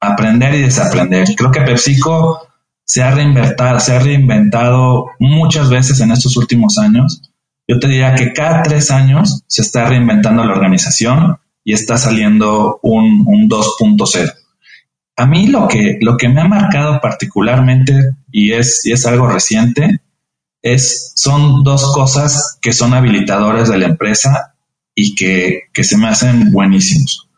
aprender 0.00 0.54
y 0.54 0.62
desaprender. 0.62 1.28
Creo 1.36 1.50
que 1.50 1.60
PepsiCo 1.60 2.48
se 2.84 3.02
ha 3.02 3.10
reinventado, 3.10 3.78
se 3.78 3.94
ha 3.94 3.98
reinventado 3.98 5.10
muchas 5.18 5.68
veces 5.68 6.00
en 6.00 6.10
estos 6.10 6.36
últimos 6.36 6.78
años. 6.78 7.30
Yo 7.68 7.78
te 7.78 7.86
diría 7.86 8.14
que 8.14 8.32
cada 8.32 8.62
tres 8.62 8.90
años 8.90 9.44
se 9.46 9.62
está 9.62 9.84
reinventando 9.84 10.44
la 10.44 10.54
organización 10.54 11.36
y 11.70 11.72
está 11.72 11.96
saliendo 11.98 12.80
un, 12.82 13.22
un 13.28 13.48
2.0. 13.48 14.34
A 15.14 15.26
mí 15.26 15.46
lo 15.46 15.68
que, 15.68 15.98
lo 16.00 16.16
que 16.16 16.28
me 16.28 16.40
ha 16.40 16.48
marcado 16.48 17.00
particularmente 17.00 18.16
y 18.32 18.50
es, 18.50 18.84
y 18.84 18.90
es 18.90 19.06
algo 19.06 19.28
reciente 19.28 20.00
es, 20.62 21.12
son 21.14 21.62
dos 21.62 21.92
cosas 21.94 22.58
que 22.60 22.72
son 22.72 22.92
habilitadores 22.92 23.68
de 23.68 23.78
la 23.78 23.86
empresa 23.86 24.56
y 24.96 25.14
que, 25.14 25.68
que 25.72 25.84
se 25.84 25.96
me 25.96 26.08
hacen 26.08 26.50
buenísimos. 26.50 27.28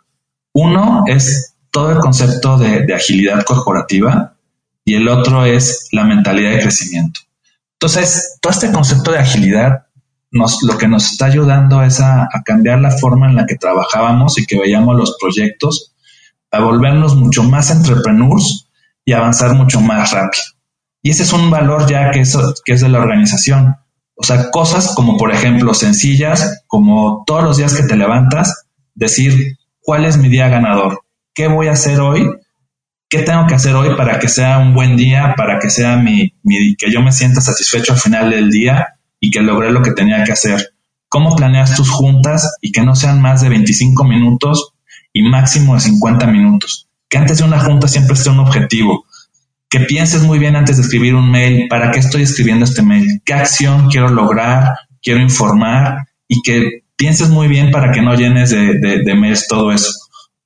Uno 0.54 1.04
es 1.06 1.54
todo 1.70 1.92
el 1.92 1.98
concepto 1.98 2.56
de, 2.56 2.86
agilidad 2.94 3.44
corporativa 3.44 4.34
y 4.82 4.94
el 4.94 5.08
otro 5.08 5.44
es 5.44 5.88
la 5.92 6.04
mentalidad 6.04 6.52
de 6.52 6.62
crecimiento. 6.62 7.20
Entonces, 7.74 8.38
todo 8.40 8.50
este 8.50 8.72
concepto 8.72 9.12
de 9.12 9.18
agilidad 9.18 9.88
nos, 10.32 10.62
lo 10.62 10.78
que 10.78 10.88
nos 10.88 11.12
está 11.12 11.26
ayudando 11.26 11.82
es 11.82 12.00
a, 12.00 12.28
cambiar 12.44 12.80
la 12.80 12.90
forma 12.90 13.28
en 13.28 13.36
la 13.36 13.46
que 13.46 13.56
trabajábamos 13.56 14.38
y 14.38 14.46
que 14.46 14.58
veíamos 14.58 14.96
los 14.96 15.16
proyectos, 15.20 15.94
a 16.50 16.60
volvernos 16.60 17.14
mucho 17.14 17.44
más 17.44 17.70
entrepreneurs 17.70 18.68
y 19.04 19.12
avanzar 19.12 19.54
mucho 19.54 19.80
más 19.80 20.10
rápido. 20.10 20.42
Y 21.02 21.10
ese 21.10 21.24
es 21.24 21.32
un 21.32 21.50
valor 21.50 21.88
ya 21.88 22.10
que 22.10 22.22
que 22.64 22.72
es 22.72 22.80
de 22.80 22.88
la 22.88 23.00
organización. 23.00 23.76
O 24.14 24.24
sea, 24.24 24.50
cosas 24.50 24.94
como, 24.94 25.16
por 25.16 25.32
ejemplo, 25.32 25.74
sencillas, 25.74 26.62
como 26.66 27.24
todos 27.26 27.42
los 27.44 27.56
días 27.56 27.74
que 27.74 27.82
te 27.82 27.96
levantas, 27.96 28.66
decir, 28.94 29.56
¿cuál 29.80 30.04
es 30.04 30.16
mi 30.16 30.28
día 30.28 30.48
ganador? 30.48 31.02
¿Qué 31.34 31.48
voy 31.48 31.68
a 31.68 31.72
hacer 31.72 32.00
hoy? 32.00 32.30
¿Qué 33.08 33.20
tengo 33.20 33.46
que 33.46 33.54
hacer 33.54 33.74
hoy 33.74 33.96
para 33.96 34.18
que 34.18 34.28
sea 34.28 34.58
un 34.58 34.74
buen 34.74 34.96
día, 34.96 35.34
para 35.36 35.58
que 35.58 35.68
sea 35.68 35.96
mi, 35.96 36.30
que 36.78 36.90
yo 36.90 37.02
me 37.02 37.12
sienta 37.12 37.40
satisfecho 37.40 37.92
al 37.92 37.98
final 37.98 38.30
del 38.30 38.50
día 38.50 38.94
y 39.22 39.30
que 39.30 39.40
logré 39.40 39.70
lo 39.70 39.80
que 39.80 39.92
tenía 39.92 40.24
que 40.24 40.32
hacer? 40.32 40.74
¿Cómo 41.08 41.36
planeas 41.36 41.76
tus 41.76 41.88
juntas 41.88 42.56
y 42.60 42.72
que 42.72 42.82
no 42.82 42.96
sean 42.96 43.22
más 43.22 43.40
de 43.40 43.48
25 43.48 44.04
minutos 44.04 44.72
y 45.12 45.22
máximo 45.22 45.74
de 45.74 45.80
50 45.80 46.26
minutos? 46.26 46.88
Que 47.08 47.18
antes 47.18 47.38
de 47.38 47.44
una 47.44 47.60
junta 47.60 47.86
siempre 47.86 48.14
esté 48.14 48.30
un 48.30 48.40
objetivo. 48.40 49.06
Que 49.70 49.80
pienses 49.80 50.24
muy 50.24 50.38
bien 50.38 50.56
antes 50.56 50.76
de 50.76 50.82
escribir 50.82 51.14
un 51.14 51.30
mail, 51.30 51.68
¿para 51.68 51.92
qué 51.92 52.00
estoy 52.00 52.22
escribiendo 52.22 52.64
este 52.64 52.82
mail? 52.82 53.22
¿Qué 53.24 53.34
acción 53.34 53.88
quiero 53.88 54.08
lograr? 54.08 54.74
Quiero 55.00 55.20
informar 55.20 56.08
y 56.26 56.42
que 56.42 56.82
pienses 56.96 57.28
muy 57.28 57.46
bien 57.46 57.70
para 57.70 57.92
que 57.92 58.02
no 58.02 58.14
llenes 58.14 58.50
de, 58.50 59.14
mails 59.14 59.46
todo 59.46 59.70
eso 59.70 59.92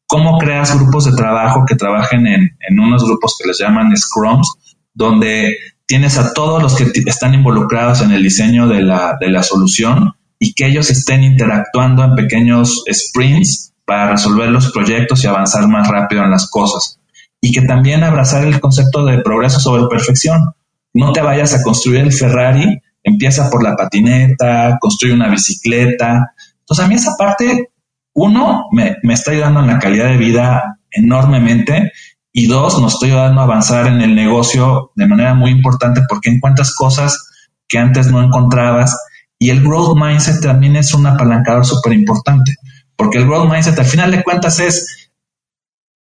cómo 0.07 0.39
creas 0.39 0.79
grupos 0.79 1.05
de 1.05 1.17
trabajo 1.17 1.65
que 1.67 1.75
trabajen 1.75 2.27
en, 2.27 2.81
unos 2.81 3.05
grupos 3.05 3.37
que 3.39 3.49
les 3.49 3.59
llaman 3.59 3.95
Scrums, 3.97 4.79
donde 4.95 5.57
tienes 5.87 6.19
a 6.19 6.33
todos 6.33 6.63
los 6.63 6.75
que 6.77 6.91
están 7.07 7.35
involucrados 7.35 8.03
en 8.03 8.11
el 8.11 8.23
diseño 8.23 8.69
de 8.69 8.83
la, 8.83 9.17
de 9.21 9.31
la 9.31 9.43
solución 9.43 10.15
y 10.39 10.55
que 10.55 10.67
ellos 10.67 10.91
estén 10.91 11.25
interactuando 11.25 12.05
en 12.05 12.15
pequeños 12.15 12.85
sprints 12.91 13.73
para 13.85 14.11
resolver 14.11 14.51
los 14.51 14.73
proyectos 14.73 15.23
y 15.23 15.29
avanzar 15.29 15.67
más 15.69 15.89
rápido 15.89 16.25
en 16.25 16.31
las 16.31 16.51
cosas. 16.51 16.99
Y 17.41 17.53
que 17.53 17.63
también 17.63 18.03
abrazar 18.03 18.45
el 18.45 18.61
concepto 18.61 19.05
de 19.05 19.19
progreso 19.19 19.61
sobre 19.61 19.87
perfección. 19.89 20.53
No 20.93 21.13
te 21.13 21.21
vayas 21.21 21.55
a 21.55 21.63
construir 21.63 22.01
el 22.01 22.13
Ferrari, 22.13 22.81
empieza 23.03 23.49
por 23.49 23.63
la 23.63 23.77
patineta, 23.77 24.77
construye 24.81 25.15
una 25.15 25.29
bicicleta. 25.29 26.33
Entonces 26.61 26.85
a 26.85 26.89
mí 26.89 26.97
esa 26.97 27.15
parte 27.17 27.71
uno, 28.15 28.67
me, 28.73 28.97
está 29.13 29.31
ayudando 29.31 29.61
en 29.61 29.67
la 29.67 29.79
calidad 29.79 30.07
de 30.07 30.17
vida 30.17 30.79
enormemente 30.91 31.93
y 32.39 32.49
dos, 32.49 32.79
nos 32.83 32.93
estoy 32.93 33.13
ayudando 33.13 33.41
a 33.41 33.45
avanzar 33.45 33.87
en 33.87 34.03
el 34.03 34.15
negocio 34.15 34.93
de 34.95 35.07
manera 35.07 35.33
muy 35.33 35.51
importante 35.51 36.03
porque 36.07 36.29
encuentras 36.29 36.75
cosas 36.75 37.31
que 37.67 37.79
antes 37.79 38.09
no 38.13 38.23
encontrabas 38.23 38.95
y 39.39 39.49
el 39.49 39.63
growth 39.63 39.97
mindset 39.97 40.43
también 40.43 40.77
es 40.77 40.93
un 40.93 41.07
apalancador 41.07 41.65
súper 41.65 41.95
importante 41.95 42.55
porque 42.95 43.17
el 43.17 43.27
growth 43.27 43.51
mindset 43.51 43.79
al 43.79 43.87
final 43.87 44.11
de 44.11 44.23
cuentas 44.23 44.61
es 44.61 45.09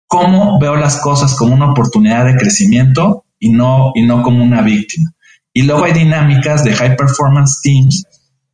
cómo 0.06 0.60
veo 0.60 0.76
las 0.76 1.00
cosas 1.00 1.34
como 1.36 1.54
una 1.54 1.70
oportunidad 1.70 2.26
de 2.26 2.36
crecimiento 2.36 3.24
y 3.38 3.48
no, 3.48 3.92
y 3.94 4.02
no 4.02 4.22
como 4.22 4.44
una 4.44 4.60
víctima. 4.60 5.12
Y 5.54 5.62
luego 5.62 5.84
hay 5.84 5.94
dinámicas 5.94 6.62
de 6.64 6.74
high 6.74 6.98
performance 6.98 7.60
teams 7.62 8.04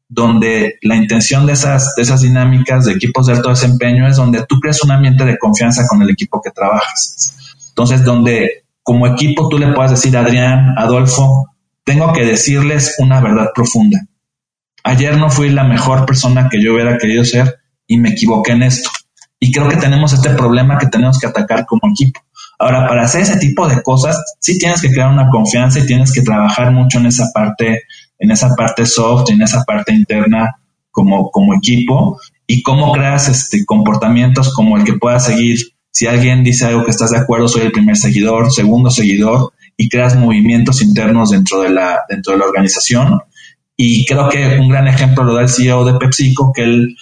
donde 0.08 0.74
la 0.82 0.94
intención 0.94 1.46
de 1.46 1.54
esas, 1.54 1.96
de 1.96 2.02
esas 2.02 2.20
dinámicas 2.20 2.84
de 2.84 2.92
equipos 2.92 3.26
de 3.26 3.32
alto 3.32 3.48
desempeño 3.48 4.06
es 4.06 4.18
donde 4.18 4.46
tú 4.46 4.60
creas 4.60 4.84
un 4.84 4.92
ambiente 4.92 5.24
de 5.24 5.36
confianza 5.36 5.82
con 5.88 6.00
el 6.00 6.10
equipo 6.10 6.40
que 6.40 6.52
trabajas. 6.52 7.51
Entonces, 7.72 8.04
donde 8.04 8.64
como 8.82 9.06
equipo 9.06 9.48
tú 9.48 9.58
le 9.58 9.72
puedas 9.72 9.92
decir, 9.92 10.16
Adrián, 10.16 10.74
Adolfo, 10.76 11.48
tengo 11.84 12.12
que 12.12 12.24
decirles 12.24 12.96
una 12.98 13.20
verdad 13.20 13.50
profunda. 13.54 13.98
Ayer 14.84 15.16
no 15.16 15.30
fui 15.30 15.48
la 15.50 15.64
mejor 15.64 16.04
persona 16.04 16.48
que 16.50 16.62
yo 16.62 16.74
hubiera 16.74 16.98
querido 16.98 17.24
ser 17.24 17.60
y 17.86 17.98
me 17.98 18.10
equivoqué 18.10 18.52
en 18.52 18.64
esto. 18.64 18.90
Y 19.38 19.52
creo 19.52 19.68
que 19.68 19.76
tenemos 19.76 20.12
este 20.12 20.30
problema 20.30 20.78
que 20.78 20.86
tenemos 20.86 21.18
que 21.18 21.26
atacar 21.26 21.66
como 21.66 21.90
equipo. 21.90 22.20
Ahora, 22.58 22.86
para 22.86 23.02
hacer 23.02 23.22
ese 23.22 23.38
tipo 23.38 23.66
de 23.66 23.82
cosas, 23.82 24.16
sí 24.38 24.58
tienes 24.58 24.80
que 24.80 24.90
crear 24.92 25.10
una 25.10 25.28
confianza 25.30 25.80
y 25.80 25.86
tienes 25.86 26.12
que 26.12 26.22
trabajar 26.22 26.70
mucho 26.70 26.98
en 26.98 27.06
esa 27.06 27.30
parte, 27.32 27.82
en 28.18 28.30
esa 28.30 28.54
parte 28.54 28.86
soft, 28.86 29.30
en 29.30 29.42
esa 29.42 29.64
parte 29.64 29.92
interna 29.92 30.56
como, 30.90 31.30
como 31.30 31.54
equipo 31.54 32.20
y 32.46 32.62
cómo 32.62 32.92
creas 32.92 33.28
este, 33.28 33.64
comportamientos 33.64 34.54
como 34.54 34.76
el 34.76 34.84
que 34.84 34.92
pueda 34.92 35.18
seguir. 35.18 35.58
Si 35.92 36.06
alguien 36.06 36.42
dice 36.42 36.66
algo 36.66 36.84
que 36.84 36.90
estás 36.90 37.10
de 37.10 37.18
acuerdo, 37.18 37.46
soy 37.48 37.62
el 37.62 37.72
primer 37.72 37.96
seguidor, 37.96 38.50
segundo 38.50 38.90
seguidor 38.90 39.52
y 39.76 39.88
creas 39.88 40.16
movimientos 40.16 40.82
internos 40.82 41.30
dentro 41.30 41.60
de 41.60 41.70
la, 41.70 42.00
dentro 42.08 42.32
de 42.32 42.38
la 42.38 42.46
organización. 42.46 43.20
Y 43.76 44.04
creo 44.06 44.28
que 44.28 44.58
un 44.58 44.68
gran 44.68 44.88
ejemplo 44.88 45.22
lo 45.22 45.34
da 45.34 45.42
el 45.42 45.48
CEO 45.48 45.84
de 45.84 45.94
PepsiCo, 45.94 46.52
que 46.52 46.62
él, 46.62 46.96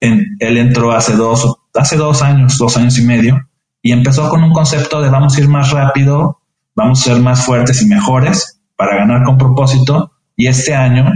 él 0.00 0.58
entró 0.58 0.92
hace 0.92 1.14
dos, 1.14 1.56
hace 1.74 1.96
dos 1.96 2.22
años, 2.22 2.58
dos 2.58 2.76
años 2.76 2.98
y 2.98 3.02
medio, 3.02 3.48
y 3.80 3.92
empezó 3.92 4.28
con 4.28 4.42
un 4.42 4.52
concepto 4.52 5.00
de 5.00 5.08
vamos 5.08 5.36
a 5.36 5.40
ir 5.40 5.48
más 5.48 5.70
rápido, 5.70 6.40
vamos 6.74 7.00
a 7.00 7.12
ser 7.12 7.22
más 7.22 7.44
fuertes 7.44 7.80
y 7.82 7.86
mejores 7.86 8.60
para 8.76 8.96
ganar 8.96 9.22
con 9.24 9.38
propósito. 9.38 10.12
Y 10.36 10.48
este 10.48 10.74
año 10.74 11.12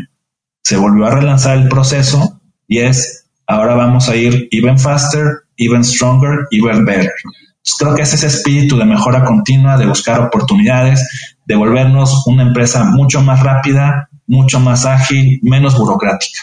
se 0.63 0.77
volvió 0.77 1.07
a 1.07 1.11
relanzar 1.11 1.59
el 1.59 1.69
proceso 1.69 2.41
y 2.69 2.79
es 2.79 3.27
ahora 3.47 3.75
vamos 3.75 4.09
a 4.09 4.17
ir 4.17 4.49
even 4.51 4.79
faster, 4.79 5.44
even 5.57 5.85
stronger, 5.85 6.47
even 6.51 6.85
better. 6.85 7.13
creo 7.79 7.95
que 7.95 8.03
es 8.03 8.13
ese 8.13 8.27
espíritu 8.27 8.77
de 8.77 8.85
mejora 8.85 9.25
continua, 9.25 9.77
de 9.77 9.87
buscar 9.87 10.21
oportunidades, 10.21 11.07
de 11.47 11.57
volvernos 11.57 12.27
una 12.27 12.43
empresa 12.43 12.85
mucho 12.85 13.23
más 13.23 13.41
rápida, 13.41 14.09
mucho 14.27 14.61
más 14.61 14.85
ágil, 14.85 15.41
menos 15.43 15.77
burocrática. 15.79 16.41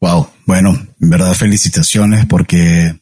Wow, 0.00 0.28
bueno, 0.46 0.78
en 1.00 1.10
verdad 1.10 1.32
felicitaciones 1.34 2.26
porque 2.26 2.94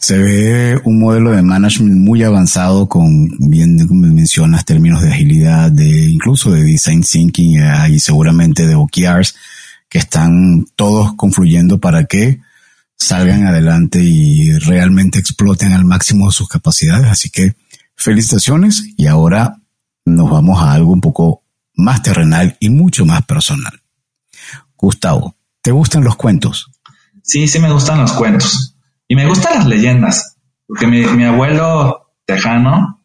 se 0.00 0.16
ve 0.16 0.80
un 0.84 0.98
modelo 0.98 1.32
de 1.32 1.42
management 1.42 1.98
muy 1.98 2.22
avanzado 2.22 2.88
con, 2.88 3.28
bien 3.38 3.86
como 3.86 4.06
mencionas, 4.06 4.64
términos 4.64 5.02
de 5.02 5.12
agilidad, 5.12 5.70
de 5.70 6.08
incluso 6.08 6.50
de 6.52 6.62
design 6.62 7.02
thinking 7.02 7.60
y 7.90 8.00
seguramente 8.00 8.66
de 8.66 8.76
OKRs 8.76 9.34
que 9.90 9.98
están 9.98 10.64
todos 10.76 11.12
confluyendo 11.16 11.78
para 11.78 12.04
que 12.04 12.40
salgan 13.00 13.46
adelante 13.46 13.98
y 14.02 14.52
realmente 14.58 15.18
exploten 15.18 15.72
al 15.72 15.84
máximo 15.84 16.30
sus 16.30 16.48
capacidades. 16.48 17.10
Así 17.10 17.30
que 17.30 17.56
felicitaciones 17.96 18.84
y 18.96 19.06
ahora 19.06 19.56
nos 20.04 20.30
vamos 20.30 20.62
a 20.62 20.72
algo 20.72 20.92
un 20.92 21.00
poco 21.00 21.42
más 21.74 22.02
terrenal 22.02 22.56
y 22.60 22.68
mucho 22.68 23.06
más 23.06 23.24
personal. 23.24 23.72
Gustavo, 24.76 25.34
¿te 25.62 25.72
gustan 25.72 26.04
los 26.04 26.16
cuentos? 26.16 26.70
Sí, 27.22 27.48
sí 27.48 27.58
me 27.58 27.72
gustan 27.72 28.00
los 28.00 28.12
cuentos. 28.12 28.76
Y 29.08 29.16
me 29.16 29.26
gustan 29.26 29.58
las 29.58 29.66
leyendas, 29.66 30.36
porque 30.68 30.86
mi, 30.86 31.24
abuelo 31.24 32.12
tejano 32.24 33.02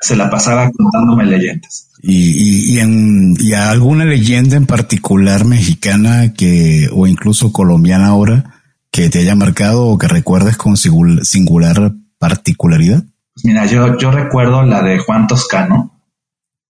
se 0.00 0.14
la 0.14 0.30
pasaba 0.30 0.70
contándome 0.70 1.24
leyendas. 1.24 1.88
¿Y, 2.02 2.78
en, 2.78 3.36
alguna 3.54 4.04
leyenda 4.04 4.56
en 4.56 4.66
particular 4.66 5.44
mexicana 5.44 6.32
que, 6.32 6.88
o 6.92 7.06
incluso 7.06 7.52
colombiana 7.52 8.06
ahora 8.06 8.55
que 8.96 9.10
te 9.10 9.18
haya 9.18 9.34
marcado 9.34 9.84
o 9.84 9.98
que 9.98 10.08
recuerdes 10.08 10.56
con 10.56 10.78
singular 10.78 11.92
particularidad? 12.18 13.04
Pues 13.34 13.44
mira, 13.44 13.66
yo, 13.66 13.98
yo 13.98 14.10
recuerdo 14.10 14.62
la 14.62 14.82
de 14.82 14.98
Juan 14.98 15.26
Toscano, 15.26 16.00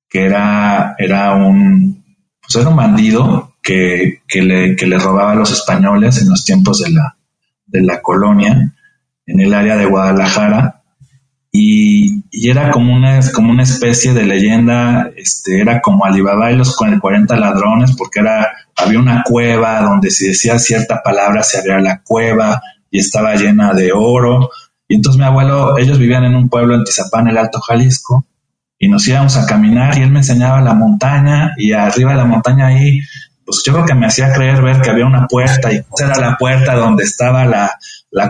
que 0.08 0.24
era, 0.24 0.96
era 0.98 1.34
un, 1.34 2.04
pues 2.42 2.56
era 2.56 2.68
un 2.68 2.76
bandido 2.76 3.54
que, 3.62 4.22
que, 4.26 4.42
le, 4.42 4.74
que 4.74 4.88
le 4.88 4.98
robaba 4.98 5.32
a 5.32 5.34
los 5.36 5.52
españoles 5.52 6.20
en 6.20 6.28
los 6.28 6.44
tiempos 6.44 6.80
de 6.80 6.90
la, 6.90 7.16
de 7.64 7.82
la 7.82 8.02
colonia, 8.02 8.74
en 9.24 9.40
el 9.40 9.54
área 9.54 9.76
de 9.76 9.86
Guadalajara, 9.86 10.82
y, 11.58 12.48
era 12.50 12.70
como 12.70 12.94
una, 12.94 13.18
como 13.32 13.50
una 13.50 13.62
especie 13.62 14.12
de 14.12 14.24
leyenda, 14.24 15.10
este, 15.16 15.60
era 15.60 15.80
como 15.80 16.04
Alibaba 16.04 16.52
y 16.52 16.56
los 16.56 16.76
40 16.76 17.34
ladrones, 17.36 17.96
porque 17.96 18.20
era, 18.20 18.52
había 18.76 18.98
una 18.98 19.22
cueva 19.24 19.80
donde 19.80 20.10
si 20.10 20.28
decía 20.28 20.58
cierta 20.58 21.02
palabra 21.02 21.42
se 21.42 21.58
abría 21.58 21.78
la 21.78 22.02
cueva 22.02 22.60
y 22.90 22.98
estaba 22.98 23.34
llena 23.36 23.72
de 23.72 23.92
oro. 23.92 24.50
Y 24.86 24.96
entonces 24.96 25.18
mi 25.18 25.24
abuelo, 25.24 25.78
ellos 25.78 25.98
vivían 25.98 26.24
en 26.24 26.34
un 26.34 26.50
pueblo 26.50 26.74
en 26.74 26.84
Tizapán, 26.84 27.26
el 27.28 27.38
Alto 27.38 27.58
Jalisco, 27.60 28.26
y 28.78 28.88
nos 28.88 29.08
íbamos 29.08 29.36
a 29.38 29.46
caminar 29.46 29.96
y 29.96 30.02
él 30.02 30.10
me 30.10 30.18
enseñaba 30.18 30.60
la 30.60 30.74
montaña 30.74 31.54
y 31.56 31.72
arriba 31.72 32.10
de 32.10 32.18
la 32.18 32.26
montaña 32.26 32.66
ahí 32.66 33.00
pues 33.46 33.62
yo 33.64 33.72
creo 33.72 33.86
que 33.86 33.94
me 33.94 34.06
hacía 34.06 34.32
creer 34.32 34.60
ver 34.60 34.80
que 34.82 34.90
había 34.90 35.06
una 35.06 35.28
puerta 35.28 35.72
y 35.72 35.80
era 35.98 36.18
la 36.18 36.36
puerta 36.36 36.74
donde 36.74 37.04
estaba 37.04 37.46
la, 37.46 37.78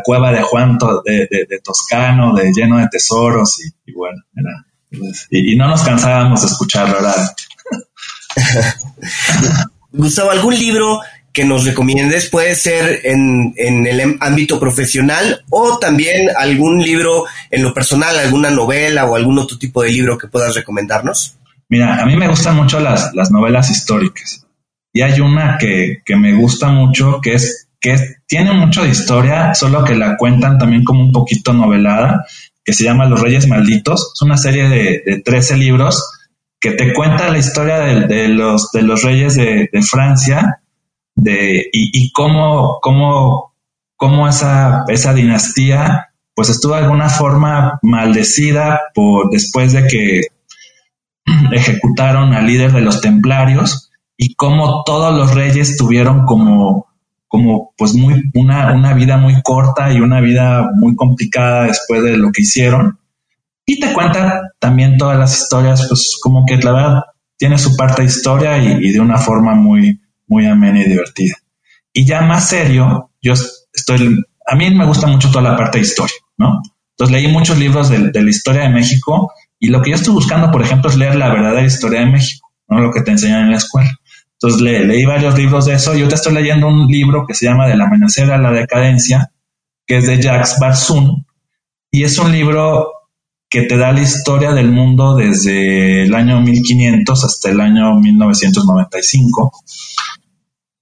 cueva 0.05 0.31
de 0.31 0.43
Juan 0.43 0.77
de, 1.05 1.47
de, 1.49 1.61
Toscano, 1.61 2.35
de 2.35 2.53
lleno 2.53 2.79
de 2.79 2.89
tesoros 2.89 3.59
y, 3.87 3.93
bueno, 3.93 4.23
era, 4.37 4.67
y, 5.31 5.57
no 5.57 5.69
nos 5.69 5.83
cansábamos 5.83 6.43
de 6.43 6.49
escucharlo, 6.49 6.97
¿verdad? 6.97 7.35
Gustavo, 9.93 10.31
¿algún 10.31 10.55
libro 10.55 11.01
que 11.33 11.47
nos 11.47 11.65
recomiendes? 11.65 12.29
Puede 12.29 12.55
ser 12.55 13.01
en, 13.05 13.55
en, 13.57 13.87
el 13.87 14.19
ámbito 14.21 14.61
profesional 14.61 15.45
o 15.49 15.79
también 15.79 16.29
algún 16.37 16.83
libro 16.83 17.25
en 17.51 17.63
lo 17.63 17.73
personal, 17.73 18.19
alguna 18.19 18.51
novela 18.51 19.07
o 19.07 19.17
algún 19.17 19.39
otro 19.39 19.57
tipo 19.57 19.83
de 19.83 19.93
libro 19.93 20.19
que 20.19 20.29
puedas 20.29 20.55
recomendarnos. 20.55 21.39
Mira, 21.71 22.03
a 22.03 22.05
mí 22.05 22.17
me 22.17 22.29
gustan 22.29 22.57
mucho 22.57 22.81
las, 22.81 23.15
las 23.15 23.31
novelas 23.31 23.71
históricas. 23.71 24.47
Y 24.97 25.03
hay 25.03 25.21
una 25.21 25.59
que, 25.59 26.01
me 26.17 26.33
gusta 26.33 26.69
mucho, 26.69 27.21
que 27.21 27.35
es 27.35 27.69
que 27.79 27.99
tiene 28.27 28.55
mucho 28.55 28.83
de 28.83 28.89
historia, 28.89 29.53
solo 29.53 29.85
que 29.85 29.95
la 29.95 30.17
cuentan 30.17 30.57
también 30.57 30.85
como 30.85 31.03
un 31.03 31.13
poquito 31.13 31.53
novelada, 31.53 32.25
que 32.65 32.73
se 32.73 32.85
llama 32.85 33.05
Los 33.05 33.21
Reyes 33.21 33.47
Malditos. 33.47 34.13
Es 34.15 34.23
una 34.23 34.39
serie 34.39 34.71
de, 34.71 35.03
de 35.05 35.21
13 35.21 35.59
libros 35.59 36.03
que 36.59 36.71
te 36.71 36.95
cuenta 36.95 37.29
la 37.29 37.37
historia 37.37 37.77
de, 37.77 38.29
los, 38.29 38.73
de 38.73 38.81
los 38.81 39.03
reyes 39.03 39.37
de, 39.37 39.69
Francia 39.83 40.63
de, 41.15 41.69
y, 41.71 42.11
cómo, 42.13 42.79
cómo, 42.81 43.53
cómo 43.97 44.27
esa, 44.27 44.87
esa 44.89 45.13
dinastía 45.13 46.09
pues 46.35 46.49
estuvo 46.49 46.75
de 46.75 46.85
alguna 46.85 47.11
forma 47.11 47.79
maldecida 47.83 48.81
por 48.95 49.29
después 49.29 49.75
de 49.75 49.87
que 49.89 50.21
ejecutaron 51.53 52.33
al 52.33 52.47
líder 52.47 52.73
de 52.73 52.81
los 52.81 53.03
templarios 53.03 53.86
y 54.17 54.35
cómo 54.35 54.83
todos 54.85 55.15
los 55.15 55.35
reyes 55.35 55.77
tuvieron 55.77 56.25
como, 56.25 56.87
como 57.29 57.73
pues 57.77 57.95
muy, 57.95 58.23
una, 58.35 58.73
una 58.73 58.95
vida 58.95 59.17
muy 59.17 59.41
corta 59.43 59.93
y 59.93 60.01
una 60.01 60.21
vida 60.21 60.71
muy 60.75 60.95
complicada 60.97 61.65
después 61.65 62.03
de 62.03 62.17
lo 62.17 62.33
que 62.33 62.43
hicieron. 62.43 62.99
Y 63.67 63.81
te 63.81 63.93
cuenta 63.93 64.53
también 64.59 64.97
todas 64.97 65.19
las 65.19 65.43
historias, 65.43 65.87
pues 65.89 66.19
como 66.23 66.45
que 66.47 66.57
la 66.57 66.73
verdad 66.73 67.03
tiene 67.37 67.59
su 67.59 67.77
parte 67.77 68.03
de 68.03 68.09
historia 68.09 68.57
y, 68.59 68.93
de 68.93 69.01
una 69.01 69.19
forma 69.19 69.55
muy, 69.55 70.01
muy 70.27 70.47
amena 70.47 70.81
y 70.81 70.89
divertida. 70.89 71.35
Y 71.93 72.07
ya 72.07 72.23
más 72.23 72.49
serio, 72.49 73.11
yo 73.21 73.35
estoy, 73.73 74.25
a 74.47 74.55
mí 74.55 74.71
me 74.71 74.87
gusta 74.87 75.07
mucho 75.07 75.31
toda 75.31 75.51
la 75.51 75.57
parte 75.57 75.79
de 75.79 75.85
historia, 75.85 76.17
¿no? 76.39 76.63
Entonces 76.91 77.13
leí 77.13 77.31
muchos 77.31 77.59
libros 77.59 77.91
de, 77.91 78.11
de 78.11 78.23
la 78.23 78.31
historia 78.31 78.63
de 78.63 78.71
México 78.71 79.33
y 79.59 79.69
lo 79.69 79.83
que 79.83 79.91
yo 79.91 79.97
estoy 79.97 80.15
buscando, 80.15 80.51
por 80.51 80.63
ejemplo, 80.63 80.89
es 80.89 80.97
leer 80.97 81.17
la 81.17 81.29
verdadera 81.29 81.67
historia 81.67 82.01
de 82.01 82.07
México, 82.07 82.49
no 82.69 82.81
lo 82.81 82.93
que 82.93 83.03
te 83.03 83.11
enseñan 83.11 83.43
en 83.43 83.51
la 83.51 83.57
escuela. 83.57 83.91
Entonces 84.41 84.61
leí 84.61 85.05
varios 85.07 85.37
libros 85.39 85.65
de 85.65 85.75
eso. 85.75 85.95
Yo 85.95 86.09
te 86.09 86.15
estoy 86.15 86.35
leyendo 86.35 86.69
un 86.69 86.87
libro 86.87 87.25
que 87.27 87.35
se 87.35 87.47
llama 87.47 87.67
Del 87.67 87.81
amanecer 87.81 88.31
a 88.31 88.39
la 88.39 88.51
decadencia, 88.51 89.33
que 89.87 89.99
es 89.99 90.07
de 90.07 90.21
Jacques 90.21 90.57
Barsun, 90.61 91.27
y 91.91 92.05
es 92.05 92.19
un 92.19 92.33
libro 92.33 92.93
que 93.49 93.63
te 93.63 93.79
da 93.79 93.93
la 93.93 94.03
historia 94.03 94.53
del 94.53 94.71
mundo 94.71 95.15
desde 95.15 96.03
el 96.03 96.15
año 96.15 96.41
1500 96.41 97.25
hasta 97.25 97.51
el 97.51 97.61
año 97.61 97.95
1995. 97.99 99.53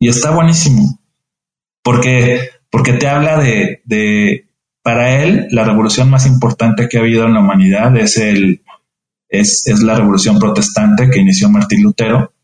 Y 0.01 0.09
está 0.09 0.33
buenísimo, 0.33 0.99
porque, 1.83 2.51
porque 2.71 2.95
te 2.95 3.07
habla 3.07 3.39
de, 3.39 3.83
de, 3.85 4.49
para 4.83 5.23
él, 5.23 5.47
la 5.51 5.65
revolución 5.65 6.11
más 6.11 6.27
importante 6.27 6.89
que 6.89 6.97
ha 6.97 7.01
habido 7.01 7.27
en 7.27 7.35
la 7.35 7.41
humanidad 7.41 7.97
es, 7.97 8.17
el, 8.17 8.63
es, 9.29 9.69
es 9.69 9.81
la 9.83 9.95
revolución 9.95 10.41
protestante 10.41 11.09
que 11.09 11.21
inició 11.21 11.49
Martín 11.49 11.85
Lutero 11.85 12.35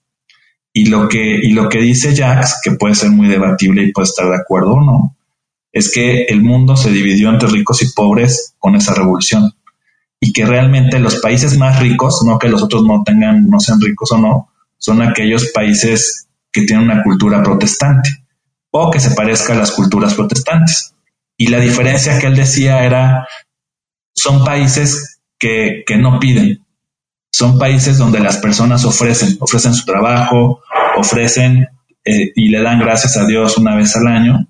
y 0.72 0.86
lo 0.86 1.08
que, 1.08 1.40
lo 1.50 1.68
que 1.68 1.80
dice 1.80 2.14
Jax, 2.14 2.60
que 2.62 2.72
puede 2.72 2.94
ser 2.94 3.10
muy 3.10 3.28
debatible 3.28 3.82
y 3.82 3.92
puede 3.92 4.06
estar 4.08 4.28
de 4.28 4.36
acuerdo 4.36 4.74
o 4.74 4.84
no, 4.84 5.16
es 5.72 5.92
que 5.92 6.24
el 6.24 6.42
mundo 6.42 6.76
se 6.76 6.90
dividió 6.90 7.30
entre 7.30 7.48
ricos 7.48 7.82
y 7.82 7.92
pobres 7.92 8.54
con 8.58 8.74
esa 8.74 8.94
revolución 8.94 9.52
y 10.20 10.32
que 10.32 10.44
realmente 10.44 10.98
los 10.98 11.16
países 11.16 11.56
más 11.58 11.80
ricos, 11.80 12.22
no 12.24 12.38
que 12.38 12.48
los 12.48 12.62
otros 12.62 12.84
no 12.84 13.02
tengan, 13.04 13.48
no 13.48 13.58
sean 13.58 13.80
ricos 13.80 14.12
o 14.12 14.18
no, 14.18 14.50
son 14.78 15.02
aquellos 15.02 15.50
países 15.52 16.28
que 16.52 16.62
tienen 16.62 16.84
una 16.84 17.02
cultura 17.02 17.42
protestante 17.42 18.10
o 18.70 18.90
que 18.90 19.00
se 19.00 19.12
parezca 19.12 19.52
a 19.52 19.56
las 19.56 19.72
culturas 19.72 20.14
protestantes. 20.14 20.94
Y 21.36 21.48
la 21.48 21.58
diferencia 21.58 22.18
que 22.18 22.26
él 22.26 22.36
decía 22.36 22.84
era, 22.84 23.26
son 24.14 24.44
países 24.44 25.20
que 25.38 25.84
no 25.98 26.20
piden, 26.20 26.62
son 27.30 27.58
países 27.58 27.98
donde 27.98 28.20
las 28.20 28.38
personas 28.38 28.84
ofrecen, 28.84 29.36
ofrecen 29.40 29.74
su 29.74 29.84
trabajo, 29.84 30.62
ofrecen 30.96 31.68
eh, 32.04 32.32
y 32.34 32.48
le 32.48 32.62
dan 32.62 32.80
gracias 32.80 33.16
a 33.16 33.26
Dios 33.26 33.56
una 33.56 33.76
vez 33.76 33.94
al 33.96 34.06
año. 34.06 34.46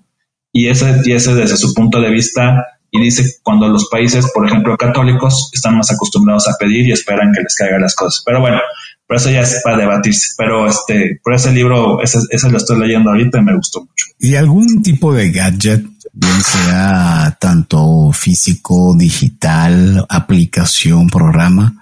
Y 0.51 0.67
ese, 0.67 1.01
y 1.05 1.11
desde 1.11 1.57
su 1.57 1.73
punto 1.73 2.01
de 2.01 2.09
vista, 2.09 2.65
y 2.91 3.01
dice 3.01 3.23
cuando 3.41 3.69
los 3.69 3.87
países, 3.89 4.29
por 4.33 4.45
ejemplo, 4.45 4.75
católicos, 4.75 5.49
están 5.53 5.77
más 5.77 5.91
acostumbrados 5.91 6.47
a 6.49 6.57
pedir 6.59 6.87
y 6.87 6.91
esperan 6.91 7.31
que 7.33 7.41
les 7.41 7.55
caigan 7.55 7.81
las 7.81 7.95
cosas. 7.95 8.21
Pero 8.25 8.41
bueno, 8.41 8.59
por 9.07 9.17
eso 9.17 9.29
ya 9.29 9.41
es 9.41 9.61
para 9.63 9.77
debatirse. 9.77 10.33
Pero 10.37 10.67
este, 10.67 11.19
por 11.23 11.33
ese 11.33 11.51
libro, 11.51 12.01
ese, 12.01 12.19
ese 12.29 12.49
lo 12.49 12.57
estoy 12.57 12.79
leyendo 12.79 13.11
ahorita 13.11 13.39
y 13.39 13.43
me 13.43 13.55
gustó 13.55 13.81
mucho. 13.81 14.07
¿Y 14.19 14.35
algún 14.35 14.81
tipo 14.81 15.13
de 15.13 15.31
gadget, 15.31 15.85
bien 16.11 16.41
sea 16.43 17.37
tanto 17.39 18.11
físico, 18.11 18.93
digital, 18.97 20.05
aplicación, 20.09 21.07
programa, 21.07 21.80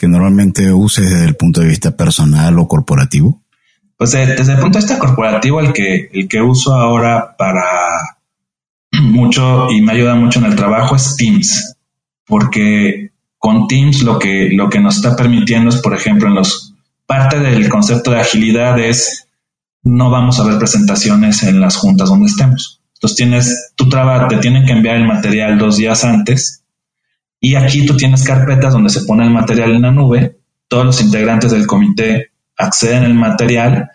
que 0.00 0.08
normalmente 0.08 0.72
uses 0.72 1.10
desde 1.10 1.26
el 1.26 1.36
punto 1.36 1.60
de 1.60 1.68
vista 1.68 1.94
personal 1.94 2.58
o 2.58 2.66
corporativo? 2.66 3.42
Pues 3.98 4.12
desde 4.12 4.54
el 4.54 4.58
punto 4.58 4.78
de 4.78 4.84
vista 4.86 4.98
corporativo, 4.98 5.60
el 5.60 5.74
que, 5.74 6.08
el 6.10 6.26
que 6.26 6.40
uso 6.40 6.74
ahora 6.74 7.36
para 7.36 7.66
mucho 9.02 9.70
y 9.70 9.82
me 9.82 9.92
ayuda 9.92 10.14
mucho 10.14 10.38
en 10.38 10.46
el 10.46 10.56
trabajo 10.56 10.96
es 10.96 11.16
Teams, 11.16 11.76
porque 12.26 13.10
con 13.36 13.68
Teams 13.68 14.02
lo 14.02 14.18
que, 14.18 14.48
lo 14.50 14.70
que 14.70 14.80
nos 14.80 14.96
está 14.96 15.14
permitiendo 15.14 15.68
es, 15.68 15.76
por 15.82 15.92
ejemplo, 15.92 16.28
en 16.28 16.36
los 16.36 16.74
parte 17.04 17.38
del 17.38 17.68
concepto 17.68 18.12
de 18.12 18.20
agilidad 18.20 18.78
es 18.78 19.28
no 19.82 20.08
vamos 20.10 20.40
a 20.40 20.44
ver 20.44 20.56
presentaciones 20.58 21.42
en 21.42 21.60
las 21.60 21.76
juntas 21.76 22.08
donde 22.08 22.26
estemos. 22.26 22.80
Entonces 22.94 23.16
tienes 23.16 23.72
tu 23.76 23.86
trabajo, 23.90 24.28
te 24.28 24.38
tienen 24.38 24.64
que 24.64 24.72
enviar 24.72 24.96
el 24.96 25.06
material 25.06 25.58
dos 25.58 25.76
días 25.76 26.04
antes 26.04 26.59
y 27.40 27.54
aquí 27.54 27.86
tú 27.86 27.96
tienes 27.96 28.22
carpetas 28.22 28.72
donde 28.72 28.90
se 28.90 29.02
pone 29.02 29.24
el 29.24 29.30
material 29.30 29.72
en 29.72 29.82
la 29.82 29.90
nube, 29.90 30.38
todos 30.68 30.84
los 30.84 31.00
integrantes 31.00 31.50
del 31.50 31.66
comité 31.66 32.30
acceden 32.56 33.04
al 33.04 33.14
material, 33.14 33.90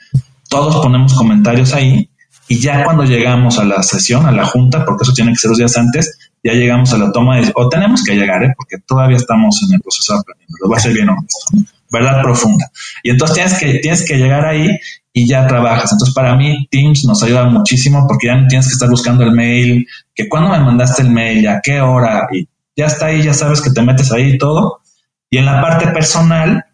todos 0.49 0.77
ponemos 0.77 1.13
comentarios 1.13 1.73
ahí 1.73 2.09
y 2.47 2.59
ya 2.59 2.83
cuando 2.83 3.03
llegamos 3.03 3.57
a 3.59 3.65
la 3.65 3.81
sesión, 3.81 4.25
a 4.25 4.31
la 4.31 4.45
junta, 4.45 4.85
porque 4.85 5.03
eso 5.03 5.13
tiene 5.13 5.31
que 5.31 5.37
ser 5.37 5.49
dos 5.49 5.57
días 5.57 5.77
antes, 5.77 6.17
ya 6.43 6.53
llegamos 6.53 6.93
a 6.93 6.97
la 6.97 7.11
toma 7.11 7.37
de, 7.37 7.51
o 7.55 7.69
tenemos 7.69 8.03
que 8.03 8.15
llegar, 8.15 8.43
¿eh? 8.43 8.53
porque 8.55 8.77
todavía 8.85 9.17
estamos 9.17 9.61
en 9.67 9.75
el 9.75 9.81
proceso 9.81 10.13
de 10.13 10.19
aprendizaje, 10.19 10.71
va 10.71 10.77
a 10.77 10.79
ser 10.79 10.93
bien 10.93 11.09
honesto, 11.09 11.69
verdad 11.91 12.21
profunda. 12.21 12.69
Y 13.03 13.09
entonces 13.11 13.35
tienes 13.35 13.53
que, 13.59 13.79
tienes 13.79 14.05
que 14.07 14.17
llegar 14.17 14.45
ahí 14.45 14.69
y 15.11 15.27
ya 15.27 15.47
trabajas. 15.47 15.91
Entonces, 15.93 16.13
para 16.13 16.35
mí, 16.35 16.67
Teams 16.69 17.05
nos 17.05 17.23
ayuda 17.23 17.45
muchísimo 17.45 18.05
porque 18.07 18.27
ya 18.27 18.35
no 18.35 18.47
tienes 18.47 18.67
que 18.67 18.73
estar 18.73 18.89
buscando 18.89 19.23
el 19.23 19.31
mail, 19.31 19.87
que 20.13 20.27
cuando 20.29 20.49
me 20.49 20.59
mandaste 20.59 21.01
el 21.01 21.09
mail, 21.09 21.47
a 21.47 21.61
qué 21.63 21.81
hora, 21.81 22.27
y 22.31 22.47
ya 22.75 22.85
está 22.85 23.07
ahí, 23.07 23.23
ya 23.23 23.33
sabes 23.33 23.61
que 23.61 23.71
te 23.71 23.81
metes 23.81 24.11
ahí 24.11 24.33
y 24.33 24.37
todo. 24.37 24.81
Y 25.29 25.37
en 25.37 25.45
la 25.45 25.61
parte 25.61 25.87
personal, 25.87 26.65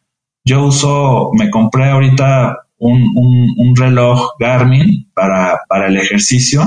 yo 0.44 0.66
uso, 0.66 1.32
me 1.34 1.50
compré 1.50 1.90
ahorita 1.90 2.68
un, 2.78 3.76
reloj 3.76 4.32
Garmin 4.40 5.10
para, 5.14 5.62
para 5.68 5.88
el 5.88 5.98
ejercicio 5.98 6.64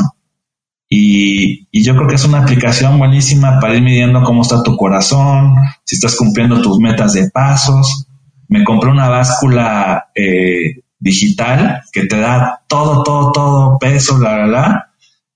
y, 0.88 1.66
y, 1.70 1.82
yo 1.82 1.96
creo 1.96 2.06
que 2.06 2.14
es 2.14 2.24
una 2.24 2.42
aplicación 2.42 2.98
buenísima 2.98 3.58
para 3.58 3.74
ir 3.74 3.82
midiendo 3.82 4.22
cómo 4.22 4.42
está 4.42 4.62
tu 4.62 4.76
corazón, 4.76 5.54
si 5.84 5.96
estás 5.96 6.16
cumpliendo 6.16 6.62
tus 6.62 6.78
metas 6.78 7.14
de 7.14 7.30
pasos. 7.30 8.06
Me 8.48 8.62
compré 8.62 8.90
una 8.90 9.08
báscula 9.08 10.10
eh, 10.14 10.82
digital 10.98 11.82
que 11.92 12.06
te 12.06 12.18
da 12.18 12.62
todo, 12.68 13.02
todo, 13.02 13.32
todo, 13.32 13.78
peso, 13.78 14.18
la, 14.18 14.38
la, 14.38 14.46
la. 14.46 14.93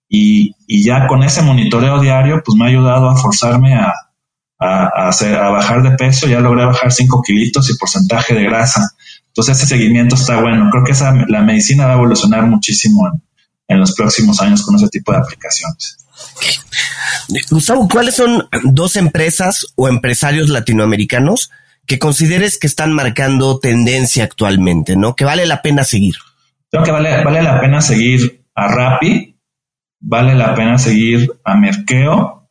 Y, 0.09 0.55
y 0.67 0.85
ya 0.85 1.07
con 1.07 1.23
ese 1.23 1.43
monitoreo 1.43 2.01
diario, 2.01 2.43
pues 2.45 2.57
me 2.57 2.65
ha 2.65 2.69
ayudado 2.69 3.09
a 3.09 3.17
forzarme 3.17 3.75
a, 3.75 3.93
a, 4.59 5.09
hacer, 5.09 5.37
a 5.37 5.51
bajar 5.51 5.83
de 5.83 5.93
peso, 5.93 6.27
ya 6.27 6.41
logré 6.41 6.65
bajar 6.65 6.93
5 6.93 7.23
kilitos 7.23 7.71
y 7.71 7.77
porcentaje 7.77 8.35
de 8.35 8.45
grasa. 8.45 8.91
Entonces 9.29 9.59
ese 9.59 9.67
seguimiento 9.67 10.15
está 10.15 10.41
bueno. 10.41 10.69
Creo 10.71 10.85
que 10.85 10.93
esa, 10.93 11.13
la 11.29 11.43
medicina 11.43 11.87
va 11.87 11.93
a 11.93 11.97
evolucionar 11.97 12.47
muchísimo 12.47 13.07
en, 13.07 13.23
en 13.69 13.81
los 13.81 13.95
próximos 13.95 14.41
años 14.41 14.65
con 14.65 14.77
ese 14.77 14.89
tipo 14.89 15.13
de 15.13 15.19
aplicaciones. 15.19 15.99
Gustavo, 17.51 17.87
¿cuáles 17.89 18.17
son 18.17 18.49
dos 18.65 18.97
empresas 18.97 19.67
o 19.77 19.89
empresarios 19.89 20.49
latinoamericanos 20.49 21.51
que 21.87 21.99
consideres 21.99 22.59
que 22.59 22.67
están 22.67 22.93
marcando 22.93 23.59
tendencia 23.61 24.25
actualmente, 24.25 24.97
¿no? 24.97 25.15
Que 25.15 25.25
vale 25.25 25.47
la 25.47 25.63
pena 25.63 25.85
seguir. 25.85 26.17
Creo 26.71 26.83
que 26.83 26.91
vale, 26.91 27.25
vale 27.25 27.43
la 27.43 27.61
pena 27.61 27.81
seguir 27.81 28.45
a 28.55 28.69
Rappi, 28.69 29.28
vale 30.01 30.35
la 30.35 30.55
pena 30.55 30.79
seguir 30.79 31.31
a 31.45 31.57
Merkeo 31.57 32.49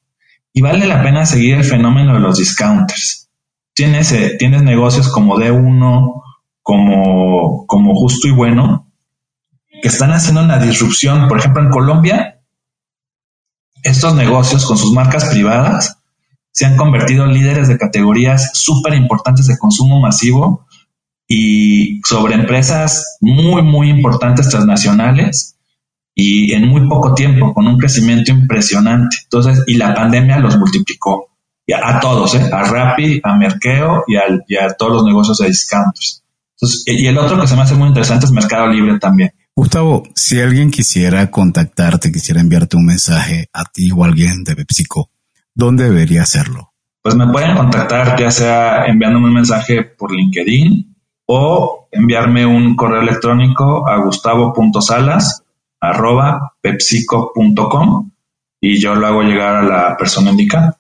y 0.54 0.62
vale 0.62 0.88
la 0.88 1.04
pena 1.04 1.26
seguir 1.26 1.56
el 1.56 1.64
fenómeno 1.64 2.16
de 2.16 2.20
los 2.20 2.38
discounters. 2.38 3.30
Tienes, 3.74 4.12
eh, 4.12 4.36
tienes 4.39 4.64
negocios 4.64 5.10
como 5.10 5.38
D1, 5.38 6.24
como, 6.62 7.66
como 7.68 7.95
Justo 7.95 8.28
y 8.28 8.32
Bueno, 8.32 8.91
que 9.82 9.88
están 9.88 10.12
haciendo 10.12 10.43
una 10.43 10.58
disrupción. 10.58 11.28
Por 11.28 11.38
ejemplo, 11.38 11.62
en 11.62 11.70
Colombia, 11.70 12.41
estos 13.84 14.16
negocios 14.16 14.66
con 14.66 14.78
sus 14.78 14.91
marcas 14.93 15.26
privadas 15.26 16.00
se 16.52 16.66
han 16.66 16.76
convertido 16.76 17.26
en 17.26 17.34
líderes 17.34 17.68
de 17.68 17.78
categorías 17.78 18.52
súper 18.54 18.95
importantes 18.95 19.45
de 19.45 19.58
consumo 19.60 20.00
masivo 20.00 20.66
y 21.28 22.02
sobre 22.04 22.34
empresas 22.34 23.18
muy, 23.22 23.62
muy 23.62 23.89
importantes 23.89 24.50
transnacionales 24.50 25.57
y 26.20 26.51
en 26.53 26.68
muy 26.68 26.89
poco 26.89 27.13
tiempo, 27.13 27.53
con 27.53 27.68
un 27.68 27.78
crecimiento 27.78 28.32
impresionante. 28.32 29.18
Entonces, 29.26 29.63
y 29.68 29.76
la 29.76 29.93
pandemia 29.93 30.39
los 30.39 30.57
multiplicó 30.57 31.30
a, 31.72 31.99
todos, 31.99 32.34
¿eh? 32.34 32.49
a 32.51 32.63
Rappi, 32.63 33.22
a 33.24 33.36
Merkeo 33.38 34.03
y, 34.07 34.15
a 34.15 34.70
todos 34.76 34.93
los 34.93 35.05
negocios 35.05 35.38
de 35.38 35.47
discounters. 35.47 36.24
Entonces, 36.55 36.84
y 36.88 37.05
el 37.05 37.20
otro 37.20 37.39
que 37.39 37.45
se 37.45 37.55
me 37.55 37.61
hace 37.61 37.76
muy 37.76 37.89
interesante 37.89 38.26
es 38.26 38.32
Mercado 38.32 38.68
Libre 38.68 38.97
también. 38.97 39.32
Gustavo, 39.55 40.07
si 40.15 40.39
alguien 40.41 40.72
quisiera 40.72 41.30
contactarte, 41.30 42.11
quisiera 42.11 42.41
enviarte 42.41 42.78
un 42.78 42.88
mensaje 42.88 43.47
a 43.53 43.65
ti 43.65 43.91
o 43.91 44.03
a 44.03 44.07
alguien 44.07 44.43
de 44.43 44.55
PepsiCo, 44.55 45.11
¿dónde 45.53 45.84
debería 45.84 46.24
hacerlo? 46.24 46.74
Pues 47.03 47.13
me 47.13 47.28
pueden 47.28 47.55
contactar 47.55 48.20
ya 48.20 48.32
sea 48.32 48.88
enviándome 48.88 49.28
un 49.28 49.36
mensaje 49.36 49.84
por 49.84 50.11
LinkedIn 50.11 50.95
o 51.28 51.89
enviarme 51.91 52.43
un 52.47 52.76
correo 52.76 53.01
electrónico 53.01 53.88
a 53.88 53.97
gustavo.salas 54.03 55.43
arroba 55.80 56.54
pepsico.com 56.62 58.12
y 58.60 58.80
yo 58.80 58.96
lo 58.96 59.08
hago 59.08 59.24
llegar 59.24 59.58
a 59.58 59.64
la 59.64 59.98
persona 59.98 60.32
indicada. 60.32 60.78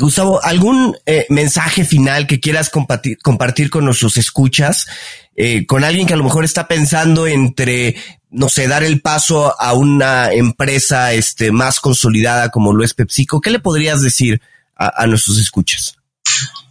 Gustavo, 0.00 0.42
¿algún 0.44 0.96
eh, 1.06 1.26
mensaje 1.30 1.84
final 1.84 2.26
que 2.26 2.40
quieras 2.40 2.68
compartir, 2.68 3.18
compartir 3.22 3.70
con 3.70 3.86
nuestros 3.86 4.18
escuchas? 4.18 4.86
Eh, 5.34 5.66
con 5.66 5.82
alguien 5.82 6.06
que 6.06 6.12
a 6.12 6.16
lo 6.16 6.24
mejor 6.24 6.44
está 6.44 6.68
pensando 6.68 7.26
entre, 7.26 7.96
no 8.28 8.48
sé, 8.48 8.68
dar 8.68 8.84
el 8.84 9.00
paso 9.00 9.58
a 9.58 9.72
una 9.72 10.32
empresa 10.32 11.12
este, 11.14 11.52
más 11.52 11.80
consolidada 11.80 12.50
como 12.50 12.74
lo 12.74 12.84
es 12.84 12.92
PepsiCo, 12.92 13.40
¿qué 13.40 13.50
le 13.50 13.60
podrías 13.60 14.02
decir 14.02 14.42
a, 14.76 15.04
a 15.04 15.06
nuestros 15.06 15.38
escuchas? 15.38 15.96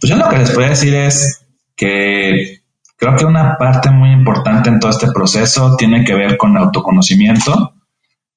Pues 0.00 0.10
yo 0.10 0.16
lo 0.16 0.28
que 0.28 0.38
les 0.38 0.50
podría 0.50 0.70
decir 0.70 0.94
es 0.94 1.40
que 1.74 2.62
Creo 2.98 3.14
que 3.14 3.24
una 3.24 3.56
parte 3.56 3.90
muy 3.90 4.10
importante 4.10 4.68
en 4.68 4.80
todo 4.80 4.90
este 4.90 5.12
proceso 5.12 5.76
tiene 5.76 6.04
que 6.04 6.14
ver 6.14 6.36
con 6.36 6.56
autoconocimiento. 6.56 7.74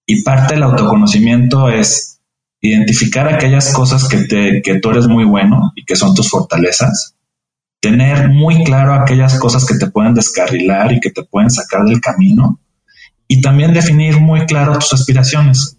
Y 0.05 0.22
parte 0.24 0.53
del 0.53 0.64
autoconocimiento 0.64 1.68
es 1.68 2.20
identificar 2.62 3.28
aquellas 3.28 3.74
cosas 3.74 4.07
que, 4.07 4.18
te, 4.20 4.62
que 4.62 4.80
tú 4.80 4.91
eres 4.91 5.07
muy 5.07 5.26
bueno 5.26 5.72
y 5.76 5.84
que 5.84 5.95
son 5.95 6.14
tus 6.14 6.30
fortalezas, 6.30 7.16
tener 7.80 8.30
muy 8.30 8.64
claro 8.64 8.93
aquellas 8.93 9.39
cosas 9.39 9.66
que 9.66 9.80
te 9.80 9.89
pueden 9.89 10.14
descarrilar 10.14 10.91
y 10.91 10.99
que 10.99 11.09
te 11.09 11.24
pueden 11.24 11.49
sacar 11.49 11.84
del 11.84 11.99
camino. 11.99 12.59
Y 13.28 13.41
también 13.41 13.74
definir 13.74 14.20
muy 14.20 14.45
claro 14.45 14.78
tus 14.78 14.93
aspiraciones. 14.93 15.76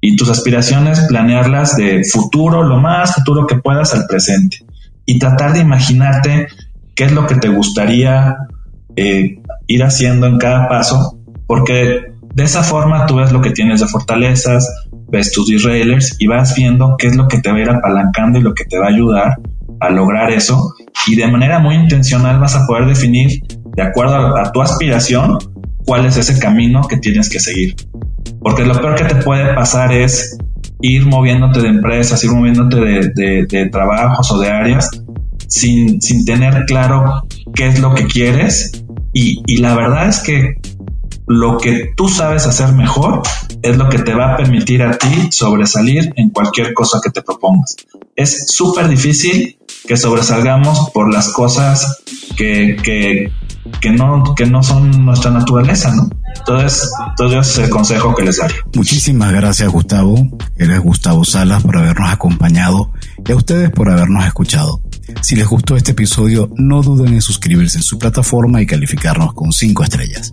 Y 0.00 0.16
tus 0.16 0.30
aspiraciones 0.30 1.00
planearlas 1.02 1.76
de 1.76 2.02
futuro, 2.02 2.64
lo 2.64 2.80
más 2.80 3.14
futuro 3.14 3.46
que 3.46 3.56
puedas 3.56 3.94
al 3.94 4.06
presente. 4.08 4.58
Y 5.04 5.20
tratar 5.20 5.52
de 5.52 5.60
imaginarte 5.60 6.48
qué 6.96 7.04
es 7.04 7.12
lo 7.12 7.26
que 7.26 7.36
te 7.36 7.48
gustaría 7.48 8.36
eh, 8.96 9.38
ir 9.68 9.84
haciendo 9.84 10.26
en 10.26 10.38
cada 10.38 10.68
paso, 10.68 11.18
porque 11.46 12.06
de 12.34 12.44
esa 12.44 12.62
forma 12.62 13.06
tú 13.06 13.16
ves 13.16 13.30
lo 13.30 13.40
que 13.40 13.50
tienes 13.50 13.80
de 13.80 13.86
fortalezas, 13.86 14.68
ves 15.08 15.30
tus 15.32 15.48
derailers 15.48 16.16
y 16.18 16.26
vas 16.26 16.54
viendo 16.56 16.96
qué 16.98 17.08
es 17.08 17.16
lo 17.16 17.28
que 17.28 17.38
te 17.38 17.50
va 17.50 17.58
a 17.58 17.60
ir 17.60 17.70
apalancando 17.70 18.38
y 18.38 18.42
lo 18.42 18.54
que 18.54 18.64
te 18.64 18.78
va 18.78 18.86
a 18.86 18.90
ayudar 18.90 19.36
a 19.80 19.90
lograr 19.90 20.30
eso. 20.30 20.74
Y 21.06 21.16
de 21.16 21.26
manera 21.28 21.58
muy 21.58 21.74
intencional 21.74 22.40
vas 22.40 22.56
a 22.56 22.66
poder 22.66 22.86
definir, 22.86 23.40
de 23.76 23.82
acuerdo 23.82 24.36
a, 24.36 24.50
tu 24.50 24.60
aspiración, 24.60 25.38
cuál 25.84 26.06
es 26.06 26.16
ese 26.16 26.38
camino 26.38 26.82
que 26.88 26.96
tienes 26.96 27.28
que 27.28 27.38
seguir. 27.38 27.74
Porque 28.40 28.64
lo 28.64 28.74
peor 28.80 28.96
que 28.96 29.04
te 29.04 29.16
puede 29.16 29.54
pasar 29.54 29.92
es 29.92 30.36
ir 30.80 31.06
moviéndote 31.06 31.60
de 31.60 31.68
empresas, 31.68 32.22
ir 32.24 32.32
moviéndote 32.32 32.76
de, 33.14 33.68
trabajos 33.70 34.30
o 34.32 34.40
de 34.40 34.48
áreas 34.48 34.90
sin, 35.48 36.00
sin, 36.00 36.24
tener 36.24 36.64
claro 36.66 37.26
qué 37.54 37.68
es 37.68 37.80
lo 37.80 37.94
que 37.94 38.06
quieres. 38.06 38.84
Y, 39.12 39.42
y 39.46 39.58
la 39.58 39.74
verdad 39.74 40.08
es 40.08 40.20
que 40.20 40.56
lo 41.26 41.58
que 41.58 41.92
tú 41.96 42.08
sabes 42.08 42.46
hacer 42.46 42.72
mejor 42.72 43.22
es 43.62 43.76
lo 43.76 43.88
que 43.88 43.98
te 43.98 44.14
va 44.14 44.34
a 44.34 44.36
permitir 44.36 44.82
a 44.82 44.96
ti 44.96 45.28
sobresalir 45.30 46.12
en 46.16 46.30
cualquier 46.30 46.72
cosa 46.72 47.00
que 47.02 47.10
te 47.10 47.22
propongas. 47.22 47.76
Es 48.14 48.46
súper 48.48 48.88
difícil 48.88 49.58
que 49.86 49.96
sobresalgamos 49.96 50.90
por 50.90 51.12
las 51.12 51.28
cosas 51.30 52.02
que, 52.36 52.76
que, 52.82 53.32
que, 53.80 53.90
no, 53.90 54.34
que 54.36 54.46
no 54.46 54.62
son 54.62 55.04
nuestra 55.04 55.30
naturaleza, 55.30 55.94
¿no? 55.94 56.08
Entonces, 56.38 56.88
todo 57.16 57.40
ese 57.40 57.50
es 57.50 57.58
el 57.58 57.70
consejo 57.70 58.14
que 58.14 58.24
les 58.24 58.38
daría. 58.38 58.58
Muchísimas 58.74 59.32
gracias, 59.32 59.68
Gustavo. 59.68 60.16
Eres 60.56 60.80
Gustavo 60.80 61.24
Salas 61.24 61.62
por 61.62 61.76
habernos 61.76 62.10
acompañado 62.10 62.92
y 63.26 63.32
a 63.32 63.36
ustedes 63.36 63.70
por 63.70 63.90
habernos 63.90 64.24
escuchado. 64.26 64.80
Si 65.22 65.36
les 65.36 65.46
gustó 65.46 65.76
este 65.76 65.92
episodio, 65.92 66.50
no 66.56 66.82
duden 66.82 67.14
en 67.14 67.22
suscribirse 67.22 67.78
en 67.78 67.82
su 67.82 67.98
plataforma 67.98 68.60
y 68.60 68.66
calificarnos 68.66 69.34
con 69.34 69.52
5 69.52 69.84
estrellas. 69.84 70.32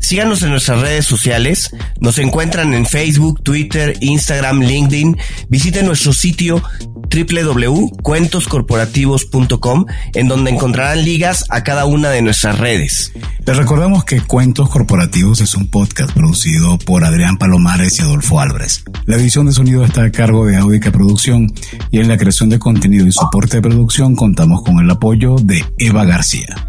Síganos 0.00 0.42
en 0.42 0.50
nuestras 0.50 0.80
redes 0.80 1.06
sociales. 1.06 1.70
Nos 2.00 2.18
encuentran 2.18 2.72
en 2.74 2.86
Facebook, 2.86 3.42
Twitter, 3.42 3.96
Instagram, 4.00 4.60
LinkedIn. 4.60 5.16
Visiten 5.48 5.86
nuestro 5.86 6.12
sitio 6.12 6.62
www.cuentoscorporativos.com 7.08 9.86
en 10.14 10.28
donde 10.28 10.50
encontrarán 10.50 11.04
ligas 11.04 11.44
a 11.48 11.64
cada 11.64 11.86
una 11.86 12.10
de 12.10 12.22
nuestras 12.22 12.58
redes. 12.58 13.12
Les 13.46 13.56
recordamos 13.56 14.04
que 14.04 14.20
Cuentos 14.20 14.68
Corporativos 14.68 15.40
es 15.40 15.54
un 15.54 15.68
podcast 15.68 16.12
producido 16.12 16.78
por 16.78 17.04
Adrián 17.04 17.38
Palomares 17.38 17.98
y 17.98 18.02
Adolfo 18.02 18.40
Álvarez. 18.40 18.84
La 19.06 19.16
edición 19.16 19.46
de 19.46 19.52
sonido 19.52 19.84
está 19.84 20.04
a 20.04 20.12
cargo 20.12 20.46
de 20.46 20.56
Audica 20.56 20.92
Producción 20.92 21.52
y 21.90 22.00
en 22.00 22.08
la 22.08 22.18
creación 22.18 22.50
de 22.50 22.58
contenido 22.58 23.06
y 23.06 23.12
soporte 23.12 23.56
de 23.56 23.62
producción 23.62 24.14
contamos 24.14 24.62
con 24.62 24.78
el 24.78 24.90
apoyo 24.90 25.36
de 25.36 25.64
Eva 25.78 26.04
García. 26.04 26.68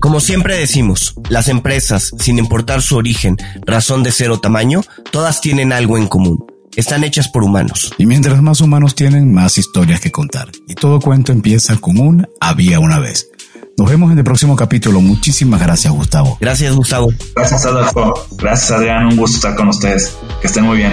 Como 0.00 0.20
siempre 0.20 0.56
decimos, 0.56 1.14
las 1.28 1.48
empresas, 1.48 2.12
sin 2.18 2.38
importar 2.38 2.82
su 2.82 2.96
origen, 2.96 3.36
razón 3.64 4.02
de 4.02 4.12
ser 4.12 4.30
o 4.30 4.40
tamaño, 4.40 4.82
todas 5.10 5.40
tienen 5.40 5.72
algo 5.72 5.98
en 5.98 6.06
común. 6.06 6.55
Están 6.74 7.04
hechas 7.04 7.28
por 7.28 7.44
humanos. 7.44 7.94
Y 7.98 8.06
mientras 8.06 8.42
más 8.42 8.60
humanos 8.60 8.94
tienen, 8.94 9.32
más 9.32 9.58
historias 9.58 10.00
que 10.00 10.10
contar. 10.10 10.50
Y 10.66 10.74
todo 10.74 11.00
cuento 11.00 11.32
empieza 11.32 11.76
con 11.76 11.98
un 11.98 12.28
había 12.40 12.80
una 12.80 12.98
vez. 12.98 13.30
Nos 13.78 13.90
vemos 13.90 14.10
en 14.10 14.18
el 14.18 14.24
próximo 14.24 14.56
capítulo. 14.56 15.00
Muchísimas 15.00 15.60
gracias, 15.60 15.92
Gustavo. 15.92 16.38
Gracias, 16.40 16.74
Gustavo. 16.74 17.12
Gracias, 17.34 17.66
Adolfo. 17.66 18.14
Gracias, 18.38 18.70
Adrián. 18.70 19.06
Un 19.06 19.16
gusto 19.16 19.36
estar 19.36 19.54
con 19.54 19.68
ustedes. 19.68 20.16
Que 20.40 20.46
estén 20.46 20.64
muy 20.64 20.78
bien. 20.78 20.92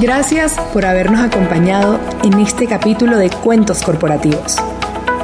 Gracias 0.00 0.54
por 0.72 0.84
habernos 0.84 1.20
acompañado 1.20 2.00
en 2.24 2.34
este 2.40 2.66
capítulo 2.66 3.16
de 3.16 3.30
Cuentos 3.30 3.82
Corporativos. 3.82 4.56